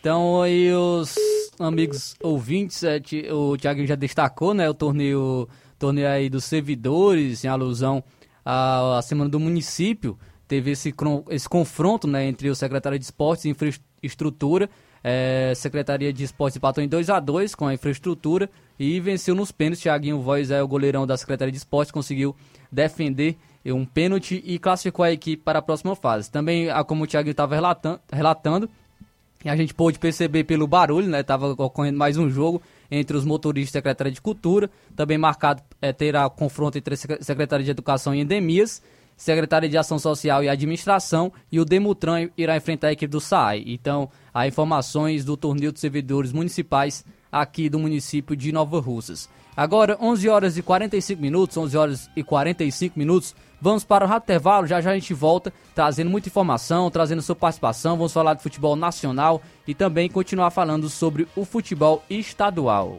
Então 0.00 0.42
aí 0.42 0.72
os 0.72 1.14
amigos 1.60 2.16
ouvintes, 2.20 2.82
é, 2.82 3.00
o 3.30 3.56
Thiaguinho 3.56 3.86
já 3.86 3.94
destacou, 3.94 4.52
né, 4.52 4.68
o 4.68 4.74
torneio, 4.74 5.48
torneio 5.78 6.08
aí 6.08 6.28
dos 6.28 6.42
servidores, 6.46 7.44
em 7.44 7.48
alusão 7.48 8.02
à, 8.44 8.98
à 8.98 9.02
semana 9.02 9.30
do 9.30 9.38
município, 9.38 10.18
teve 10.52 10.72
esse, 10.72 10.94
esse 11.30 11.48
confronto, 11.48 12.06
né, 12.06 12.26
entre 12.26 12.50
o 12.50 12.54
secretário 12.54 12.98
de 12.98 13.04
Esportes 13.06 13.46
e 13.46 13.48
Infraestrutura 13.48 14.68
É, 15.02 15.54
Secretaria 15.56 16.12
de 16.12 16.22
Esportes 16.22 16.58
empatou 16.58 16.84
em 16.84 16.86
2 16.86 17.08
a 17.08 17.18
2 17.18 17.54
com 17.54 17.66
a 17.66 17.72
infraestrutura 17.72 18.50
e 18.78 19.00
venceu 19.00 19.34
nos 19.34 19.50
pênaltis. 19.50 19.82
Thiaguinho 19.82 20.20
Voz 20.20 20.50
é 20.50 20.62
o 20.62 20.68
goleirão 20.68 21.06
da 21.06 21.16
Secretaria 21.16 21.50
de 21.50 21.56
Esportes, 21.56 21.90
conseguiu 21.90 22.36
defender 22.70 23.38
um 23.64 23.86
pênalti 23.86 24.42
e 24.44 24.58
classificou 24.58 25.04
a 25.04 25.10
equipe 25.10 25.42
para 25.42 25.58
a 25.60 25.62
próxima 25.62 25.96
fase. 25.96 26.30
Também, 26.30 26.68
como 26.86 27.04
o 27.04 27.06
Thiaguinho 27.06 27.32
estava 27.32 27.54
relatando, 27.54 28.00
relatando, 28.12 28.68
a 29.44 29.56
gente 29.56 29.72
pôde 29.72 29.98
perceber 29.98 30.44
pelo 30.44 30.66
barulho, 30.66 31.08
né? 31.08 31.20
Estava 31.20 31.52
ocorrendo 31.52 31.98
mais 31.98 32.16
um 32.18 32.28
jogo 32.28 32.62
entre 32.90 33.16
os 33.16 33.24
motoristas 33.24 33.70
e 33.70 33.78
Secretaria 33.78 34.12
de 34.12 34.20
Cultura. 34.20 34.70
Também 34.94 35.16
marcado 35.16 35.62
é, 35.80 35.92
terá 35.92 36.28
confronto 36.28 36.76
entre 36.76 36.94
a 36.94 36.96
Secretaria 36.96 37.64
de 37.64 37.70
Educação 37.70 38.14
e 38.14 38.20
Endemias, 38.20 38.82
Secretaria 39.22 39.68
de 39.68 39.78
Ação 39.78 40.00
Social 40.00 40.42
e 40.42 40.48
Administração 40.48 41.32
e 41.50 41.60
o 41.60 41.64
Demutran 41.64 42.28
irá 42.36 42.56
enfrentar 42.56 42.88
a 42.88 42.92
equipe 42.92 43.08
do 43.08 43.20
SAI. 43.20 43.62
Então, 43.68 44.10
há 44.34 44.48
informações 44.48 45.24
do 45.24 45.36
torneio 45.36 45.70
de 45.70 45.78
servidores 45.78 46.32
municipais 46.32 47.04
aqui 47.30 47.68
do 47.68 47.78
município 47.78 48.34
de 48.34 48.50
Nova 48.50 48.80
Russas. 48.80 49.28
Agora, 49.56 49.96
11 50.00 50.28
horas 50.28 50.58
e 50.58 50.62
45 50.62 51.22
minutos, 51.22 51.56
11 51.56 51.76
horas 51.76 52.10
e 52.16 52.24
45 52.24 52.98
minutos. 52.98 53.32
Vamos 53.60 53.84
para 53.84 54.04
o 54.04 54.16
intervalo, 54.16 54.66
já 54.66 54.80
já 54.80 54.90
a 54.90 54.94
gente 54.94 55.14
volta 55.14 55.52
trazendo 55.72 56.10
muita 56.10 56.28
informação, 56.28 56.90
trazendo 56.90 57.22
sua 57.22 57.36
participação. 57.36 57.96
Vamos 57.96 58.12
falar 58.12 58.34
de 58.34 58.42
futebol 58.42 58.74
nacional 58.74 59.40
e 59.68 59.72
também 59.72 60.10
continuar 60.10 60.50
falando 60.50 60.88
sobre 60.88 61.28
o 61.36 61.44
futebol 61.44 62.02
estadual. 62.10 62.98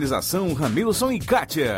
Organização 0.00 0.54
Ramilson 0.54 1.12
e 1.12 1.18
Kátia. 1.18 1.76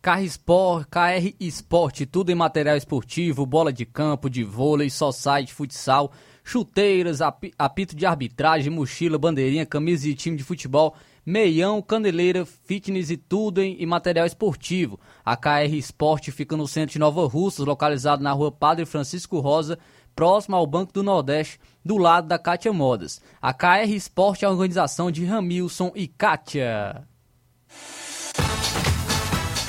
KR 0.00 0.20
Sport, 0.22 0.86
KR 0.88 1.34
Esporte, 1.40 2.06
tudo 2.06 2.30
em 2.30 2.36
material 2.36 2.76
esportivo, 2.76 3.44
bola 3.44 3.72
de 3.72 3.84
campo, 3.84 4.30
de 4.30 4.44
vôlei, 4.44 4.88
society, 4.88 5.52
futsal, 5.52 6.12
chuteiras, 6.44 7.18
apito 7.58 7.96
de 7.96 8.06
arbitragem, 8.06 8.70
mochila, 8.70 9.18
bandeirinha, 9.18 9.66
camisa 9.66 10.04
de 10.04 10.14
time 10.14 10.36
de 10.36 10.44
futebol, 10.44 10.94
meião, 11.26 11.82
caneleira, 11.82 12.46
fitness 12.46 13.10
e 13.10 13.16
tudo 13.16 13.60
em, 13.60 13.82
em 13.82 13.86
material 13.86 14.24
esportivo. 14.24 15.00
A 15.24 15.36
KR 15.36 15.74
Esporte 15.74 16.30
fica 16.30 16.56
no 16.56 16.68
centro 16.68 16.92
de 16.92 17.00
Nova 17.00 17.26
Russas, 17.26 17.66
localizado 17.66 18.22
na 18.22 18.30
rua 18.30 18.52
Padre 18.52 18.86
Francisco 18.86 19.40
Rosa, 19.40 19.76
próximo 20.16 20.56
ao 20.56 20.66
Banco 20.66 20.92
do 20.94 21.02
Nordeste, 21.02 21.60
do 21.84 21.98
lado 21.98 22.26
da 22.26 22.38
Kátia 22.38 22.72
Modas. 22.72 23.20
A 23.40 23.52
KR 23.52 23.90
Esporte 23.90 24.44
é 24.44 24.48
a 24.48 24.50
organização 24.50 25.10
de 25.10 25.24
Ramilson 25.24 25.92
e 25.94 26.08
Kátia. 26.08 27.06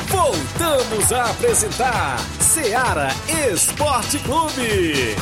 Voltamos 0.08 1.12
a 1.12 1.30
apresentar 1.30 2.18
Seara 2.40 3.10
Esporte 3.52 4.18
Clube. 4.20 5.16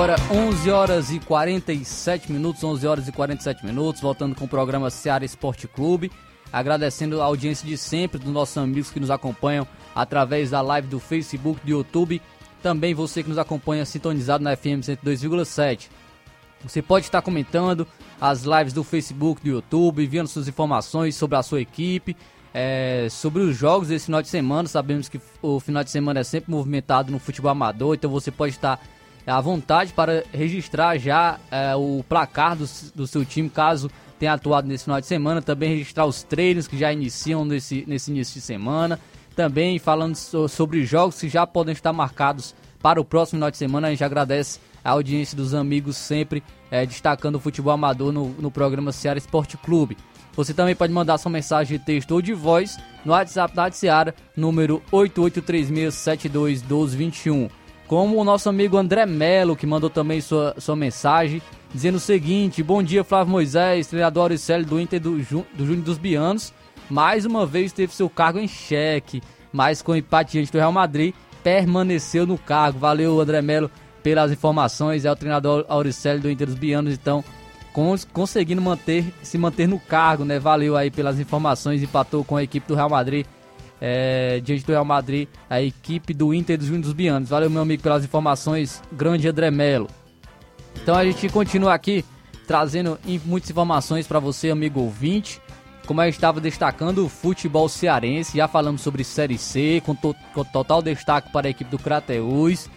Agora 0.00 0.16
11 0.30 0.70
horas 0.70 1.10
e 1.10 1.20
47 1.20 2.32
minutos, 2.32 2.64
11 2.64 2.86
horas 2.86 3.06
e 3.06 3.12
47 3.12 3.66
minutos, 3.66 4.00
voltando 4.00 4.34
com 4.34 4.46
o 4.46 4.48
programa 4.48 4.88
Seara 4.88 5.26
Esporte 5.26 5.68
Clube. 5.68 6.10
Agradecendo 6.50 7.20
a 7.20 7.26
audiência 7.26 7.68
de 7.68 7.76
sempre 7.76 8.18
dos 8.18 8.32
nossos 8.32 8.56
amigos 8.56 8.90
que 8.90 8.98
nos 8.98 9.10
acompanham 9.10 9.68
através 9.94 10.48
da 10.48 10.62
live 10.62 10.88
do 10.88 10.98
Facebook, 10.98 11.60
do 11.62 11.70
YouTube. 11.70 12.22
Também 12.62 12.94
você 12.94 13.22
que 13.22 13.28
nos 13.28 13.36
acompanha 13.36 13.84
sintonizado 13.84 14.42
na 14.42 14.56
FM 14.56 14.80
102,7. 14.80 15.90
Você 16.62 16.80
pode 16.80 17.04
estar 17.04 17.20
comentando 17.20 17.86
as 18.18 18.44
lives 18.44 18.72
do 18.72 18.82
Facebook, 18.82 19.42
do 19.42 19.50
YouTube, 19.50 20.02
enviando 20.02 20.28
suas 20.28 20.48
informações 20.48 21.14
sobre 21.14 21.36
a 21.36 21.42
sua 21.42 21.60
equipe, 21.60 22.16
é, 22.54 23.06
sobre 23.10 23.42
os 23.42 23.54
jogos 23.54 23.88
desse 23.88 24.06
final 24.06 24.22
de 24.22 24.28
semana. 24.28 24.66
Sabemos 24.66 25.10
que 25.10 25.20
o 25.42 25.60
final 25.60 25.84
de 25.84 25.90
semana 25.90 26.20
é 26.20 26.24
sempre 26.24 26.50
movimentado 26.50 27.12
no 27.12 27.18
futebol 27.18 27.50
amador, 27.50 27.94
então 27.94 28.10
você 28.10 28.30
pode 28.30 28.54
estar 28.54 28.80
à 29.30 29.40
vontade 29.40 29.92
para 29.92 30.24
registrar 30.32 30.98
já 30.98 31.38
é, 31.50 31.74
o 31.76 32.04
placar 32.08 32.56
do, 32.56 32.64
do 32.94 33.06
seu 33.06 33.24
time, 33.24 33.48
caso 33.48 33.90
tenha 34.18 34.34
atuado 34.34 34.68
nesse 34.68 34.84
final 34.84 35.00
de 35.00 35.06
semana. 35.06 35.40
Também 35.40 35.70
registrar 35.70 36.04
os 36.04 36.22
treinos 36.22 36.68
que 36.68 36.76
já 36.76 36.92
iniciam 36.92 37.42
nesse, 37.44 37.84
nesse 37.86 38.10
início 38.10 38.34
de 38.34 38.40
semana. 38.40 38.98
Também 39.34 39.78
falando 39.78 40.16
so, 40.16 40.48
sobre 40.48 40.84
jogos 40.84 41.20
que 41.20 41.28
já 41.28 41.46
podem 41.46 41.72
estar 41.72 41.92
marcados 41.92 42.54
para 42.82 43.00
o 43.00 43.04
próximo 43.04 43.38
final 43.38 43.50
de 43.50 43.56
semana. 43.56 43.88
A 43.88 43.90
gente 43.90 44.04
agradece 44.04 44.60
a 44.84 44.90
audiência 44.90 45.36
dos 45.36 45.54
amigos 45.54 45.96
sempre 45.96 46.42
é, 46.70 46.84
destacando 46.84 47.36
o 47.36 47.40
futebol 47.40 47.72
amador 47.72 48.12
no, 48.12 48.28
no 48.30 48.50
programa 48.50 48.92
Seara 48.92 49.18
Esporte 49.18 49.56
Clube. 49.56 49.96
Você 50.34 50.52
também 50.54 50.76
pode 50.76 50.92
mandar 50.92 51.18
sua 51.18 51.30
mensagem 51.30 51.78
de 51.78 51.84
texto 51.84 52.12
ou 52.12 52.22
de 52.22 52.32
voz 52.32 52.78
no 53.04 53.12
WhatsApp 53.12 53.54
da 53.54 53.70
Seara, 53.70 54.14
número 54.36 54.82
8836721221 54.92 57.59
como 57.90 58.18
o 58.18 58.24
nosso 58.24 58.48
amigo 58.48 58.76
André 58.76 59.04
Melo, 59.04 59.56
que 59.56 59.66
mandou 59.66 59.90
também 59.90 60.20
sua, 60.20 60.54
sua 60.58 60.76
mensagem, 60.76 61.42
dizendo 61.74 61.96
o 61.96 62.00
seguinte: 62.00 62.62
Bom 62.62 62.80
dia, 62.84 63.02
Flávio 63.02 63.32
Moisés, 63.32 63.88
treinador 63.88 64.22
Auricélio 64.22 64.64
do 64.64 64.78
Inter 64.78 65.00
do, 65.00 65.16
do 65.16 65.66
Júnior 65.66 65.82
dos 65.82 65.98
Bianos. 65.98 66.54
Mais 66.88 67.26
uma 67.26 67.44
vez 67.44 67.72
teve 67.72 67.92
seu 67.92 68.08
cargo 68.08 68.38
em 68.38 68.46
xeque, 68.46 69.20
mas 69.52 69.82
com 69.82 69.96
empate 69.96 70.30
diante 70.30 70.52
do 70.52 70.58
Real 70.58 70.70
Madrid, 70.70 71.12
permaneceu 71.42 72.24
no 72.24 72.38
cargo. 72.38 72.78
Valeu, 72.78 73.20
André 73.20 73.42
Melo, 73.42 73.68
pelas 74.04 74.30
informações. 74.30 75.04
É 75.04 75.10
o 75.10 75.16
treinador 75.16 75.66
Auricélio 75.68 76.22
do 76.22 76.30
Inter 76.30 76.46
dos 76.46 76.56
Bianos, 76.56 76.94
então 76.94 77.24
cons 77.72 78.04
conseguindo 78.04 78.62
manter, 78.62 79.04
se 79.20 79.36
manter 79.36 79.66
no 79.66 79.80
cargo, 79.80 80.24
né? 80.24 80.38
Valeu 80.38 80.76
aí 80.76 80.92
pelas 80.92 81.18
informações, 81.18 81.82
empatou 81.82 82.22
com 82.22 82.36
a 82.36 82.42
equipe 82.44 82.68
do 82.68 82.76
Real 82.76 82.88
Madrid 82.88 83.26
é, 83.80 84.40
diante 84.40 84.64
do 84.64 84.72
Real 84.72 84.84
Madrid, 84.84 85.28
a 85.48 85.62
equipe 85.62 86.12
do 86.12 86.34
Inter 86.34 86.58
dos 86.58 86.66
Júnior 86.66 86.94
Bianos. 86.94 87.28
Valeu, 87.28 87.48
meu 87.48 87.62
amigo, 87.62 87.82
pelas 87.82 88.04
informações. 88.04 88.82
Grande 88.92 89.28
André 89.28 89.50
Melo. 89.50 89.88
Então 90.82 90.94
a 90.94 91.04
gente 91.04 91.28
continua 91.28 91.74
aqui 91.74 92.04
trazendo 92.46 92.98
muitas 93.24 93.50
informações 93.50 94.06
para 94.06 94.18
você, 94.18 94.50
amigo 94.50 94.80
ouvinte. 94.80 95.40
Como 95.86 96.00
eu 96.02 96.08
estava 96.08 96.40
destacando, 96.40 97.04
o 97.04 97.08
futebol 97.08 97.68
cearense, 97.68 98.36
já 98.36 98.46
falamos 98.46 98.80
sobre 98.80 99.02
Série 99.02 99.38
C, 99.38 99.82
com, 99.84 99.94
to 99.94 100.14
com 100.32 100.44
total 100.44 100.82
destaque 100.82 101.32
para 101.32 101.48
a 101.48 101.50
equipe 101.50 101.70
do 101.70 101.78
Crateus. 101.78 102.68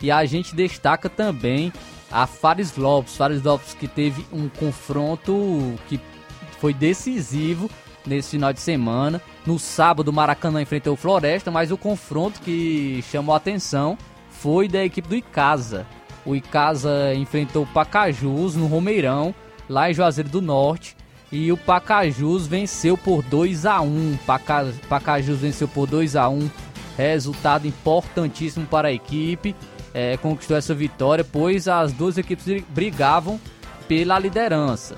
E 0.00 0.10
a 0.10 0.24
gente 0.24 0.54
destaca 0.54 1.08
também 1.08 1.72
a 2.10 2.26
Fares 2.26 2.76
Lopes. 2.76 3.16
Fares 3.16 3.42
Lopes 3.42 3.74
que 3.74 3.86
teve 3.86 4.24
um 4.32 4.48
confronto 4.48 5.74
que 5.88 6.00
foi 6.58 6.72
decisivo 6.72 7.70
nesse 8.06 8.30
final 8.30 8.52
de 8.52 8.60
semana. 8.60 9.20
No 9.46 9.58
sábado, 9.58 10.08
o 10.08 10.12
Maracanã 10.12 10.62
enfrentou 10.62 10.94
o 10.94 10.96
Floresta, 10.96 11.50
mas 11.50 11.70
o 11.70 11.76
confronto 11.76 12.40
que 12.40 13.04
chamou 13.10 13.34
a 13.34 13.38
atenção 13.38 13.96
foi 14.30 14.68
da 14.68 14.84
equipe 14.84 15.08
do 15.08 15.16
Icasa. 15.16 15.86
O 16.24 16.36
Icasa 16.36 17.14
enfrentou 17.14 17.64
o 17.64 17.66
Pacajus 17.66 18.54
no 18.54 18.66
Romeirão, 18.66 19.34
lá 19.68 19.90
em 19.90 19.94
Juazeiro 19.94 20.30
do 20.30 20.42
Norte. 20.42 20.96
E 21.30 21.50
o 21.50 21.56
Pacajus 21.56 22.46
venceu 22.46 22.96
por 22.96 23.22
2 23.22 23.64
a 23.64 23.80
1 23.80 24.18
Paca, 24.26 24.70
Pacajus 24.86 25.38
venceu 25.38 25.66
por 25.66 25.86
2 25.86 26.14
a 26.14 26.28
1 26.28 26.50
Resultado 26.96 27.66
importantíssimo 27.66 28.66
para 28.66 28.88
a 28.88 28.92
equipe. 28.92 29.56
É, 29.94 30.16
conquistou 30.18 30.56
essa 30.56 30.74
vitória, 30.74 31.24
pois 31.24 31.68
as 31.68 31.92
duas 31.92 32.18
equipes 32.18 32.62
brigavam 32.68 33.40
pela 33.88 34.18
liderança. 34.18 34.96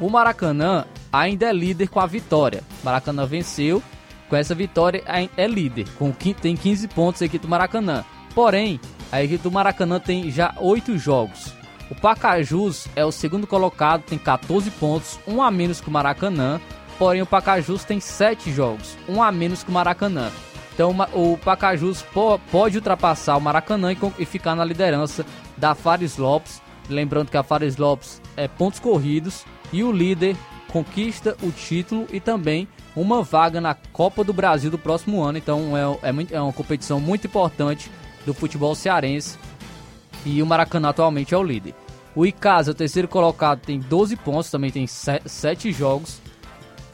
O 0.00 0.08
Maracanã 0.08 0.84
ainda 1.12 1.46
é 1.46 1.52
líder 1.52 1.88
com 1.88 2.00
a 2.00 2.06
vitória. 2.06 2.62
Maracanã 2.82 3.26
venceu 3.26 3.82
Com 4.28 4.36
essa 4.36 4.54
vitória 4.54 5.02
é- 5.06 5.46
líder, 5.48 5.88
com 5.98 6.12
tem 6.12 6.56
15 6.56 6.86
pontos 6.86 7.20
a 7.20 7.24
equipe 7.24 7.44
do 7.44 7.50
Maracanã. 7.50 8.04
Porém, 8.32 8.80
a 9.10 9.20
equipe 9.20 9.42
do 9.42 9.50
Maracanã 9.50 9.98
tem 9.98 10.30
já 10.30 10.54
8 10.56 10.96
jogos. 10.96 11.52
O 11.90 11.96
Pacajus 11.96 12.86
é 12.94 13.04
o 13.04 13.10
segundo 13.10 13.44
colocado, 13.44 14.02
tem 14.02 14.16
14 14.16 14.70
pontos, 14.70 15.18
um 15.26 15.42
a 15.42 15.50
menos 15.50 15.80
que 15.80 15.88
o 15.88 15.90
Maracanã. 15.90 16.60
Porém, 16.96 17.20
o 17.22 17.26
Pacajus 17.26 17.82
tem 17.82 17.98
7 17.98 18.52
jogos, 18.52 18.96
um 19.08 19.20
a 19.20 19.32
menos 19.32 19.64
que 19.64 19.70
o 19.70 19.74
Maracanã. 19.74 20.30
Então, 20.72 20.94
o 21.12 21.36
Pacajus 21.36 22.02
po- 22.02 22.38
pode 22.52 22.76
ultrapassar 22.78 23.36
o 23.36 23.40
Maracanã 23.40 23.92
e 24.16 24.24
ficar 24.24 24.54
na 24.54 24.64
liderança 24.64 25.26
da 25.56 25.74
Fares 25.74 26.16
Lopes. 26.16 26.62
Lembrando 26.90 27.30
que 27.30 27.36
a 27.36 27.42
Fares 27.42 27.76
Lopes 27.76 28.20
é 28.36 28.48
pontos 28.48 28.80
corridos 28.80 29.44
e 29.72 29.82
o 29.82 29.92
líder 29.92 30.36
conquista 30.68 31.36
o 31.42 31.50
título 31.50 32.06
e 32.12 32.20
também 32.20 32.68
uma 32.94 33.22
vaga 33.22 33.60
na 33.60 33.74
Copa 33.74 34.22
do 34.24 34.32
Brasil 34.32 34.70
do 34.70 34.78
próximo 34.78 35.22
ano. 35.22 35.38
Então, 35.38 35.76
é, 35.76 36.10
é, 36.10 36.36
é 36.36 36.40
uma 36.40 36.52
competição 36.52 37.00
muito 37.00 37.26
importante 37.26 37.90
do 38.24 38.34
futebol 38.34 38.74
cearense 38.74 39.38
e 40.24 40.42
o 40.42 40.46
Maracanã 40.46 40.90
atualmente 40.90 41.34
é 41.34 41.38
o 41.38 41.42
líder. 41.42 41.74
O 42.14 42.26
Icasa, 42.26 42.72
o 42.72 42.74
terceiro 42.74 43.06
colocado, 43.06 43.60
tem 43.60 43.78
12 43.78 44.16
pontos, 44.16 44.50
também 44.50 44.70
tem 44.70 44.86
7 44.86 45.72
jogos. 45.72 46.20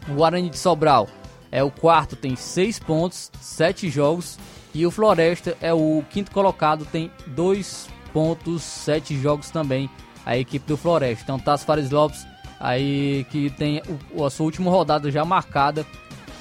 O 0.08 0.14
Guarani 0.14 0.50
de 0.50 0.58
Sobral 0.58 1.08
é 1.50 1.62
o 1.62 1.70
quarto, 1.70 2.14
tem 2.14 2.36
6 2.36 2.78
pontos, 2.80 3.30
7 3.40 3.88
jogos. 3.88 4.38
E 4.74 4.84
o 4.84 4.90
Floresta 4.90 5.56
é 5.60 5.72
o 5.72 6.04
quinto 6.10 6.30
colocado, 6.30 6.84
tem 6.84 7.10
2 7.28 7.88
pontos, 8.16 8.62
7 8.62 9.20
jogos 9.20 9.50
também. 9.50 9.90
A 10.24 10.38
equipe 10.38 10.66
do 10.66 10.74
Floresta. 10.74 11.22
Então, 11.22 11.38
Tasso 11.38 11.66
Fares 11.66 11.90
Lopes, 11.90 12.26
aí 12.58 13.26
que 13.30 13.50
tem 13.50 13.82
o- 14.10 14.24
a 14.24 14.30
sua 14.30 14.46
última 14.46 14.70
rodada 14.70 15.10
já 15.10 15.22
marcada 15.22 15.84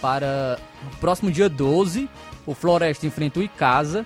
para 0.01 0.57
o 0.93 0.95
próximo 1.01 1.29
dia 1.29 1.49
12. 1.49 2.09
O 2.45 2.53
Floresta 2.53 3.05
enfrenta 3.05 3.41
o 3.41 3.43
Icasa 3.43 4.05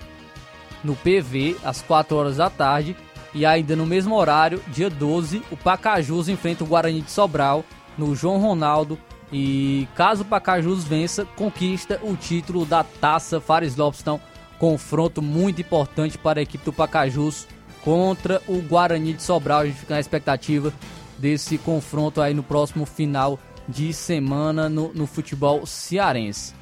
no 0.84 0.96
PV 0.96 1.58
às 1.64 1.80
4 1.84 2.18
horas 2.18 2.38
da 2.38 2.50
tarde. 2.50 2.98
E 3.36 3.46
ainda 3.46 3.76
no 3.76 3.86
mesmo 3.86 4.16
horário, 4.16 4.60
dia 4.70 4.90
12, 4.90 5.44
o 5.52 5.56
Pacajus 5.56 6.28
enfrenta 6.28 6.64
o 6.64 6.68
Guarani 6.68 7.02
de 7.02 7.12
Sobral 7.12 7.64
no 8.00 8.16
João 8.16 8.40
Ronaldo. 8.40 8.98
E 9.32 9.88
caso 9.96 10.24
o 10.24 10.26
Pacajus 10.26 10.84
vença, 10.86 11.24
conquista 11.36 12.00
o 12.02 12.16
título 12.16 12.66
da 12.66 12.84
Taça 12.84 13.40
Fares 13.40 13.76
Lopes. 13.76 14.02
Então, 14.02 14.20
confronto 14.58 15.22
muito 15.22 15.62
importante 15.62 16.18
para 16.18 16.40
a 16.40 16.44
equipe 16.44 16.66
do 16.66 16.74
Pacajus 16.74 17.48
contra 17.84 18.42
o 18.48 18.62
Guarani 18.62 19.14
de 19.14 19.24
Sobral. 19.24 19.62
A 19.62 19.66
gente 19.66 19.80
fica 19.80 19.94
na 19.94 20.00
expectativa 20.00 20.74
desse 21.18 21.58
confronto 21.58 22.22
aí 22.22 22.34
no 22.34 22.44
próximo 22.44 22.86
final 22.86 23.40
de 23.68 23.94
semana 23.94 24.68
no, 24.68 24.92
no 24.94 25.06
futebol 25.06 25.66
cearense. 25.66 26.54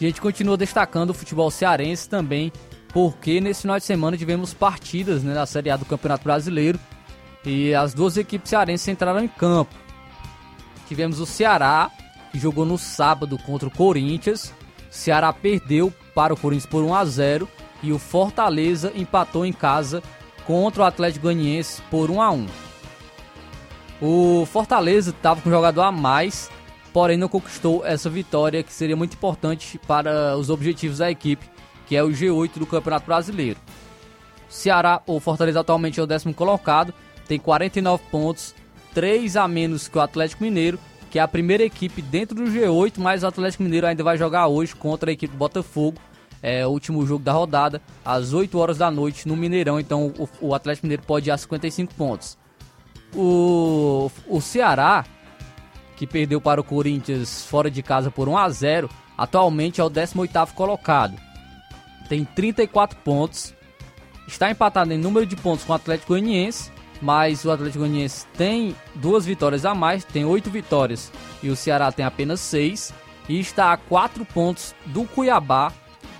A 0.00 0.04
gente 0.04 0.20
continua 0.20 0.56
destacando 0.56 1.10
o 1.10 1.14
futebol 1.14 1.48
cearense 1.50 2.08
também, 2.08 2.52
porque 2.88 3.40
nesse 3.40 3.62
final 3.62 3.78
de 3.78 3.84
semana 3.84 4.16
tivemos 4.16 4.52
partidas 4.52 5.22
né, 5.22 5.32
na 5.32 5.46
Série 5.46 5.70
A 5.70 5.76
do 5.76 5.84
Campeonato 5.84 6.24
Brasileiro 6.24 6.78
e 7.44 7.72
as 7.72 7.94
duas 7.94 8.16
equipes 8.16 8.50
cearenses 8.50 8.88
entraram 8.88 9.20
em 9.20 9.28
campo. 9.28 9.74
Tivemos 10.88 11.20
o 11.20 11.26
Ceará, 11.26 11.90
que 12.32 12.38
jogou 12.38 12.66
no 12.66 12.76
sábado 12.76 13.38
contra 13.38 13.68
o 13.68 13.70
Corinthians. 13.70 14.52
O 14.90 14.94
Ceará 14.94 15.32
perdeu 15.32 15.92
para 16.14 16.34
o 16.34 16.36
Corinthians 16.36 16.66
por 16.66 16.82
1 16.82 16.94
a 16.94 17.04
0 17.04 17.48
e 17.82 17.92
o 17.92 17.98
Fortaleza 17.98 18.92
empatou 18.94 19.44
em 19.44 19.52
casa 19.52 20.02
contra 20.46 20.82
o 20.82 20.86
Atlético 20.86 21.24
Goianiense 21.24 21.82
por 21.90 22.10
1 22.10 22.22
a 22.22 22.30
1. 22.30 22.46
O 24.00 24.46
Fortaleza 24.46 25.10
estava 25.10 25.40
com 25.40 25.48
um 25.48 25.52
jogador 25.52 25.82
a 25.82 25.92
mais, 25.92 26.50
porém 26.92 27.16
não 27.16 27.28
conquistou 27.28 27.86
essa 27.86 28.10
vitória 28.10 28.62
que 28.62 28.72
seria 28.72 28.96
muito 28.96 29.14
importante 29.14 29.78
para 29.86 30.36
os 30.36 30.50
objetivos 30.50 30.98
da 30.98 31.10
equipe, 31.10 31.46
que 31.86 31.96
é 31.96 32.02
o 32.02 32.08
G8 32.08 32.58
do 32.58 32.66
Campeonato 32.66 33.06
Brasileiro. 33.06 33.60
Ceará, 34.48 35.00
o 35.06 35.18
Fortaleza 35.20 35.60
atualmente 35.60 35.98
é 35.98 36.02
o 36.02 36.06
décimo 36.06 36.34
colocado, 36.34 36.92
tem 37.26 37.38
49 37.38 38.02
pontos, 38.10 38.54
3 38.92 39.36
a 39.36 39.48
menos 39.48 39.88
que 39.88 39.96
o 39.96 40.00
Atlético 40.00 40.42
Mineiro, 40.42 40.78
que 41.10 41.18
é 41.18 41.22
a 41.22 41.28
primeira 41.28 41.62
equipe 41.62 42.02
dentro 42.02 42.34
do 42.34 42.44
G8, 42.44 42.94
mas 42.98 43.22
o 43.22 43.26
Atlético 43.26 43.62
Mineiro 43.62 43.86
ainda 43.86 44.02
vai 44.02 44.18
jogar 44.18 44.48
hoje 44.48 44.74
contra 44.74 45.10
a 45.10 45.12
equipe 45.12 45.32
do 45.32 45.38
Botafogo. 45.38 45.98
É 46.42 46.66
o 46.66 46.70
último 46.70 47.06
jogo 47.06 47.24
da 47.24 47.32
rodada, 47.32 47.80
às 48.04 48.32
8 48.32 48.58
horas 48.58 48.78
da 48.78 48.90
noite 48.90 49.28
no 49.28 49.36
Mineirão, 49.36 49.78
então 49.78 50.12
o, 50.18 50.28
o 50.40 50.54
Atlético 50.54 50.86
Mineiro 50.86 51.04
pode 51.04 51.28
ir 51.28 51.32
a 51.32 51.38
55 51.38 51.94
pontos. 51.94 52.36
O, 53.14 54.10
o 54.26 54.40
Ceará, 54.40 55.04
que 55.96 56.06
perdeu 56.06 56.40
para 56.40 56.60
o 56.60 56.64
Corinthians 56.64 57.44
fora 57.44 57.70
de 57.70 57.82
casa 57.82 58.10
por 58.10 58.28
1 58.28 58.36
a 58.36 58.48
0 58.48 58.90
atualmente 59.16 59.80
é 59.80 59.84
o 59.84 59.90
18º 59.90 60.52
colocado. 60.52 61.16
Tem 62.08 62.24
34 62.24 62.98
pontos. 62.98 63.54
Está 64.26 64.50
empatado 64.50 64.92
em 64.92 64.98
número 64.98 65.26
de 65.26 65.36
pontos 65.36 65.64
com 65.64 65.72
o 65.72 65.76
Atlético 65.76 66.08
Goianiense, 66.08 66.72
mas 67.00 67.44
o 67.44 67.50
Atlético 67.50 67.80
Goianiense 67.80 68.26
tem 68.36 68.74
duas 68.94 69.26
vitórias 69.26 69.64
a 69.64 69.74
mais, 69.74 70.04
tem 70.04 70.24
8 70.24 70.50
vitórias 70.50 71.12
e 71.42 71.50
o 71.50 71.56
Ceará 71.56 71.92
tem 71.92 72.04
apenas 72.04 72.40
6 72.40 72.92
e 73.28 73.38
está 73.38 73.72
a 73.72 73.76
4 73.76 74.24
pontos 74.24 74.74
do 74.86 75.04
Cuiabá, 75.04 75.72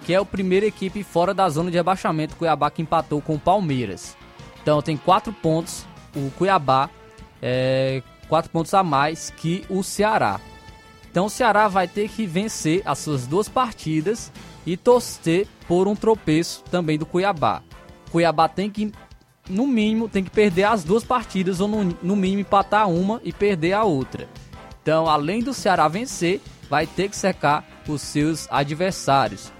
que 0.04 0.12
é 0.12 0.16
a 0.16 0.24
primeira 0.24 0.66
equipe 0.66 1.02
fora 1.02 1.32
da 1.32 1.48
zona 1.48 1.70
de 1.70 1.76
rebaixamento, 1.76 2.36
Cuiabá 2.36 2.70
que 2.70 2.82
empatou 2.82 3.20
com 3.20 3.34
o 3.34 3.40
Palmeiras. 3.40 4.16
Então 4.62 4.80
tem 4.82 4.96
4 4.96 5.32
pontos 5.32 5.86
o 6.14 6.30
Cuiabá, 6.32 6.90
é, 7.40 8.02
4 8.28 8.50
pontos 8.50 8.72
a 8.74 8.82
mais 8.82 9.30
que 9.30 9.64
o 9.68 9.82
Ceará. 9.82 10.40
Então 11.10 11.26
o 11.26 11.30
Ceará 11.30 11.68
vai 11.68 11.86
ter 11.86 12.08
que 12.08 12.26
vencer 12.26 12.82
as 12.84 12.98
suas 12.98 13.26
duas 13.26 13.48
partidas 13.48 14.32
e 14.64 14.76
torcer 14.76 15.46
por 15.66 15.88
um 15.88 15.94
tropeço 15.94 16.62
também 16.70 16.98
do 16.98 17.06
Cuiabá. 17.06 17.62
Cuiabá 18.10 18.48
tem 18.48 18.70
que, 18.70 18.92
no 19.48 19.66
mínimo, 19.66 20.08
tem 20.08 20.22
que 20.22 20.30
perder 20.30 20.64
as 20.64 20.84
duas 20.84 21.04
partidas 21.04 21.60
ou 21.60 21.68
no, 21.68 21.84
no 22.02 22.16
mínimo 22.16 22.40
empatar 22.40 22.88
uma 22.88 23.20
e 23.24 23.32
perder 23.32 23.72
a 23.72 23.84
outra. 23.84 24.28
Então, 24.82 25.08
além 25.08 25.42
do 25.42 25.54
Ceará 25.54 25.86
vencer, 25.88 26.40
vai 26.68 26.86
ter 26.86 27.08
que 27.08 27.16
secar 27.16 27.64
os 27.86 28.00
seus 28.02 28.48
adversários. 28.50 29.52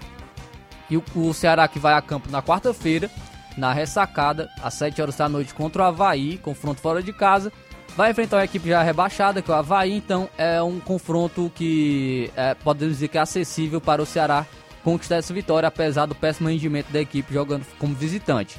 E 0.89 0.97
o, 0.97 1.03
o 1.15 1.33
Ceará 1.33 1.67
que 1.67 1.79
vai 1.79 1.93
a 1.93 2.01
campo 2.01 2.29
na 2.29 2.41
quarta-feira, 2.41 3.09
na 3.57 3.71
ressacada, 3.71 4.49
às 4.61 4.73
7 4.75 5.01
horas 5.01 5.15
da 5.15 5.29
noite 5.29 5.53
contra 5.53 5.83
o 5.83 5.85
Havaí, 5.85 6.37
confronto 6.37 6.81
fora 6.81 7.01
de 7.01 7.13
casa. 7.13 7.51
Vai 7.95 8.11
enfrentar 8.11 8.37
uma 8.37 8.45
equipe 8.45 8.69
já 8.69 8.81
rebaixada, 8.81 9.41
que 9.41 9.51
é 9.51 9.53
o 9.53 9.57
Havaí, 9.57 9.93
então 9.93 10.27
é 10.37 10.61
um 10.61 10.79
confronto 10.79 11.51
que 11.53 12.31
é, 12.35 12.55
podemos 12.55 12.95
dizer 12.95 13.07
que 13.07 13.17
é 13.17 13.21
acessível 13.21 13.79
para 13.79 14.01
o 14.01 14.05
Ceará 14.05 14.45
conquistar 14.83 15.17
essa 15.17 15.33
vitória, 15.33 15.67
apesar 15.67 16.05
do 16.05 16.15
péssimo 16.15 16.49
rendimento 16.49 16.91
da 16.91 16.99
equipe 16.99 17.33
jogando 17.33 17.65
como 17.79 17.95
visitante. 17.95 18.57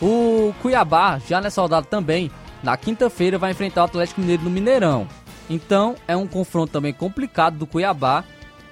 O 0.00 0.54
Cuiabá, 0.62 1.20
já 1.28 1.40
nessa 1.40 1.60
rodada 1.60 1.86
também, 1.86 2.30
na 2.62 2.76
quinta-feira 2.76 3.38
vai 3.38 3.52
enfrentar 3.52 3.82
o 3.82 3.84
Atlético 3.84 4.20
Mineiro 4.20 4.44
no 4.44 4.50
Mineirão. 4.50 5.06
Então 5.48 5.94
é 6.08 6.16
um 6.16 6.26
confronto 6.26 6.72
também 6.72 6.92
complicado 6.92 7.58
do 7.58 7.66
Cuiabá, 7.66 8.24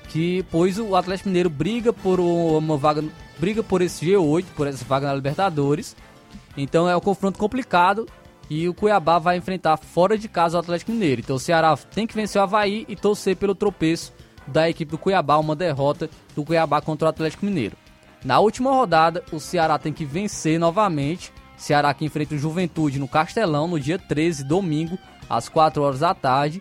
que 0.09 0.45
pois 0.51 0.79
o 0.79 0.97
Atlético 0.97 1.29
Mineiro 1.29 1.51
briga 1.51 1.93
por 1.93 2.19
uma 2.19 2.77
vaga, 2.77 3.05
briga 3.39 3.63
por 3.63 3.83
esse 3.83 4.05
G8, 4.05 4.45
por 4.57 4.67
essa 4.67 4.85
vaga 4.85 5.07
na 5.07 5.15
Libertadores. 5.15 5.95
Então 6.57 6.89
é 6.89 6.97
um 6.97 7.01
confronto 7.01 7.39
complicado 7.39 8.07
e 8.51 8.69
o 8.69 8.75
Cuiabá 8.75 9.19
vai 9.19 9.37
enfrentar 9.37 9.77
fora 9.77 10.17
de 10.17 10.29
casa 10.29 10.57
o 10.57 10.61
Atlético 10.61 10.93
Mineiro. 10.93 11.21
Então 11.21 11.37
o 11.37 11.41
Ceará 11.41 11.77
tem 11.77 12.07
que 12.07 12.15
vencer 12.15 12.41
o 12.41 12.43
Havaí 12.43 12.85
e 12.89 12.97
torcer 12.97 13.37
pelo 13.37 13.55
tropeço 13.55 14.13
da 14.47 14.69
equipe 14.69 14.91
do 14.91 14.99
Cuiabá, 14.99 15.37
uma 15.37 15.55
derrota 15.55 16.09
do 16.35 16.45
Cuiabá 16.45 16.81
contra 16.81 17.07
o 17.07 17.11
Atlético 17.11 17.45
Mineiro. 17.45 17.77
Na 18.25 18.41
última 18.41 18.73
rodada, 18.73 19.23
o 19.31 19.39
Ceará 19.39 19.79
tem 19.79 19.93
que 19.93 20.05
vencer 20.05 20.59
novamente. 20.59 21.33
Ceará 21.57 21.93
que 21.93 22.05
enfrenta 22.05 22.35
o 22.35 22.39
Juventude 22.39 22.99
no 22.99 23.07
Castelão 23.07 23.69
no 23.69 23.79
dia 23.79 23.99
13, 23.99 24.45
domingo, 24.45 24.99
às 25.29 25.49
4 25.49 25.83
horas 25.83 26.01
da 26.01 26.15
tarde. 26.15 26.61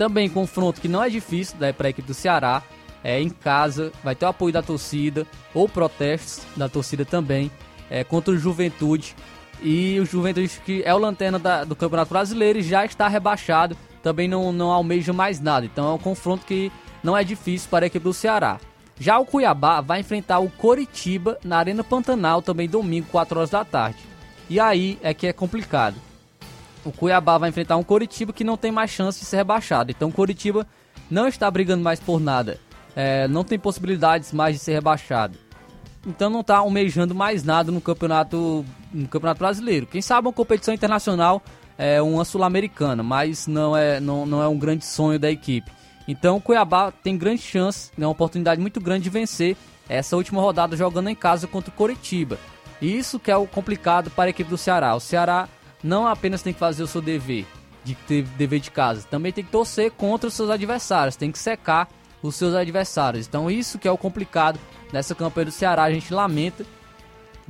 Também 0.00 0.30
confronto 0.30 0.80
que 0.80 0.88
não 0.88 1.04
é 1.04 1.10
difícil 1.10 1.58
né, 1.60 1.74
para 1.74 1.88
a 1.88 1.90
equipe 1.90 2.08
do 2.08 2.14
Ceará. 2.14 2.62
É 3.04 3.20
em 3.20 3.28
casa, 3.28 3.92
vai 4.02 4.14
ter 4.14 4.24
o 4.24 4.28
apoio 4.28 4.50
da 4.50 4.62
torcida 4.62 5.26
ou 5.52 5.68
protestos 5.68 6.42
da 6.56 6.70
torcida 6.70 7.04
também 7.04 7.50
é, 7.90 8.02
contra 8.02 8.32
o 8.32 8.38
Juventude. 8.38 9.14
E 9.60 10.00
o 10.00 10.06
Juventude 10.06 10.58
que 10.64 10.82
é 10.86 10.94
o 10.94 10.98
lanterna 10.98 11.38
da, 11.38 11.64
do 11.64 11.76
Campeonato 11.76 12.08
Brasileiro 12.08 12.60
e 12.60 12.62
já 12.62 12.82
está 12.82 13.08
rebaixado, 13.08 13.76
também 14.02 14.26
não, 14.26 14.50
não 14.54 14.70
almeja 14.70 15.12
mais 15.12 15.38
nada. 15.38 15.66
Então 15.66 15.90
é 15.90 15.92
um 15.92 15.98
confronto 15.98 16.46
que 16.46 16.72
não 17.04 17.14
é 17.14 17.22
difícil 17.22 17.68
para 17.68 17.84
a 17.84 17.88
equipe 17.88 18.02
do 18.02 18.14
Ceará. 18.14 18.58
Já 18.98 19.18
o 19.18 19.26
Cuiabá 19.26 19.82
vai 19.82 20.00
enfrentar 20.00 20.38
o 20.38 20.48
Coritiba 20.48 21.38
na 21.44 21.58
Arena 21.58 21.84
Pantanal 21.84 22.40
também 22.40 22.66
domingo, 22.66 23.06
4 23.10 23.38
horas 23.38 23.50
da 23.50 23.66
tarde. 23.66 23.98
E 24.48 24.58
aí 24.58 24.98
é 25.02 25.12
que 25.12 25.26
é 25.26 25.32
complicado. 25.34 25.96
O 26.84 26.92
Cuiabá 26.92 27.38
vai 27.38 27.50
enfrentar 27.50 27.76
um 27.76 27.82
Coritiba 27.82 28.32
que 28.32 28.44
não 28.44 28.56
tem 28.56 28.72
mais 28.72 28.90
chance 28.90 29.20
de 29.20 29.26
ser 29.26 29.36
rebaixado. 29.36 29.90
Então 29.90 30.08
o 30.08 30.12
Coritiba 30.12 30.66
não 31.10 31.26
está 31.26 31.50
brigando 31.50 31.82
mais 31.82 32.00
por 32.00 32.20
nada. 32.20 32.58
É, 32.96 33.28
não 33.28 33.44
tem 33.44 33.58
possibilidades 33.58 34.32
mais 34.32 34.56
de 34.56 34.62
ser 34.62 34.72
rebaixado. 34.72 35.38
Então 36.06 36.30
não 36.30 36.40
está 36.40 36.58
almejando 36.58 37.14
mais 37.14 37.44
nada 37.44 37.70
no 37.70 37.80
campeonato, 37.80 38.64
no 38.92 39.06
campeonato 39.08 39.38
brasileiro. 39.38 39.86
Quem 39.86 40.00
sabe 40.00 40.26
uma 40.26 40.32
competição 40.32 40.72
internacional 40.72 41.42
é 41.76 42.00
uma 42.00 42.24
sul-americana, 42.24 43.02
mas 43.02 43.46
não 43.46 43.76
é, 43.76 44.00
não, 44.00 44.24
não 44.24 44.42
é 44.42 44.48
um 44.48 44.58
grande 44.58 44.84
sonho 44.84 45.18
da 45.18 45.30
equipe. 45.30 45.70
Então 46.08 46.36
o 46.36 46.40
Cuiabá 46.40 46.90
tem 46.90 47.16
grande 47.16 47.42
chance, 47.42 47.90
né, 47.96 48.06
uma 48.06 48.12
oportunidade 48.12 48.60
muito 48.60 48.80
grande 48.80 49.04
de 49.04 49.10
vencer 49.10 49.56
essa 49.88 50.16
última 50.16 50.40
rodada 50.40 50.76
jogando 50.76 51.08
em 51.08 51.14
casa 51.14 51.46
contra 51.46 51.70
o 51.70 51.74
Coritiba. 51.74 52.38
E 52.80 52.96
isso 52.96 53.18
que 53.18 53.30
é 53.30 53.36
o 53.36 53.46
complicado 53.46 54.10
para 54.10 54.24
a 54.24 54.30
equipe 54.30 54.48
do 54.48 54.56
Ceará. 54.56 54.94
O 54.94 55.00
Ceará 55.00 55.48
não 55.82 56.06
apenas 56.06 56.42
tem 56.42 56.52
que 56.52 56.58
fazer 56.58 56.82
o 56.82 56.86
seu 56.86 57.00
dever, 57.00 57.46
de 57.84 57.94
ter 57.94 58.22
dever 58.22 58.60
de 58.60 58.70
casa, 58.70 59.06
também 59.10 59.32
tem 59.32 59.44
que 59.44 59.50
torcer 59.50 59.90
contra 59.90 60.28
os 60.28 60.34
seus 60.34 60.50
adversários, 60.50 61.16
tem 61.16 61.32
que 61.32 61.38
secar 61.38 61.88
os 62.22 62.36
seus 62.36 62.54
adversários. 62.54 63.26
Então 63.26 63.50
isso 63.50 63.78
que 63.78 63.88
é 63.88 63.90
o 63.90 63.98
complicado 63.98 64.58
nessa 64.92 65.14
campanha 65.14 65.46
do 65.46 65.52
Ceará. 65.52 65.84
A 65.84 65.92
gente 65.92 66.12
lamenta, 66.12 66.64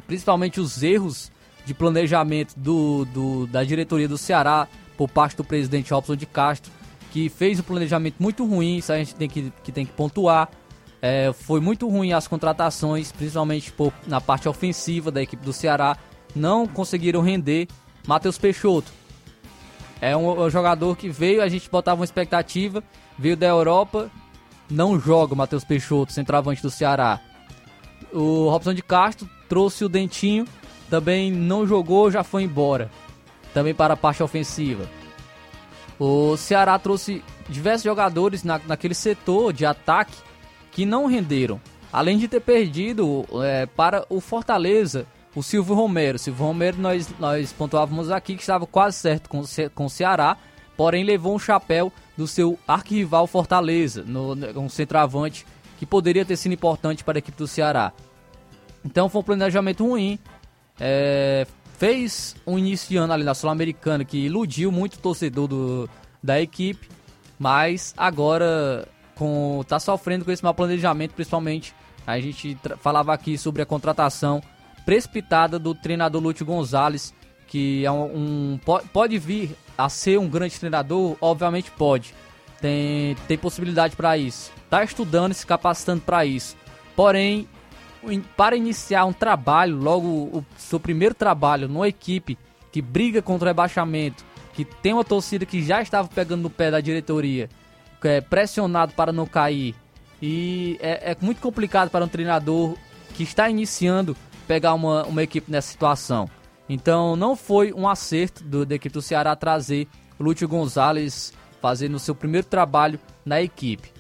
principalmente 0.07 0.61
os 0.61 0.83
erros 0.83 1.31
de 1.65 1.75
planejamento 1.75 2.55
do, 2.57 3.05
do, 3.07 3.47
da 3.47 3.65
diretoria 3.65 4.09
do 4.09 4.19
Ceará 4.19 4.69
por 4.97 5.09
parte 5.09 5.37
do 5.37 5.45
presidente 5.45 5.93
Robson 5.93 6.17
de 6.17 6.27
Castro, 6.27 6.71
que 7.11 7.29
fez 7.29 7.59
um 7.59 7.63
planejamento 7.63 8.17
muito 8.21 8.45
ruim, 8.45 8.77
isso 8.77 8.93
a 8.93 8.99
gente 8.99 9.15
tem 9.15 9.29
que, 9.29 9.53
que, 9.63 9.73
tem 9.73 9.85
que 9.85 9.93
pontuar. 9.93 10.49
É, 11.03 11.33
foi 11.33 11.61
muito 11.61 11.89
ruim 11.89 12.13
as 12.13 12.29
contratações, 12.29 13.11
principalmente 13.11 13.73
por, 13.73 13.93
na 14.07 14.21
parte 14.21 14.49
ofensiva 14.49 15.11
da 15.11 15.23
equipe 15.23 15.43
do 15.43 15.53
Ceará. 15.53 15.97
Não 16.37 16.67
conseguiram 16.67 17.23
render. 17.23 17.67
Matheus 18.07 18.39
Peixoto 18.39 18.93
é 20.01 20.17
um, 20.17 20.41
um 20.41 20.51
jogador 20.51 20.97
que 20.97 21.09
veio, 21.09 21.43
a 21.43 21.49
gente 21.49 21.71
botava 21.71 22.01
uma 22.01 22.05
expectativa, 22.05 22.83
veio 23.19 23.37
da 23.37 23.47
Europa, 23.47 24.11
não 24.71 24.99
joga 24.99 25.35
o 25.35 25.37
Matheus 25.37 25.65
Peixoto, 25.65 26.13
centroavante 26.13 26.63
do 26.63 26.71
Ceará. 26.71 27.21
O 28.13 28.49
Robson 28.49 28.73
de 28.73 28.83
Castro 28.83 29.29
trouxe 29.49 29.85
o 29.85 29.89
Dentinho, 29.89 30.47
também 30.89 31.31
não 31.31 31.67
jogou, 31.67 32.11
já 32.11 32.25
foi 32.25 32.45
embora. 32.45 32.91
Também 33.53 33.75
para 33.75 33.95
a 33.95 33.97
parte 33.97 34.23
ofensiva. 34.23 34.89
O 35.99 36.37
Ceará 36.37 36.79
trouxe 36.79 37.23
diversos 37.49 37.85
jogadores 37.85 38.43
na, 38.43 38.59
naquele 38.67 38.95
setor 38.95 39.53
de 39.53 39.67
ataque 39.67 40.17
que 40.71 40.87
não 40.87 41.07
renderam. 41.07 41.61
Além 41.93 42.17
de 42.17 42.29
ter 42.29 42.41
perdido 42.41 43.27
é, 43.43 43.67
para 43.67 44.07
o 44.09 44.21
Fortaleza 44.21 45.07
o 45.35 45.43
Silvio 45.43 45.75
Romero. 45.75 46.19
Silvio 46.19 46.47
Romero 46.47 46.79
nós, 46.79 47.09
nós 47.19 47.53
pontuávamos 47.53 48.11
aqui 48.11 48.35
que 48.35 48.43
estava 48.43 48.67
quase 48.67 48.99
certo 48.99 49.29
com, 49.29 49.43
com 49.75 49.85
o 49.85 49.91
Ceará, 49.91 50.37
porém 50.77 51.05
levou 51.05 51.35
um 51.35 51.39
chapéu 51.39 51.93
do 52.17 52.27
seu 52.27 52.59
arquirrival 52.67 53.27
Fortaleza, 53.27 54.03
no, 54.03 54.35
um 54.59 54.69
centroavante 54.69 55.47
que 55.79 55.87
poderia 55.87 56.25
ter 56.25 56.37
sido 56.37 56.53
importante 56.53 57.03
para 57.03 57.19
a 57.19 57.21
equipe 57.21 57.39
do 57.39 57.47
Ceará. 57.47 57.93
Então 58.85 59.09
foi 59.09 59.21
um 59.21 59.25
planejamento 59.25 59.87
ruim. 59.87 60.19
É, 60.79 61.47
fez 61.79 62.35
um 62.47 62.59
início 62.59 62.89
de 62.89 62.97
ano 62.97 63.13
ali 63.13 63.25
na 63.25 63.35
Sul-Americana 63.35 64.05
que 64.05 64.19
iludiu 64.19 64.71
muito 64.71 64.95
o 64.95 64.99
torcedor 64.99 65.47
do, 65.49 65.89
da 66.23 66.41
equipe, 66.41 66.89
mas 67.39 67.95
agora 67.97 68.87
com 69.15 69.63
tá 69.69 69.79
sofrendo 69.79 70.25
com 70.25 70.31
esse 70.31 70.43
mau 70.43 70.55
planejamento, 70.55 71.13
principalmente 71.13 71.75
a 72.07 72.19
gente 72.19 72.57
falava 72.81 73.13
aqui 73.13 73.37
sobre 73.37 73.61
a 73.63 73.67
contratação 73.67 74.43
precipitada 74.85 75.59
do 75.59 75.75
treinador 75.75 76.23
Lúcio 76.23 76.45
Gonzalez, 76.45 77.15
que 77.47 77.85
é 77.85 77.91
um, 77.91 78.05
um, 78.05 78.61
pode 78.93 79.19
vir 79.19 79.57
a 79.77 79.89
ser 79.89 80.19
um 80.19 80.29
grande 80.29 80.59
treinador, 80.59 81.17
obviamente 81.21 81.71
pode. 81.71 82.15
Tem, 82.61 83.17
tem 83.27 83.39
possibilidade 83.39 83.97
para 83.97 84.17
isso. 84.19 84.53
Está 84.65 84.85
estudando 84.85 85.33
se 85.33 85.47
capacitando 85.47 86.03
para 86.03 86.25
isso. 86.25 86.57
Porém, 86.95 87.49
para 88.37 88.57
iniciar 88.57 89.05
um 89.05 89.13
trabalho, 89.13 89.77
logo 89.77 90.07
o 90.07 90.45
seu 90.57 90.79
primeiro 90.79 91.15
trabalho 91.15 91.69
numa 91.69 91.89
equipe 91.89 92.39
que 92.71 92.81
briga 92.81 93.21
contra 93.21 93.47
o 93.47 93.49
rebaixamento, 93.49 94.25
que 94.53 94.65
tem 94.65 94.93
uma 94.93 95.05
torcida 95.05 95.45
que 95.45 95.63
já 95.63 95.83
estava 95.83 96.09
pegando 96.09 96.43
no 96.43 96.51
pé 96.51 96.71
da 96.71 96.81
diretoria, 96.81 97.49
é 98.05 98.21
pressionado 98.21 98.93
para 98.95 99.13
não 99.13 99.27
cair, 99.27 99.75
e 100.23 100.79
é, 100.81 101.13
é 101.13 101.17
muito 101.21 101.41
complicado 101.41 101.91
para 101.91 102.05
um 102.05 102.09
treinador 102.09 102.77
que 103.15 103.23
está 103.23 103.49
iniciando 103.49 104.17
pegar 104.51 104.75
uma, 104.75 105.05
uma 105.05 105.23
equipe 105.23 105.49
nessa 105.49 105.71
situação. 105.71 106.29
Então 106.69 107.15
não 107.15 107.37
foi 107.37 107.73
um 107.73 107.89
acerto 107.89 108.43
do, 108.43 108.67
da 108.67 108.75
equipe 108.75 108.93
do 108.93 109.01
Ceará 109.01 109.37
trazer 109.37 109.87
Lúcio 110.19 110.49
Gonzalez 110.49 111.33
fazendo 111.63 111.95
o 111.95 112.01
seu 112.01 112.17
primeiro 112.17 112.49
trabalho 112.49 112.99
na 113.25 113.41
equipe. 113.41 113.93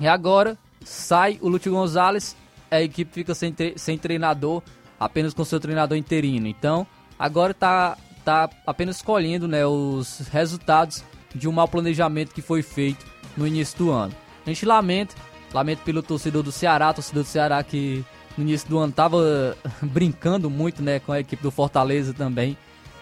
E 0.00 0.08
agora 0.08 0.58
sai 0.84 1.38
o 1.40 1.48
Lúcio 1.48 1.70
Gonzalez, 1.70 2.36
a 2.68 2.82
equipe 2.82 3.12
fica 3.14 3.36
sem, 3.36 3.54
sem 3.76 3.96
treinador, 3.96 4.64
apenas 4.98 5.32
com 5.32 5.44
seu 5.44 5.60
treinador 5.60 5.96
interino. 5.96 6.48
Então 6.48 6.84
agora 7.16 7.52
está 7.52 7.96
tá 8.24 8.50
apenas 8.66 8.96
escolhendo 8.96 9.46
né, 9.46 9.64
os 9.64 10.26
resultados 10.32 11.04
de 11.32 11.48
um 11.48 11.52
mau 11.52 11.68
planejamento 11.68 12.34
que 12.34 12.42
foi 12.42 12.62
feito 12.62 13.06
no 13.36 13.46
início 13.46 13.78
do 13.78 13.92
ano. 13.92 14.12
A 14.44 14.48
gente 14.48 14.66
lamenta, 14.66 15.14
lamenta 15.54 15.82
pelo 15.84 16.02
torcedor 16.02 16.42
do 16.42 16.50
Ceará, 16.50 16.92
torcedor 16.92 17.22
do 17.22 17.28
Ceará 17.28 17.62
que 17.62 18.04
no 18.38 18.44
início 18.44 18.68
do 18.68 18.78
ano 18.78 18.90
estava 18.90 19.56
brincando 19.82 20.48
muito 20.48 20.82
né, 20.82 21.00
com 21.00 21.12
a 21.12 21.20
equipe 21.20 21.42
do 21.42 21.50
Fortaleza 21.50 22.14
também. 22.14 22.56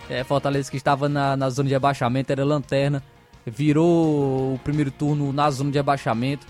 É, 0.08 0.24
Fortaleza 0.24 0.70
que 0.70 0.76
estava 0.76 1.08
na, 1.08 1.36
na 1.36 1.50
zona 1.50 1.68
de 1.68 1.74
abaixamento, 1.74 2.32
era 2.32 2.44
lanterna, 2.44 3.02
virou 3.44 4.54
o 4.54 4.60
primeiro 4.64 4.90
turno 4.90 5.32
na 5.32 5.50
zona 5.50 5.70
de 5.70 5.78
abaixamento. 5.78 6.46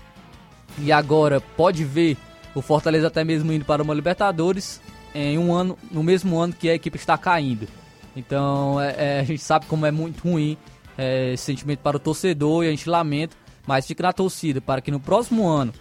E 0.79 0.91
agora 0.91 1.41
pode 1.41 1.83
ver 1.83 2.17
o 2.55 2.61
Fortaleza 2.61 3.07
até 3.07 3.23
mesmo 3.23 3.51
indo 3.51 3.65
para 3.65 3.83
uma 3.83 3.93
Libertadores 3.93 4.81
em 5.13 5.37
um 5.37 5.53
ano, 5.53 5.77
no 5.91 6.03
mesmo 6.03 6.37
ano 6.39 6.53
que 6.53 6.69
a 6.69 6.75
equipe 6.75 6.97
está 6.97 7.17
caindo. 7.17 7.67
Então 8.15 8.79
é, 8.79 8.95
é, 8.97 9.19
a 9.19 9.23
gente 9.23 9.41
sabe 9.41 9.65
como 9.65 9.85
é 9.85 9.91
muito 9.91 10.21
ruim 10.21 10.57
é, 10.97 11.33
esse 11.33 11.43
sentimento 11.43 11.79
para 11.79 11.97
o 11.97 11.99
torcedor 11.99 12.63
e 12.63 12.67
a 12.67 12.71
gente 12.71 12.89
lamenta, 12.89 13.35
mas 13.65 13.85
fica 13.85 14.03
na 14.03 14.13
torcida 14.13 14.61
para 14.61 14.81
que 14.81 14.91
no 14.91 14.99
próximo 14.99 15.47
ano 15.47 15.73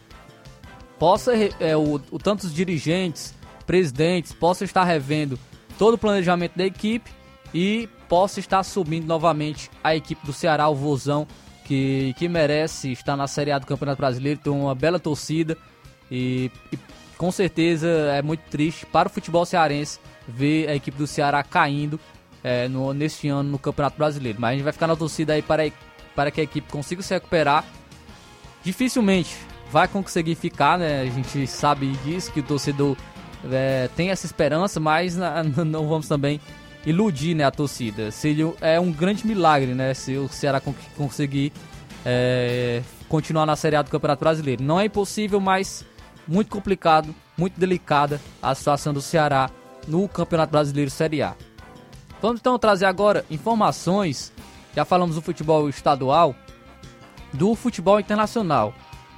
possa 0.98 1.32
é, 1.60 1.76
o, 1.76 2.00
o 2.10 2.18
tantos 2.18 2.52
dirigentes, 2.52 3.34
presidentes 3.66 4.32
possa 4.32 4.64
estar 4.64 4.84
revendo 4.84 5.38
todo 5.78 5.94
o 5.94 5.98
planejamento 5.98 6.56
da 6.56 6.64
equipe 6.64 7.10
e 7.52 7.88
possa 8.08 8.40
estar 8.40 8.62
subindo 8.62 9.06
novamente 9.06 9.70
a 9.82 9.94
equipe 9.94 10.24
do 10.24 10.32
Ceará, 10.32 10.68
o 10.68 10.74
Vozão, 10.74 11.26
que, 11.64 12.14
que 12.16 12.28
merece 12.28 12.92
estar 12.92 13.16
na 13.16 13.26
Série 13.26 13.50
A 13.50 13.58
do 13.58 13.66
Campeonato 13.66 13.98
Brasileiro, 13.98 14.40
tem 14.40 14.52
uma 14.52 14.74
bela 14.74 14.98
torcida 14.98 15.56
e, 16.10 16.50
e 16.72 16.78
com 17.16 17.32
certeza 17.32 17.88
é 17.88 18.22
muito 18.22 18.42
triste 18.50 18.86
para 18.86 19.08
o 19.08 19.10
futebol 19.10 19.44
cearense 19.44 19.98
ver 20.28 20.68
a 20.68 20.74
equipe 20.74 20.96
do 20.96 21.06
Ceará 21.06 21.42
caindo 21.42 21.98
é, 22.42 22.68
no, 22.68 22.92
neste 22.92 23.28
ano 23.28 23.50
no 23.50 23.58
Campeonato 23.58 23.96
Brasileiro. 23.96 24.38
Mas 24.40 24.50
a 24.50 24.52
gente 24.54 24.64
vai 24.64 24.72
ficar 24.72 24.86
na 24.86 24.96
torcida 24.96 25.32
aí 25.32 25.42
para, 25.42 25.70
para 26.14 26.30
que 26.30 26.40
a 26.40 26.44
equipe 26.44 26.70
consiga 26.70 27.02
se 27.02 27.12
recuperar. 27.14 27.64
Dificilmente 28.62 29.36
vai 29.76 29.86
conseguir 29.86 30.34
ficar, 30.36 30.78
né? 30.78 31.02
A 31.02 31.04
gente 31.04 31.46
sabe 31.46 31.88
disso, 32.02 32.32
que 32.32 32.40
o 32.40 32.42
torcedor 32.42 32.96
é, 33.52 33.90
tem 33.94 34.08
essa 34.08 34.24
esperança, 34.24 34.80
mas 34.80 35.18
na, 35.18 35.44
não 35.66 35.86
vamos 35.86 36.08
também 36.08 36.40
iludir 36.86 37.34
né, 37.34 37.44
a 37.44 37.50
torcida. 37.50 38.10
Seria, 38.10 38.54
é 38.62 38.80
um 38.80 38.90
grande 38.90 39.26
milagre, 39.26 39.74
né? 39.74 39.92
Se 39.92 40.16
o 40.16 40.28
Ceará 40.28 40.62
conseguir 40.96 41.52
é, 42.06 42.82
continuar 43.06 43.44
na 43.44 43.54
Série 43.54 43.76
A 43.76 43.82
do 43.82 43.90
Campeonato 43.90 44.20
Brasileiro. 44.20 44.64
Não 44.64 44.80
é 44.80 44.86
impossível, 44.86 45.40
mas 45.40 45.84
muito 46.26 46.48
complicado, 46.48 47.14
muito 47.36 47.60
delicada 47.60 48.18
a 48.42 48.54
situação 48.54 48.94
do 48.94 49.02
Ceará 49.02 49.50
no 49.86 50.08
Campeonato 50.08 50.52
Brasileiro 50.52 50.90
Série 50.90 51.20
A. 51.20 51.34
Vamos 52.22 52.40
então 52.40 52.58
trazer 52.58 52.86
agora 52.86 53.26
informações, 53.30 54.32
já 54.74 54.86
falamos 54.86 55.16
do 55.16 55.20
futebol 55.20 55.68
estadual, 55.68 56.34
do 57.30 57.54
futebol 57.54 58.00
internacional 58.00 58.72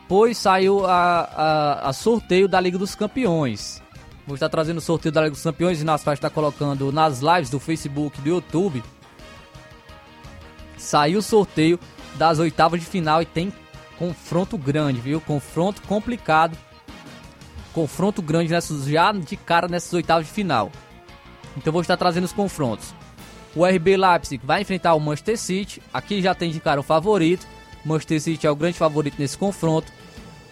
pois 0.09 0.39
saiu 0.39 0.87
a, 0.87 1.21
a, 1.21 1.89
a, 1.91 1.93
sorteio 1.93 2.49
da 2.49 2.59
Liga 2.59 2.79
dos 2.79 2.95
Campeões. 2.95 3.83
Vou 4.27 4.35
estar 4.35 4.49
trazendo 4.49 4.79
o 4.79 4.81
sorteio 4.81 5.13
da 5.13 5.21
Liga 5.21 5.33
dos 5.33 5.43
Campeões 5.43 5.81
e 5.81 5.85
nas 5.85 6.03
vai 6.03 6.15
estar 6.15 6.31
colocando 6.31 6.91
nas 6.91 7.21
lives 7.21 7.51
do 7.51 7.61
Facebook 7.61 8.21
do 8.23 8.29
YouTube. 8.29 8.83
Saiu 10.79 11.19
o 11.19 11.23
sorteio 11.23 11.79
das 12.15 12.39
oitavas 12.39 12.81
de 12.81 12.87
final 12.87 13.21
e 13.21 13.27
tem 13.27 13.53
confronto 13.99 14.57
grande, 14.57 15.01
viu? 15.01 15.21
Confronto 15.21 15.83
complicado. 15.83 16.57
Confronto 17.75 18.23
grande 18.23 18.51
nessas, 18.51 18.87
já 18.87 19.13
de 19.13 19.37
cara 19.37 19.69
nessas 19.69 19.93
oitavas 19.93 20.27
de 20.27 20.33
final. 20.33 20.73
Então 21.57 21.73
vou 21.73 21.83
estar 21.83 21.97
trazendo 21.97 22.25
os 22.25 22.33
confrontos. 22.33 22.95
O 23.55 23.65
RB 23.65 23.97
Leipzig 23.97 24.45
vai 24.45 24.63
enfrentar 24.63 24.95
o 24.95 25.01
Manchester 25.01 25.39
City. 25.39 25.83
Aqui 25.93 26.23
já 26.23 26.35
tem 26.35 26.51
de 26.51 26.61
cara 26.61 26.81
o 26.81 26.83
favorito. 26.83 27.47
Manchester 27.89 28.21
City 28.21 28.47
é 28.47 28.51
o 28.51 28.57
grande 28.57 28.79
favorito 28.79 29.17
nesse 29.19 29.37
confronto. 29.37 29.93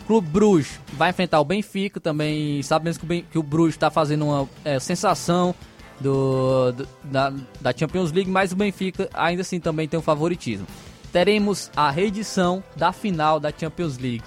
Clube 0.07 0.29
Bruges 0.29 0.81
vai 0.95 1.11
enfrentar 1.11 1.41
o 1.41 1.45
Benfica 1.45 2.01
também. 2.01 2.63
Sabemos 2.63 2.97
que 2.97 3.05
o, 3.05 3.07
ben, 3.07 3.25
que 3.31 3.39
o 3.39 3.43
Bruges 3.43 3.75
está 3.75 3.91
fazendo 3.91 4.25
uma 4.27 4.49
é, 4.65 4.79
sensação 4.79 5.55
do, 6.01 6.73
do, 6.73 6.89
da, 7.05 7.33
da 7.61 7.77
Champions 7.77 8.13
League, 8.13 8.31
mas 8.31 8.53
o 8.53 8.57
Benfica 8.57 9.09
ainda 9.13 9.43
assim 9.43 9.61
também 9.61 9.89
tem 9.89 9.99
um 9.99 10.03
favoritismo. 10.03 10.67
Teremos 11.13 11.71
a 11.77 11.91
reedição 11.91 12.63
da 12.77 12.93
final 12.93 13.41
da 13.41 13.53
Champions 13.57 13.99
League. 13.99 14.25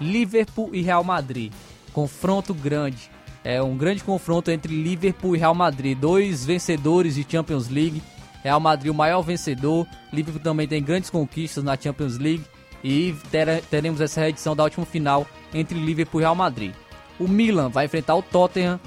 Liverpool 0.00 0.70
e 0.72 0.82
Real 0.82 1.04
Madrid. 1.04 1.52
Confronto 1.92 2.54
grande. 2.54 3.10
É 3.44 3.62
um 3.62 3.76
grande 3.76 4.02
confronto 4.02 4.50
entre 4.50 4.74
Liverpool 4.74 5.36
e 5.36 5.38
Real 5.38 5.54
Madrid. 5.54 5.96
Dois 5.96 6.44
vencedores 6.44 7.14
de 7.14 7.26
Champions 7.28 7.68
League. 7.68 8.02
Real 8.42 8.60
Madrid 8.60 8.90
o 8.90 8.94
maior 8.94 9.22
vencedor. 9.22 9.86
Liverpool 10.12 10.42
também 10.42 10.66
tem 10.66 10.82
grandes 10.82 11.10
conquistas 11.10 11.62
na 11.64 11.76
Champions 11.76 12.18
League. 12.18 12.44
e 12.82 13.14
ter, 13.30 13.62
teremos 13.64 14.00
essa 14.00 14.20
reedição 14.20 14.56
da 14.56 14.64
última 14.64 14.86
final 14.86 15.26
entre 15.52 15.78
Liverpool 15.78 16.20
e 16.20 16.24
Real 16.24 16.34
Madrid. 16.34 16.74
O 17.18 17.28
Milan 17.28 17.68
vai 17.68 17.84
enfrentar 17.84 18.14
o 18.14 18.22
Tottenham, 18.22 18.80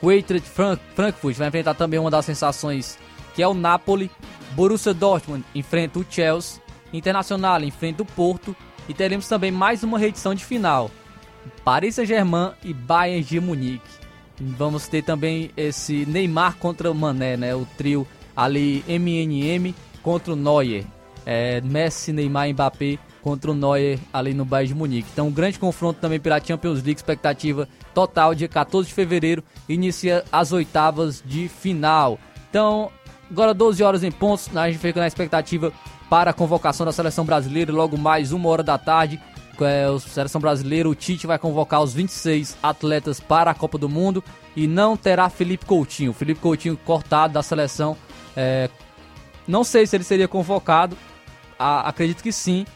o 0.00 0.10
Eintracht 0.10 0.48
Frank, 0.48 0.82
Frankfurt 0.94 1.36
vai 1.36 1.48
enfrentar 1.48 1.74
também 1.74 2.00
uma 2.00 2.10
das 2.10 2.24
sensações 2.24 2.98
que 3.34 3.42
é 3.42 3.46
o 3.46 3.54
Napoli, 3.54 4.10
Borussia 4.52 4.92
Dortmund 4.92 5.44
enfrenta 5.54 5.98
o 5.98 6.06
Chelsea, 6.08 6.60
Internacional 6.92 7.62
enfrenta 7.62 8.02
o 8.02 8.06
Porto 8.06 8.54
e 8.88 8.92
teremos 8.92 9.28
também 9.28 9.50
mais 9.50 9.82
uma 9.82 9.98
reedição 9.98 10.34
de 10.34 10.44
final, 10.44 10.90
Paris 11.64 11.94
Saint-Germain 11.94 12.52
e 12.64 12.74
Bayern 12.74 13.22
de 13.22 13.40
Munique. 13.40 14.02
Vamos 14.40 14.88
ter 14.88 15.02
também 15.02 15.50
esse 15.56 16.04
Neymar 16.04 16.56
contra 16.56 16.90
o 16.90 16.94
Mané, 16.94 17.36
né? 17.36 17.54
O 17.54 17.64
trio 17.78 18.06
ali 18.36 18.84
MNM 18.88 19.74
contra 20.02 20.32
o 20.32 20.36
Neuer. 20.36 20.84
É, 21.24 21.60
Messi, 21.60 22.12
Neymar 22.12 22.48
e 22.48 22.52
Mbappé 22.52 22.98
contra 23.22 23.50
o 23.50 23.54
Neuer 23.54 23.98
ali 24.12 24.34
no 24.34 24.44
Bayern 24.44 24.72
de 24.72 24.74
Munique. 24.74 25.08
Então, 25.12 25.28
um 25.28 25.32
grande 25.32 25.58
confronto 25.58 26.00
também 26.00 26.18
pela 26.18 26.40
Champions 26.40 26.82
League, 26.82 26.96
expectativa 26.96 27.68
total, 27.94 28.34
dia 28.34 28.48
14 28.48 28.88
de 28.88 28.94
fevereiro, 28.94 29.44
inicia 29.68 30.24
as 30.32 30.52
oitavas 30.52 31.22
de 31.24 31.48
final. 31.48 32.18
Então, 32.50 32.90
agora 33.30 33.54
12 33.54 33.82
horas 33.82 34.02
em 34.02 34.10
pontos, 34.10 34.54
a 34.56 34.68
gente 34.68 34.80
fica 34.80 34.98
na 34.98 35.06
expectativa 35.06 35.72
para 36.10 36.30
a 36.30 36.34
convocação 36.34 36.84
da 36.84 36.92
seleção 36.92 37.24
brasileira, 37.24 37.72
logo 37.72 37.96
mais 37.96 38.32
uma 38.32 38.48
hora 38.48 38.62
da 38.62 38.76
tarde. 38.76 39.20
É, 39.60 39.84
a 39.84 39.98
seleção 40.00 40.40
brasileira, 40.40 40.88
o 40.88 40.94
Tite 40.94 41.26
vai 41.26 41.38
convocar 41.38 41.80
os 41.80 41.94
26 41.94 42.56
atletas 42.60 43.20
para 43.20 43.52
a 43.52 43.54
Copa 43.54 43.78
do 43.78 43.88
Mundo 43.88 44.24
e 44.56 44.66
não 44.66 44.96
terá 44.96 45.28
Felipe 45.30 45.64
Coutinho. 45.64 46.12
Felipe 46.12 46.40
Coutinho 46.40 46.76
cortado 46.76 47.34
da 47.34 47.42
seleção. 47.42 47.96
É, 48.36 48.68
não 49.46 49.64
sei 49.64 49.86
se 49.86 49.96
ele 49.96 50.04
seria 50.04 50.28
convocado, 50.28 50.96
a, 51.58 51.88
acredito 51.88 52.22
que 52.22 52.32
sim, 52.32 52.66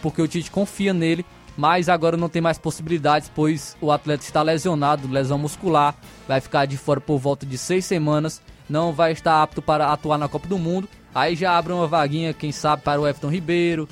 porque 0.00 0.22
o 0.22 0.28
Tite 0.28 0.50
confia 0.50 0.92
nele, 0.92 1.24
mas 1.56 1.88
agora 1.88 2.16
não 2.16 2.28
tem 2.28 2.42
mais 2.42 2.58
possibilidades, 2.58 3.30
pois 3.32 3.76
o 3.80 3.92
atleta 3.92 4.24
está 4.24 4.42
lesionado, 4.42 5.08
lesão 5.08 5.38
muscular, 5.38 5.94
vai 6.26 6.40
ficar 6.40 6.66
de 6.66 6.76
fora 6.76 7.00
por 7.00 7.18
volta 7.18 7.46
de 7.46 7.56
seis 7.56 7.84
semanas, 7.84 8.42
não 8.68 8.92
vai 8.92 9.12
estar 9.12 9.42
apto 9.42 9.62
para 9.62 9.92
atuar 9.92 10.18
na 10.18 10.28
Copa 10.28 10.48
do 10.48 10.58
Mundo. 10.58 10.88
Aí 11.14 11.36
já 11.36 11.56
abre 11.56 11.72
uma 11.72 11.86
vaguinha, 11.86 12.32
quem 12.32 12.50
sabe, 12.50 12.82
para 12.82 13.00
o 13.00 13.06
Everton 13.06 13.28
Ribeiro. 13.28 13.88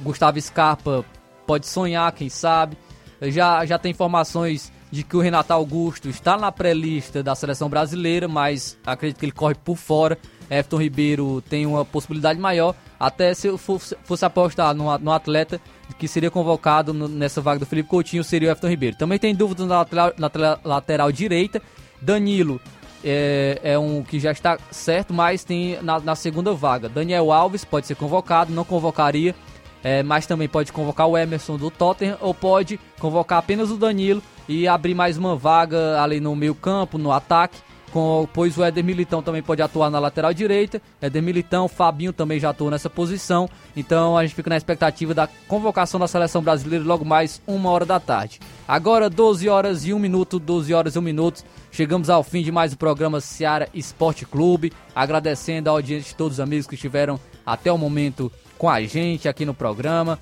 Gustavo 0.00 0.40
Scarpa 0.40 1.04
pode 1.46 1.66
sonhar, 1.66 2.10
quem 2.12 2.28
sabe. 2.28 2.78
Já, 3.20 3.66
já 3.66 3.78
tem 3.78 3.90
informações 3.90 4.72
de 4.90 5.02
que 5.02 5.16
o 5.16 5.20
Renato 5.20 5.52
Augusto 5.52 6.08
está 6.08 6.36
na 6.36 6.50
pré-lista 6.50 7.22
da 7.22 7.34
seleção 7.34 7.68
brasileira, 7.68 8.26
mas 8.26 8.78
acredito 8.86 9.18
que 9.18 9.24
ele 9.26 9.32
corre 9.32 9.54
por 9.54 9.76
fora. 9.76 10.18
Everton 10.50 10.78
Ribeiro 10.78 11.42
tem 11.42 11.66
uma 11.66 11.84
possibilidade 11.84 12.40
maior, 12.40 12.74
até 12.98 13.34
se 13.34 13.46
eu 13.46 13.58
fosse, 13.58 13.94
fosse 14.04 14.24
apostar 14.24 14.74
no, 14.74 14.96
no, 14.98 15.12
atleta 15.12 15.60
que 15.98 16.08
seria 16.08 16.30
convocado 16.30 16.94
no, 16.94 17.06
nessa 17.06 17.40
vaga 17.40 17.60
do 17.60 17.66
Felipe 17.66 17.88
Coutinho, 17.88 18.24
seria 18.24 18.48
o 18.48 18.50
Everton 18.52 18.68
Ribeiro. 18.68 18.96
Também 18.96 19.18
tem 19.18 19.34
dúvidas 19.34 19.66
na 19.66 19.78
lateral, 19.78 20.12
na 20.16 20.58
lateral 20.64 21.12
direita. 21.12 21.60
Danilo 22.00 22.60
é, 23.04 23.60
é, 23.62 23.78
um 23.78 24.02
que 24.02 24.18
já 24.18 24.32
está 24.32 24.58
certo, 24.70 25.12
mas 25.12 25.44
tem 25.44 25.80
na, 25.82 26.00
na, 26.00 26.14
segunda 26.14 26.52
vaga. 26.52 26.88
Daniel 26.88 27.32
Alves 27.32 27.64
pode 27.64 27.86
ser 27.86 27.94
convocado, 27.94 28.52
não 28.52 28.64
convocaria, 28.64 29.34
é, 29.82 30.02
mas 30.02 30.26
também 30.26 30.48
pode 30.48 30.72
convocar 30.72 31.06
o 31.06 31.16
Emerson 31.16 31.56
do 31.56 31.70
Tottenham 31.70 32.18
ou 32.20 32.34
pode 32.34 32.78
convocar 32.98 33.38
apenas 33.38 33.70
o 33.70 33.76
Danilo 33.76 34.22
e 34.48 34.66
abrir 34.66 34.94
mais 34.94 35.16
uma 35.16 35.36
vaga 35.36 36.02
ali 36.02 36.20
no 36.20 36.34
meio 36.34 36.54
campo, 36.54 36.98
no 36.98 37.12
ataque. 37.12 37.58
Com, 37.92 38.28
pois 38.34 38.58
o 38.58 38.62
Éder 38.62 38.84
Militão 38.84 39.22
também 39.22 39.42
pode 39.42 39.62
atuar 39.62 39.88
na 39.90 39.98
lateral 39.98 40.34
direita. 40.34 40.80
Éder 41.00 41.22
Militão, 41.22 41.66
Fabinho 41.68 42.12
também 42.12 42.38
já 42.38 42.50
atuou 42.50 42.70
nessa 42.70 42.90
posição. 42.90 43.48
Então 43.74 44.14
a 44.14 44.22
gente 44.22 44.34
fica 44.34 44.50
na 44.50 44.58
expectativa 44.58 45.14
da 45.14 45.26
convocação 45.46 45.98
da 45.98 46.06
seleção 46.06 46.42
brasileira 46.42 46.84
logo 46.84 47.02
mais 47.02 47.40
uma 47.46 47.70
hora 47.70 47.86
da 47.86 47.98
tarde. 47.98 48.40
Agora 48.66 49.08
12 49.08 49.48
horas 49.48 49.86
e 49.86 49.94
1 49.94 49.98
minuto, 49.98 50.38
12 50.38 50.74
horas 50.74 50.96
e 50.96 50.98
1 50.98 51.02
minuto. 51.02 51.42
Chegamos 51.72 52.10
ao 52.10 52.22
fim 52.22 52.42
de 52.42 52.52
mais 52.52 52.74
um 52.74 52.76
programa 52.76 53.22
Seara 53.22 53.68
Esporte 53.72 54.26
Clube. 54.26 54.70
Agradecendo 54.94 55.70
a 55.70 55.72
audiência 55.72 56.10
de 56.10 56.14
todos 56.14 56.34
os 56.34 56.40
amigos 56.40 56.66
que 56.66 56.74
estiveram 56.74 57.18
até 57.46 57.72
o 57.72 57.78
momento 57.78 58.30
com 58.58 58.68
a 58.68 58.82
gente 58.82 59.28
aqui 59.28 59.46
no 59.46 59.54
programa. 59.54 60.18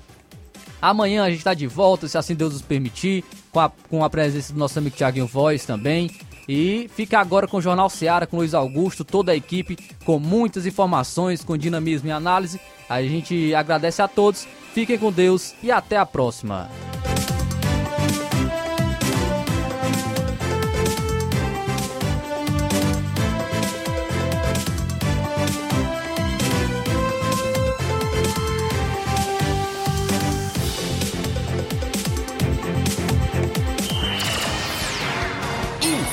Amanhã 0.81 1.23
a 1.23 1.29
gente 1.29 1.39
está 1.39 1.53
de 1.53 1.65
volta, 1.65 2.07
se 2.07 2.17
assim 2.17 2.35
Deus 2.35 2.53
nos 2.53 2.61
permitir, 2.61 3.23
com 3.51 3.59
a, 3.59 3.69
com 3.89 4.03
a 4.03 4.09
presença 4.09 4.53
do 4.53 4.59
nosso 4.59 4.77
amigo 4.77 4.95
Thiaguinho 4.95 5.25
Voz 5.25 5.65
também. 5.65 6.11
E 6.47 6.89
fica 6.95 7.19
agora 7.19 7.47
com 7.47 7.57
o 7.57 7.61
Jornal 7.61 7.89
Seara, 7.89 8.25
com 8.25 8.37
Luiz 8.37 8.53
Augusto, 8.53 9.03
toda 9.03 9.33
a 9.33 9.35
equipe, 9.35 9.77
com 10.05 10.17
muitas 10.17 10.65
informações, 10.65 11.43
com 11.43 11.57
dinamismo 11.57 12.07
e 12.07 12.11
análise. 12.11 12.61
A 12.87 13.01
gente 13.01 13.53
agradece 13.53 14.01
a 14.01 14.07
todos, 14.07 14.47
fiquem 14.73 14.97
com 14.97 15.11
Deus 15.11 15.53
e 15.61 15.71
até 15.71 15.97
a 15.97 16.05
próxima. 16.05 16.69